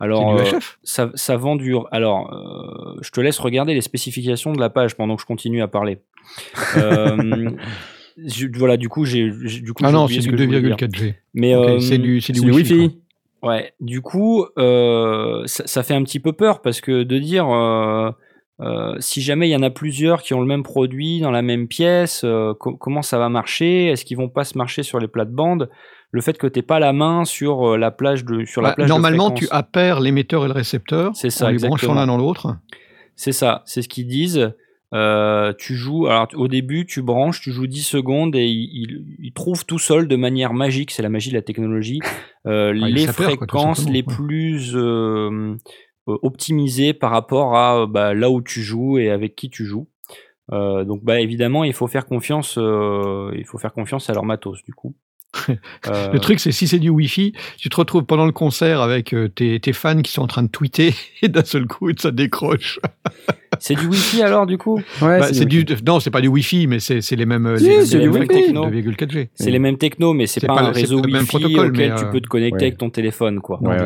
[0.00, 0.44] Alors, euh,
[0.84, 1.74] ça, ça vend du.
[1.90, 5.62] Alors, euh, je te laisse regarder les spécifications de la page pendant que je continue
[5.62, 5.98] à parler.
[6.76, 7.50] Euh,
[8.26, 9.82] je- voilà, du coup, j'ai du coup.
[9.86, 10.76] Ah non, c'est ce du que je voulais dire.
[10.76, 11.14] 2,4G.
[11.34, 12.98] Mais Ok, euh, c'est du, du Wi-Fi.
[13.42, 17.48] Ouais, du coup, euh, ça, ça fait un petit peu peur parce que de dire,
[17.48, 18.10] euh,
[18.60, 21.42] euh, si jamais il y en a plusieurs qui ont le même produit dans la
[21.42, 22.24] même pièce,
[22.58, 23.86] co- comment ça va marcher?
[23.86, 25.70] Est-ce qu'ils vont pas se marcher sur les plates-bandes?
[26.10, 28.88] Le fait que tu pas la main sur la plage de sur la Bah, plage
[28.88, 32.16] de normalement, tu appaires l'émetteur et le récepteur C'est ça, en les branchant l'un dans
[32.16, 32.56] l'autre.
[33.14, 34.52] C'est ça, c'est ce qu'ils disent.
[34.94, 39.16] Euh, tu joues, alors au début, tu branches, tu joues 10 secondes et il, il-
[39.18, 42.00] il trouve tout seul de manière magique, c'est la magie de la technologie,
[42.46, 44.02] euh, il les quoi, fréquences les ouais.
[44.14, 45.56] plus euh,
[46.06, 49.88] optimisées par rapport à bah, là où tu joues et avec qui tu joues.
[50.50, 54.72] Donc bah évidemment il faut faire confiance il faut faire confiance à leur matos du
[54.72, 54.94] coup
[55.86, 59.12] Euh, Le truc, c'est si c'est du Wi-Fi, tu te retrouves pendant le concert avec
[59.14, 62.10] euh, tes, tes fans qui sont en train de tweeter et d'un seul coup, ça
[62.10, 62.80] décroche.
[63.60, 64.76] c'est du wifi alors du coup?
[65.00, 67.68] Ouais, Bah, c'est du, non, c'est pas du Wi-Fi, mais c'est les mêmes, euh, Si,
[67.68, 69.28] les c'est 2,4G.
[69.34, 71.68] c'est les mêmes technos mais c'est pas, pas un réseau pas le même wifi protocole,
[71.68, 72.62] auquel mais, tu peux te connecter ouais.
[72.64, 73.76] avec ton téléphone quoi Ouais,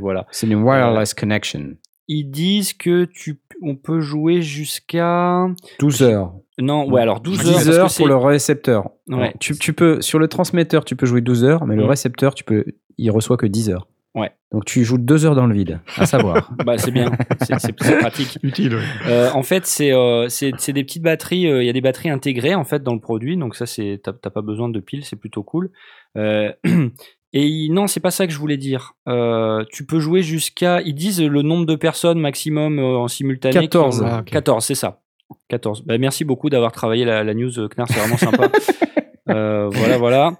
[0.00, 1.76] voilà C'est une wireless connection.
[2.08, 5.46] ils disent que tu on peut jouer jusqu'à
[5.78, 6.34] 12 heures.
[6.58, 8.90] Non ouais alors 12 10 heures parce heures que c'est pour le récepteur.
[9.08, 9.16] Ouais.
[9.16, 11.88] Alors, Tu, tu peux, sur le transmetteur, tu peux jouer 12 heures, mais le Mm.
[11.88, 12.64] récepteur, tu peux,
[12.98, 13.86] il reçoit que 10 heures.
[14.14, 14.30] Ouais.
[14.50, 16.50] Donc tu joues 2 heures dans le vide, à savoir.
[16.64, 17.12] bah c'est bien
[17.58, 18.76] c'est pratique Utile.
[18.76, 18.82] ouais.
[19.08, 21.46] Euh, en fait, c'est euh, c'est c'est des petites batteries.
[21.46, 24.00] euh, Il y a des batteries intégrées en fait dans le produit, donc ça c'est
[24.02, 25.70] t'as pas besoin de piles, c'est plutôt cool.
[26.16, 26.50] Euh,
[27.34, 28.94] et non, c'est pas ça que je voulais dire.
[29.08, 30.80] Euh, tu peux jouer jusqu'à.
[30.80, 33.52] Ils disent le nombre de personnes maximum euh, en simultané.
[33.52, 34.00] qui 14.
[34.02, 34.30] ont- Ah, ok.
[34.30, 35.00] 14, c'est ça.
[35.48, 35.84] 14.
[35.84, 38.48] Bah, merci beaucoup d'avoir travaillé la, la news, euh, Knarr, c'est vraiment sympa.
[39.28, 40.36] Euh, voilà, voilà.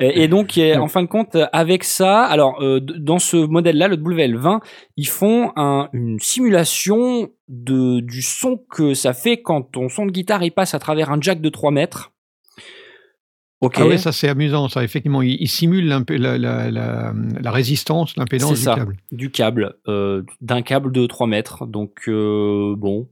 [0.00, 3.86] Et, et donc, et en fin de compte, avec ça, alors euh, dans ce modèle-là,
[3.86, 4.60] le WL20,
[4.96, 10.10] ils font un- une simulation de, du son que ça fait quand ton son de
[10.10, 12.12] guitare il passe à travers un jack de 3 mètres.
[13.60, 13.74] Ok.
[13.76, 14.82] Ah oui, ça c'est amusant, ça.
[14.82, 16.00] Effectivement, il, il simule la,
[16.38, 18.96] la, la, la résistance, l'impédance du câble.
[19.12, 21.66] du câble, euh, d'un câble de 3 mètres.
[21.66, 23.06] Donc, euh, bon,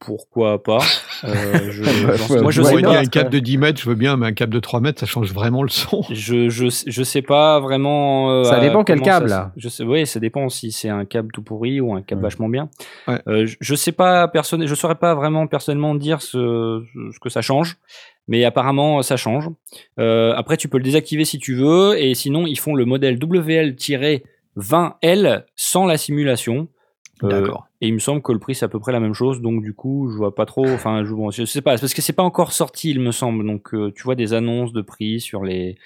[0.00, 0.78] pourquoi pas
[1.24, 1.28] Euh,
[1.70, 3.94] je- Bah, j'en- ouais, Moi, je sais a un câble de 10 mètres, je veux
[3.94, 6.02] bien, mais un câble de 3 mètres, ça change vraiment le son.
[6.10, 8.30] Je, je, je sais pas vraiment.
[8.30, 9.52] euh, Ça dépend quel ça câble, là.
[9.56, 12.28] Je sais, oui, ça dépend si c'est un câble tout pourri ou un câble Ouais.
[12.28, 12.68] vachement bien.
[13.06, 13.20] Ouais.
[13.28, 16.82] Euh, je, je sais pas personne, je saurais pas vraiment personnellement dire ce,
[17.12, 17.76] ce que ça change,
[18.28, 19.48] mais apparemment ça change.
[19.98, 23.18] Euh, après, tu peux le désactiver si tu veux, et sinon ils font le modèle
[24.56, 26.68] WL-20L sans la simulation.
[27.24, 27.40] Euh,
[27.80, 29.62] et il me semble que le prix c'est à peu près la même chose, donc
[29.62, 30.66] du coup je vois pas trop.
[30.68, 33.46] Enfin, je, bon, je sais pas, parce que c'est pas encore sorti, il me semble.
[33.46, 35.76] Donc euh, tu vois des annonces de prix sur les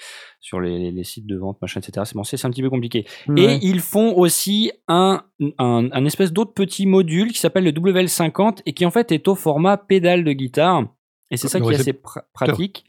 [0.40, 2.02] sur les, les sites de vente, machin, etc.
[2.04, 3.06] C'est bon, c'est un petit peu compliqué.
[3.36, 5.22] Et ils font aussi un,
[5.58, 9.26] un, un espèce d'autre petit module qui s'appelle le WL50 et qui en fait est
[9.28, 10.84] au format pédale de guitare.
[11.30, 12.84] Et c'est ça qui est assez pra- pratique.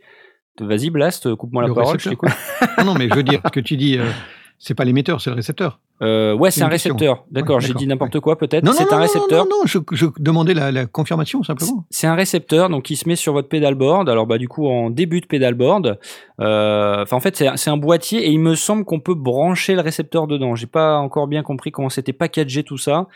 [0.60, 2.10] Vas-y, Blast, coupe-moi la Le parole, je
[2.86, 4.06] non, mais je veux dire, ce que tu dis, euh,
[4.60, 5.80] c'est pas l'émetteur, c'est le récepteur.
[6.02, 6.94] Euh, ouais, c'est un question.
[6.94, 7.26] récepteur.
[7.32, 8.64] D'accord, Ouais, j'ai dit n'importe quoi peut-être.
[8.66, 9.46] Non, non, C'est non, un non, récepteur.
[9.46, 11.86] Non, non, je, je demandais la, la confirmation simplement.
[11.90, 14.10] C'est un récepteur donc qui se met sur votre pédalboard.
[14.10, 15.98] Alors bah du coup en début de pédalboard,
[16.42, 20.28] euh, en fait c'est un- boîtier et il me semble qu'on peut brancher le récepteur
[20.28, 20.56] dedans.
[20.56, 23.08] J'ai pas encore bien compris comment c'était packagé tout ça,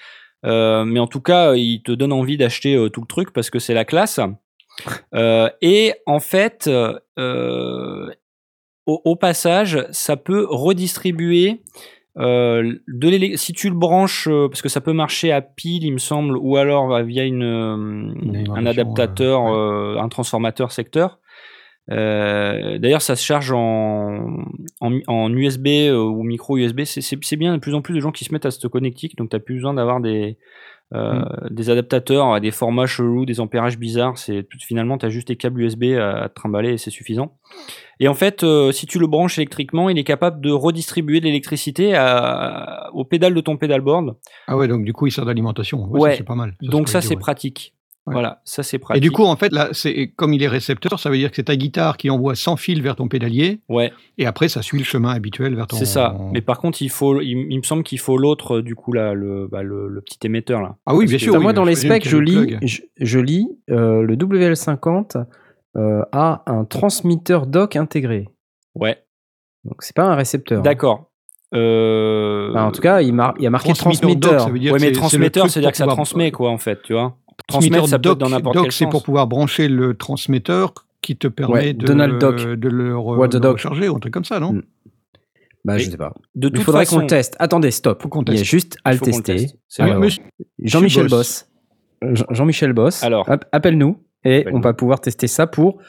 [0.45, 3.49] Euh, mais en tout cas il te donne envie d'acheter euh, tout le truc parce
[3.49, 4.21] que c'est la classe.
[5.13, 8.09] Euh, et en fait, euh,
[8.89, 11.61] au, au passage, ça peut redistribuer
[12.17, 15.93] euh, de si tu le branches, euh, parce que ça peut marcher à pile, il
[15.93, 17.75] me semble, ou alors euh, via une, euh,
[18.21, 21.19] Une un adaptateur, un transformateur secteur.
[21.87, 24.43] D'ailleurs, ça se charge en,
[24.79, 26.81] en, en USB ou micro USB.
[26.83, 29.29] C'est- bien, de plus en plus de gens qui se mettent à ce connectique, donc
[29.29, 30.37] tu n'as plus besoin d'avoir des,
[30.95, 31.21] euh,
[31.51, 34.17] des adaptateurs à des formats chelous, des ampérages bizarres.
[34.17, 37.37] C'est Finalement, tu as juste des câbles USB à, à te trimballer et c'est suffisant.
[37.99, 41.25] Et en fait, euh, si tu le branches électriquement, il est capable de redistribuer de
[41.25, 44.15] l'électricité à- au pédale de ton pédalboard.
[44.47, 45.85] Ah ouais, donc du coup, il sert d'alimentation.
[45.89, 46.55] Ouais, c'est pas mal.
[46.61, 47.19] Donc ça, c'est ouais.
[47.19, 47.75] pratique.
[48.09, 48.13] Ouais.
[48.13, 49.01] Voilà, ça c'est Et pratique.
[49.03, 51.43] du coup, en fait, là, c'est comme il est récepteur, ça veut dire que c'est
[51.45, 54.83] ta guitare qui envoie sans fil vers ton pédalier, ouais, et après, ça suit le
[54.83, 55.77] chemin habituel vers ton.
[55.77, 56.15] c'est ça.
[56.33, 58.91] Mais par contre, il faut, il, il me semble qu'il faut l'autre, euh, du coup
[58.93, 60.75] là, le, bah, le, le petit émetteur là.
[60.85, 61.33] Ah oui, Parce bien que- sûr.
[61.35, 65.23] Oui, moi, dans les specs, je lis, je, je lis euh, le WL50
[65.77, 68.27] euh, a un transmetteur dock intégré.
[68.75, 68.97] Ouais,
[69.65, 70.61] Donc, c'est pas un récepteur.
[70.61, 71.05] d'accord.
[71.55, 72.49] Euh...
[72.51, 74.41] Enfin, en tout cas, il, mar- il y a marqué Transmetteur dock, transmetteur.
[74.41, 76.93] ça veut dire ouais, mais transmetteur, c'est-à-dire que ça pouvoir- transmet quoi en fait, tu
[76.93, 77.17] vois.
[77.47, 78.91] Transmetteur Transmettre, ça peut être dock, dans n'importe quel c'est sens.
[78.91, 82.35] pour pouvoir brancher le transmetteur qui te permet Ouais, de, Donald le, Dock.
[82.41, 83.53] de le, re- What the le dock.
[83.57, 84.61] recharger ou un truc comme ça, non Mm.
[85.65, 86.13] Bah, je sais pas.
[86.35, 87.35] De Il faudrait façon, qu'on le teste.
[87.37, 88.01] Attendez, stop.
[88.01, 89.43] Faut qu'on Il y a juste à le faut qu'on le tester.
[89.47, 89.57] teste.
[89.67, 89.91] C'est vrai.
[89.91, 90.23] Alors, monsieur-
[90.63, 91.49] Jean-Michel Boss.
[92.01, 92.13] Boss.
[92.13, 93.03] Jean- Jean-Michel Boss.
[93.03, 93.29] Alors.
[93.29, 93.97] App- appelle-nous.
[94.23, 95.79] Et on va pouvoir tester ça pour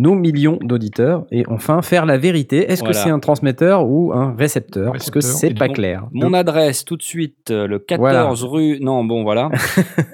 [0.00, 2.70] nos millions d'auditeurs et enfin faire la vérité.
[2.70, 4.92] Est-ce que c'est un transmetteur ou un récepteur?
[4.92, 6.08] Parce que c'est pas donc, clair.
[6.12, 8.78] Mon adresse tout de suite, euh, le 14 rue.
[8.80, 9.50] Non, bon, voilà.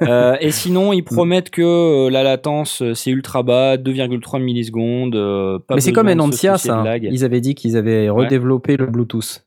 [0.03, 5.17] Euh, et sinon, ils promettent que euh, la latence, c'est ultra bas, 2,3 millisecondes.
[5.17, 6.83] euh, pas Mais c'est comme Enancia, ça.
[6.83, 7.09] lag.
[7.11, 9.45] Ils avaient dit qu'ils avaient redéveloppé le Bluetooth.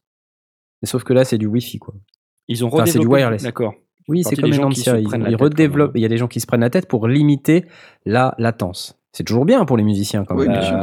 [0.81, 1.93] Mais sauf que là, c'est du Wi-Fi, quoi.
[2.47, 3.43] Ils ont Enfin, c'est du redéveloppé- wireless.
[3.43, 3.73] D'accord.
[4.07, 4.97] Oui, c'est comme Enancia.
[4.99, 5.91] Ils, ils redéveloppent.
[5.95, 7.65] Il y a des gens qui se prennent la tête pour limiter
[8.05, 8.98] la latence.
[9.19, 10.77] C'est toujours bien pour les musiciens, quand Oui, même, bien sûr.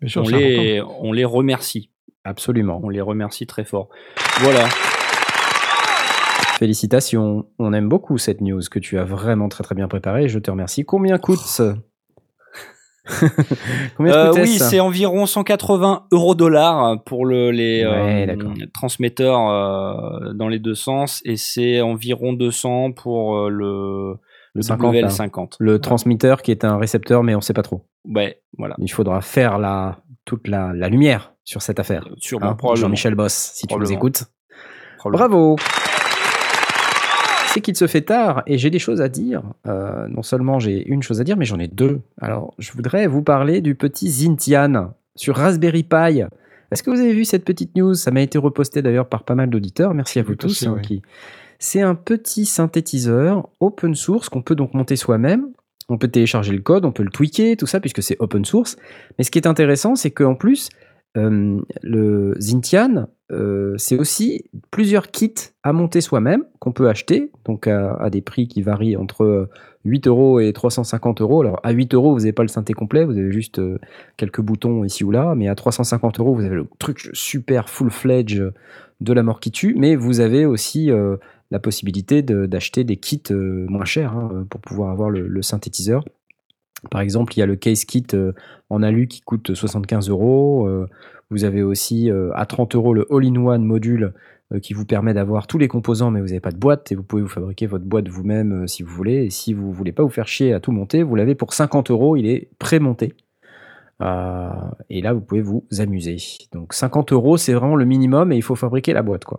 [0.00, 1.90] Bien sûr, On les, on les remercie.
[2.22, 2.78] Absolument.
[2.84, 3.88] On les remercie très fort.
[4.42, 4.68] Voilà.
[6.60, 7.46] Félicitations.
[7.58, 10.28] On aime beaucoup cette news que tu as vraiment très très bien préparée.
[10.28, 10.84] Je te remercie.
[10.84, 11.74] Combien coûte ce
[13.96, 20.32] Combien Euh, oui, c'est environ 180 euros dollars pour le, les Ouais, euh, transmetteurs euh,
[20.32, 24.14] dans les deux sens et c'est environ 200 pour euh, le,
[24.54, 25.08] le 50, là.
[25.08, 25.56] WL50.
[25.58, 27.84] le transmetteur qui est un récepteur, mais on sait pas trop.
[28.08, 28.76] Ouais, voilà.
[28.78, 32.08] Il faudra faire la, toute la, la lumière sur cette affaire.
[32.18, 32.86] Sûrement, Hein, probablement.
[32.86, 34.24] Jean-Michel Boss, si tu nous écoutes.
[35.04, 35.56] Bravo
[37.48, 39.42] C'est qu'il se fait tard et j'ai des choses à dire.
[39.66, 42.00] Euh, non seulement j'ai une chose à dire, mais j'en ai deux.
[42.20, 46.22] Alors, je voudrais vous parler du petit Zintian sur Raspberry Pi.
[46.70, 47.94] Est-ce que vous avez vu cette petite news?
[47.94, 49.94] Ça m'a été reposté d'ailleurs par pas mal d'auditeurs.
[49.94, 50.48] Merci à vous tous.
[50.48, 50.80] passer, hein, ouais.
[50.80, 51.02] qui...
[51.58, 55.48] C'est un petit synthétiseur open source qu'on peut donc monter soi-même.
[55.88, 58.76] On peut télécharger le code, on peut le tweaker, tout ça, puisque c'est open source.
[59.18, 60.70] Mais ce qui est intéressant, c'est qu'en plus,
[61.16, 67.66] euh, le Zintian, euh, c'est aussi plusieurs kits à monter soi-même qu'on peut acheter, donc
[67.66, 69.50] à, des prix qui varient entre euh,
[69.84, 71.40] 8 euros et 350 euros.
[71.42, 73.78] Alors à 8 euros, vous n'avez pas le synthé complet, vous avez juste euh,
[74.16, 78.52] quelques boutons ici ou là, mais à 350 euros, vous avez le truc super full-fledged
[79.00, 81.16] de la mort qui tue, mais vous avez aussi euh,
[81.54, 86.04] la possibilité d'acheter des kits euh, moins chers hein, pour pouvoir avoir le, synthétiseur.
[86.90, 88.32] Par exemple, il y a le case kit euh,
[88.70, 90.66] en alu qui coûte 75 euros.
[90.66, 90.88] Euh,
[91.30, 94.14] Vous avez aussi euh, à 30 euros le all-in-one module
[94.52, 96.96] euh, qui vous permet d'avoir tous les composants, mais vous n'avez pas de boîte et
[96.96, 99.26] vous pouvez vous fabriquer votre boîte vous-même euh, si vous voulez.
[99.26, 101.92] Et si vous voulez pas vous faire chier à tout monter, vous l'avez pour 50
[101.92, 103.14] euros, il est pré-monté.
[104.02, 104.50] Euh,
[104.90, 106.16] et là, vous pouvez vous amuser.
[106.52, 109.24] Donc 50 euros, c'est vraiment le minimum et il faut fabriquer la boîte.
[109.24, 109.38] Quoi.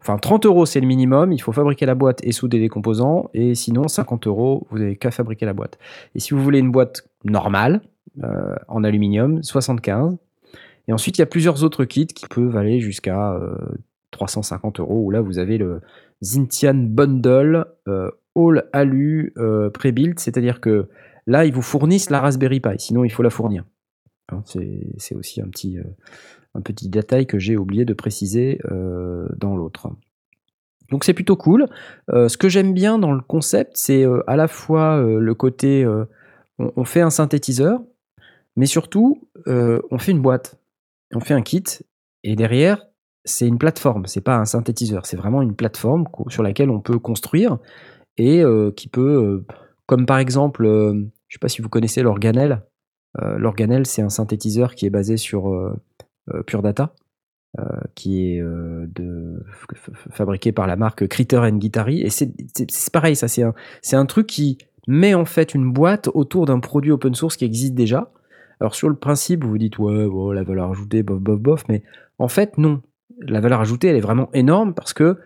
[0.00, 1.32] Enfin, 30 euros, c'est le minimum.
[1.32, 3.30] Il faut fabriquer la boîte et souder les composants.
[3.34, 5.78] Et sinon, 50 euros, vous n'avez qu'à fabriquer la boîte.
[6.14, 7.82] Et si vous voulez une boîte normale,
[8.22, 10.16] euh, en aluminium, 75.
[10.88, 13.56] Et ensuite, il y a plusieurs autres kits qui peuvent aller jusqu'à euh,
[14.12, 15.80] 350 euros, où là, vous avez le
[16.22, 20.88] Zintian Bundle euh, All Alu euh, Pre-Built, c'est-à-dire que
[21.26, 23.64] là, ils vous fournissent la Raspberry Pi, sinon il faut la fournir.
[24.32, 25.84] Hein, c'est aussi un petit, euh,
[26.56, 29.90] un petit détail que j'ai oublié de préciser euh, dans l'autre.
[30.90, 31.66] Donc c'est plutôt cool.
[32.10, 35.86] Euh, ce que j'aime bien dans le concept, c'est euh, à la fois le côté,
[36.58, 37.80] on, fait un synthétiseur,
[38.56, 40.58] mais surtout, on fait une boîte,
[41.14, 41.64] on fait un kit,
[42.22, 42.86] et derrière,
[43.24, 44.06] c'est une plateforme.
[44.06, 47.58] C'est pas un synthétiseur, c'est vraiment une plateforme sur laquelle on peut construire
[48.16, 48.42] et
[48.76, 49.44] qui peut,
[49.86, 52.62] comme par exemple, je sais pas si vous connaissez l'Organel.
[53.22, 55.52] Euh, L'Organel, c'est un synthétiseur qui est basé sur
[56.46, 56.94] Pure Data,
[57.58, 58.86] euh, qui est euh,
[60.10, 62.02] fabriqué par la marque Critter and Guitary.
[62.02, 62.30] Et c'est
[62.92, 63.54] pareil, ça, c'est un,
[63.92, 64.58] un truc qui
[64.88, 68.12] met en fait une boîte autour d'un produit open source qui existe déjà.
[68.60, 71.64] Alors sur le principe, vous vous dites ouais, bon, la valeur ajoutée, bof, bof, bof,
[71.68, 71.82] mais
[72.18, 72.82] en fait non.
[73.20, 75.16] La valeur ajoutée, elle est vraiment énorme parce que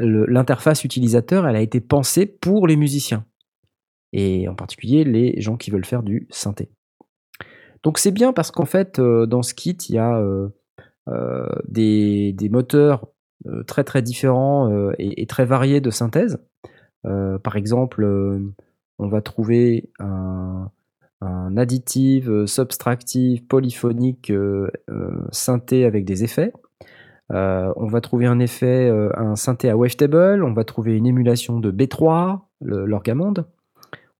[0.00, 3.26] l'interface utilisateur, elle a été pensée pour les musiciens
[4.12, 6.70] et en particulier les gens qui veulent faire du synthé.
[7.82, 10.48] Donc c'est bien parce qu'en fait, euh, dans ce kit, il y a euh,
[11.08, 13.06] euh, des, moteurs
[13.66, 16.38] très très différents et, très variés de synthèse.
[17.02, 18.04] Par exemple,
[18.98, 20.70] on va trouver un,
[21.56, 24.30] additive, subtractive, polyphonique
[25.32, 26.52] synthé avec des effets.
[27.30, 31.72] On va trouver un effet, un synthé à wavetable, on va trouver une émulation de
[31.72, 33.46] B3, le- l'orgamonde,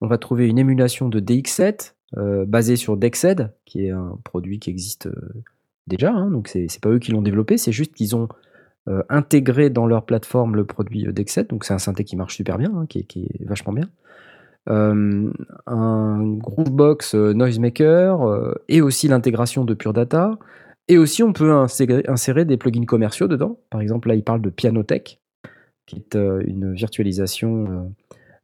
[0.00, 4.58] on va trouver une émulation de DX7 euh, basée sur Dexed, qui est un produit
[4.58, 5.44] qui existe euh,
[5.86, 8.28] déjà, hein, donc c'est pas eux qui l'ont développé, c'est juste qu'ils ont
[8.88, 12.58] euh, intégré dans leur plateforme le produit Dexed, donc c'est un synthé qui marche super
[12.58, 13.88] bien, hein, qui, est, vachement bien.
[14.66, 15.30] Un
[16.36, 20.38] Groovebox Noisemaker et aussi l'intégration de Pure Data.
[20.86, 23.58] Et aussi, on peut insérer, des plugins commerciaux dedans.
[23.70, 25.20] Par exemple, là, il parle de Pianotech,
[25.86, 27.90] qui est une virtualisation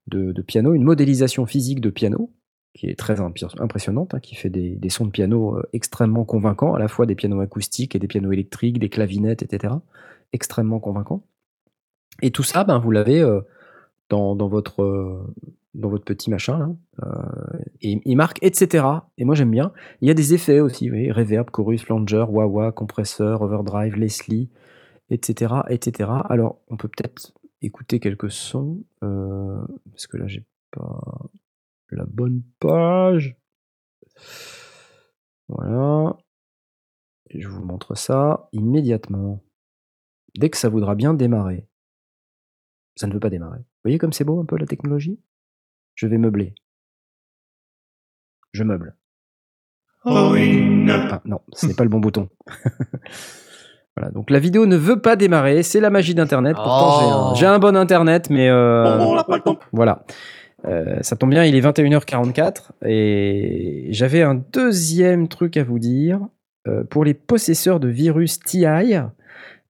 [0.09, 2.33] de, de piano, une modélisation physique de piano,
[2.77, 6.79] qui est très impressionnante, hein, qui fait des, sons de piano euh, extrêmement convaincants, à
[6.79, 9.75] la fois des pianos acoustiques et des pianos électriques, des clavinettes, etc.
[10.35, 11.25] Extrêmement convaincants.
[12.21, 13.41] Et tout ça, ben, vous l'avez euh,
[14.11, 15.35] dans, votre, euh,
[15.73, 16.77] dans votre petit machin
[17.81, 18.85] et il marque etc.
[19.17, 19.73] Et moi j'aime bien.
[20.03, 24.51] Il y a des effets aussi, vous voyez, reverb, chorus, flanger, wah-wah, compresseur, overdrive, Leslie,
[25.11, 26.11] etc., etc.
[26.29, 27.33] Alors on peut peut-être
[27.63, 31.01] écouter quelques sons parce que là j'ai pas
[31.97, 33.37] la bonne page.
[35.49, 36.17] Voilà.
[37.31, 39.43] Et je vous montre ça immédiatement.
[40.39, 41.67] Dès que ça voudra bien démarrer.
[42.97, 43.59] Ça ne veut pas démarrer.
[43.59, 45.21] Vous voyez comme c'est beau un peu la technologie?
[45.95, 46.55] Je vais meubler.
[48.53, 48.97] Je meuble.
[50.05, 50.31] Ah,
[51.25, 52.29] non, ce n'est pas le bon bouton.
[53.97, 56.55] voilà, donc la vidéo ne veut pas démarrer, c'est la magie d'Internet.
[56.55, 57.35] Pourtant, j'ai un- Oh.
[57.35, 58.99] j'ai un, bon Internet, mais euh,
[59.73, 60.05] voilà.
[60.67, 66.21] Euh, ça tombe bien, il est 21h44 et j'avais un deuxième truc à vous dire.
[66.67, 68.67] Euh, pour les possesseurs de virus TI,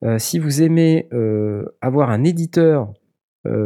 [0.05, 1.09] euh, si vous aimez
[1.81, 2.93] avoir un éditeur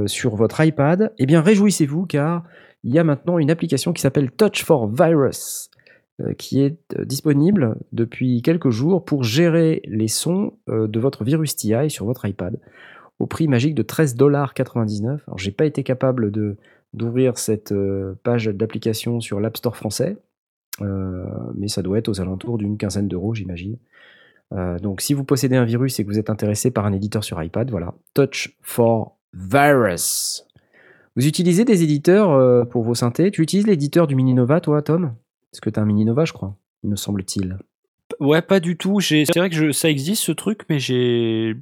[0.04, 2.44] sur votre iPad, eh bien réjouissez-vous car
[2.84, 5.70] il y a maintenant une application qui s'appelle Touch for Virus
[6.36, 12.04] qui est disponible depuis quelques jours pour gérer les sons de votre virus TI sur
[12.04, 12.58] votre iPad
[13.20, 15.20] au prix magique de 13,99$.
[15.26, 16.58] Alors j'ai pas été capable de
[16.92, 20.16] d'ouvrir cette euh, page d'application sur l'App Store français,
[20.80, 23.76] euh, mais ça doit être aux alentours d'une quinzaine d'euros, j'imagine.
[24.52, 27.22] Euh, donc, si vous possédez un virus et que vous êtes intéressé par un éditeur
[27.22, 30.46] sur iPad, voilà, Touch for Virus.
[31.16, 33.30] Vous utilisez des éditeurs pour vos synthés?
[33.30, 35.14] Tu utilises l'éditeur du Mininova, toi, Tom?
[35.50, 37.58] Parce que tu as un Mininova, je crois, il me semble-t-il?
[38.18, 39.00] Ouais, pas du tout.
[39.00, 41.56] C'est vrai que ça existe ce truc, mais j'ai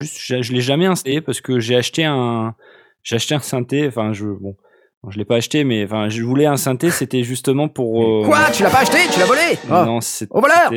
[0.00, 2.54] je, je l'ai jamais installé parce que j'ai acheté un,
[3.06, 3.86] j'ai acheté un synthé.
[3.86, 4.56] Enfin, je bon,
[5.08, 6.90] je l'ai pas acheté, mais enfin, je voulais un synthé.
[6.90, 8.02] C'était justement pour.
[8.02, 9.84] euh, Quoi Tu l'as pas acheté Tu l'as volé Ah.
[9.86, 10.32] Non, c'était-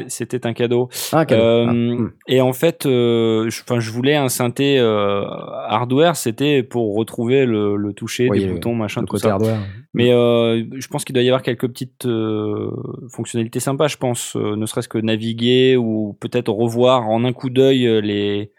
[0.10, 0.89] c'était un cadeau.
[1.11, 1.41] Ah, cadeau.
[1.41, 2.11] Euh, Ah, hmm.
[2.27, 5.23] Et en fait, euh, je, enfin, je voulais un synthé euh,
[5.68, 6.15] hardware.
[6.15, 9.34] C'était pour retrouver le, le toucher Oui, des boutons, machin, le tout côté ça.
[9.34, 9.60] hardware.
[9.95, 12.69] Mais euh, je pense qu'il doit y avoir quelques petites euh,
[13.11, 17.49] fonctionnalités sympas, je pense, euh, ne serait-ce que naviguer ou peut-être revoir en un coup
[17.49, 18.51] d'œil les,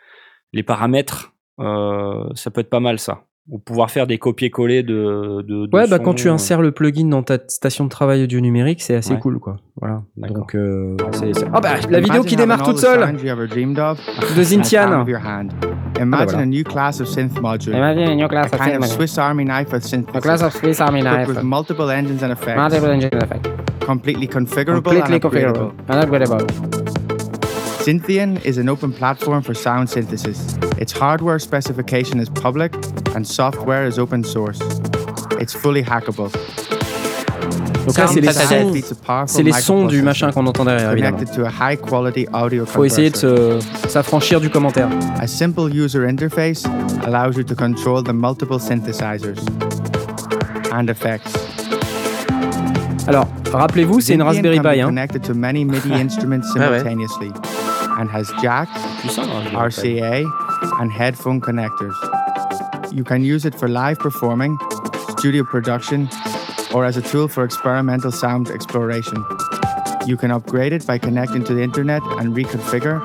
[0.52, 1.32] les paramètres.
[1.60, 3.26] Euh, ça peut être pas mal ça.
[3.50, 6.32] Ou pouvoir faire des copier-coller de, de, de Ouais, bah quand tu euh.
[6.34, 9.18] insères le plugin dans ta station de travail audio numérique, c'est assez Ouais.
[9.18, 9.56] cool, quoi.
[9.80, 10.02] Voilà.
[10.16, 11.34] Donc, euh, c'est.
[11.36, 13.00] c'est- Ah bah, la vidéo qui Imagine démarre toute seule
[14.36, 15.00] de Zintian.
[15.02, 15.50] of your hand.
[16.00, 16.42] Imagine voilà.
[16.42, 18.86] a new class of synth module, Imagine a new a class of kind of.
[18.86, 21.26] Swiss Army knife of synthesis, A class of Swiss Army knife.
[21.28, 23.48] with multiple engines and effects, Multiple engine effect.
[23.84, 25.72] completely configurable Completely and configurable.
[25.72, 25.88] upgradable.
[25.88, 26.79] And upgradable.
[27.82, 30.58] Synthian is an open platform for sound synthesis.
[30.78, 32.74] Its hardware specification is public
[33.14, 34.60] and software is open source.
[35.40, 36.30] It's fully hackable.
[37.86, 38.74] Donc là, c'est les sons,
[39.08, 41.16] a c'est les sons du machin qu'on entend derrière, évidemment.
[41.16, 44.88] connected to a high quality audio Faut essayer de se- s'affranchir du commentaire.
[45.18, 46.66] A simple user interface
[47.06, 49.38] allows you to control the multiple synthesizers
[50.70, 51.32] and effects.
[53.08, 54.80] Alors, rappelez-vous, c'est une Raspberry Pi.
[54.82, 54.86] Hein.
[54.88, 56.82] connected to many MIDI instruments ouais.
[58.00, 58.68] And has jack,
[59.02, 60.24] Puissant, hein, je dirais.
[60.24, 61.94] RCA, and headphone connectors.
[62.90, 64.58] You can use it for live performing,
[65.18, 66.08] studio production,
[66.72, 69.22] or as a tool for experimental sound exploration.
[70.06, 73.00] You can upgrade it by connecting to the internet and reconfigure,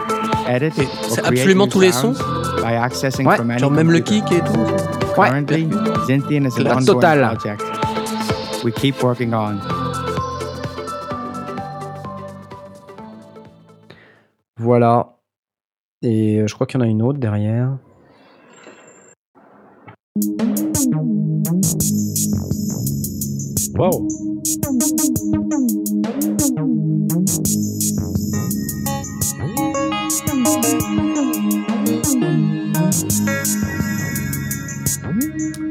[0.47, 0.87] edit, Et
[1.19, 3.99] or create new tous les sounds sons by accessing Ouais, from any Genre même le
[3.99, 5.69] kick et tout Currently,
[6.07, 7.63] Zintian is an ongoing project.
[8.63, 9.59] We keep working on.
[14.57, 15.17] Voilà.
[16.01, 17.77] Et euh, je crois qu'il y en a une autre derrière.
[23.77, 24.07] Wow.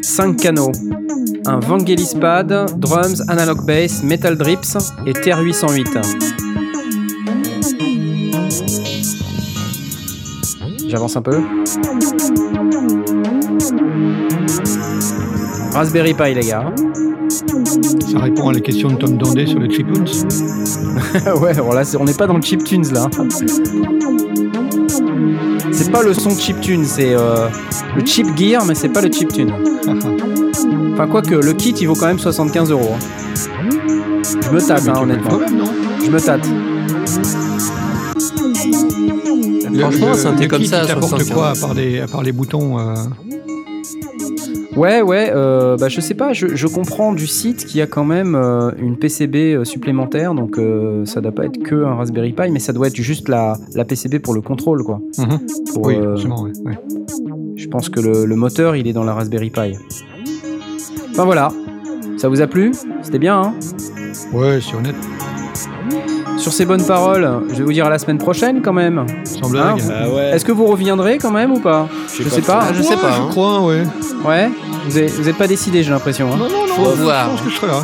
[0.03, 0.71] Cinq canaux.
[1.47, 6.54] Un Vangelis Pad, drums, analog bass, metal drips et TR-808.
[10.89, 11.41] J'avance un peu.
[15.73, 16.73] Raspberry Pi, les gars.
[18.13, 20.05] Ça répond à la question de Tom Dandé sur le Chiptunes.
[21.41, 23.09] ouais, alors là, on n'est pas dans le chiptunes là.
[25.73, 27.49] C'est pas le son chiptune, c'est euh,
[27.97, 29.53] le chip gear, mais c'est pas le chiptune.
[30.95, 32.93] Enfin, quoique, le kit il vaut quand même 75 euros.
[32.95, 32.99] hein.
[34.41, 35.29] Je me tâte, hein, honnêtement.
[35.29, 35.65] Quand même, non?
[36.05, 36.49] Je me tâte.
[39.79, 41.31] Franchement, un synthé le comme ça, il t'apporte 75.
[41.35, 42.95] quoi à part, des, à part les boutons euh,
[44.77, 47.87] Ouais, ouais, euh, bah, je sais pas, je, je comprends du site qu'il y a
[47.87, 51.95] quand même euh, une PCB euh, supplémentaire, donc euh, ça doit pas être que un
[51.95, 55.01] Raspberry Pi, mais ça doit être juste la, la PCB pour le contrôle, quoi.
[55.19, 55.39] Mhm.
[55.75, 56.79] Pour, Oui, forcément, ouais, ouais.
[57.57, 59.77] Je pense que le, le moteur, il est dans la Raspberry Pi.
[61.11, 61.53] Enfin voilà.
[62.17, 62.73] Ça vous a plu?
[63.03, 63.55] C'était bien, hein?
[64.33, 64.95] Ouais, c'est honnête.
[66.45, 69.07] Sur ces bonnes paroles, je vais vous dire à la semaine prochaine quand même.
[69.25, 69.81] Sans blague.
[69.81, 70.31] Hein Bah ouais.
[70.35, 72.59] Est-ce que vous reviendrez quand même ou pas Je sais pas.
[72.69, 73.13] Ah, je sais pas.
[73.17, 73.27] Je hein.
[73.31, 73.83] crois, ouais.
[74.27, 74.51] Ouais
[74.87, 76.29] Vous êtes, vous êtes pas décidé, j'ai l'impression.
[76.31, 76.37] hein.
[76.39, 76.75] Non, non, non.
[76.85, 77.31] Faut je voir.
[77.31, 77.83] pense que je serai là.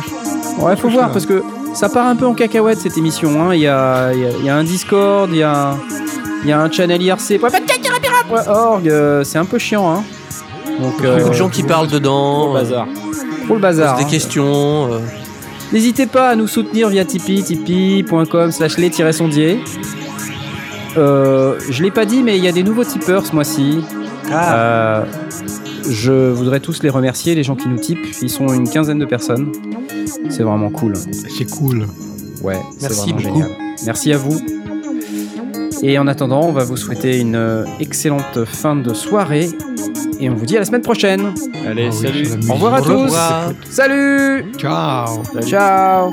[0.59, 1.41] Ouais, faut voir parce que
[1.73, 3.31] ça part un peu en cacahuète cette émission.
[3.49, 3.55] hein.
[3.55, 5.75] Il y, a, il y a- il y a un Discord, il y a,
[6.43, 8.87] il y a un channel IRC.org.
[8.89, 9.91] euh, C'est un peu chiant.
[9.91, 10.03] Hein.
[10.79, 12.51] Donc, Beaucoup euh, de gens qui parlent dedans.
[12.51, 12.85] Au bazar.
[13.47, 13.95] pour le bazar.
[13.95, 14.03] Hein.
[14.03, 14.45] des questions.
[14.93, 14.99] euh,
[15.71, 19.59] N'hésitez pas à nous soutenir via Tipeee, tipeee.com slash les-sondier.
[20.97, 23.79] Euh, je l'ai pas dit, mais il y a des nouveaux tipeurs ce mois-ci.
[24.31, 25.05] Euh,
[25.89, 28.05] je voudrais tous les remercier, les gens qui nous typent.
[28.21, 29.51] Ils sont une quinzaine de personnes.
[30.29, 30.93] C'est vraiment cool.
[30.95, 31.87] C'est cool.
[32.41, 33.39] Ouais, c'est Merci vraiment beaucoup.
[33.41, 33.57] génial.
[33.85, 34.39] Merci à vous.
[35.83, 39.49] Et en attendant, on va vous souhaiter une euh, excellente fin de soirée.
[40.21, 41.33] Et on vous dit à la semaine prochaine.
[41.67, 42.23] Allez, Ah oui, salut.
[42.23, 42.91] la Au revoir à Au tous.
[42.91, 43.51] revoir.
[43.69, 44.45] Salut.
[44.57, 45.23] Ciao.
[45.47, 46.11] Ciao.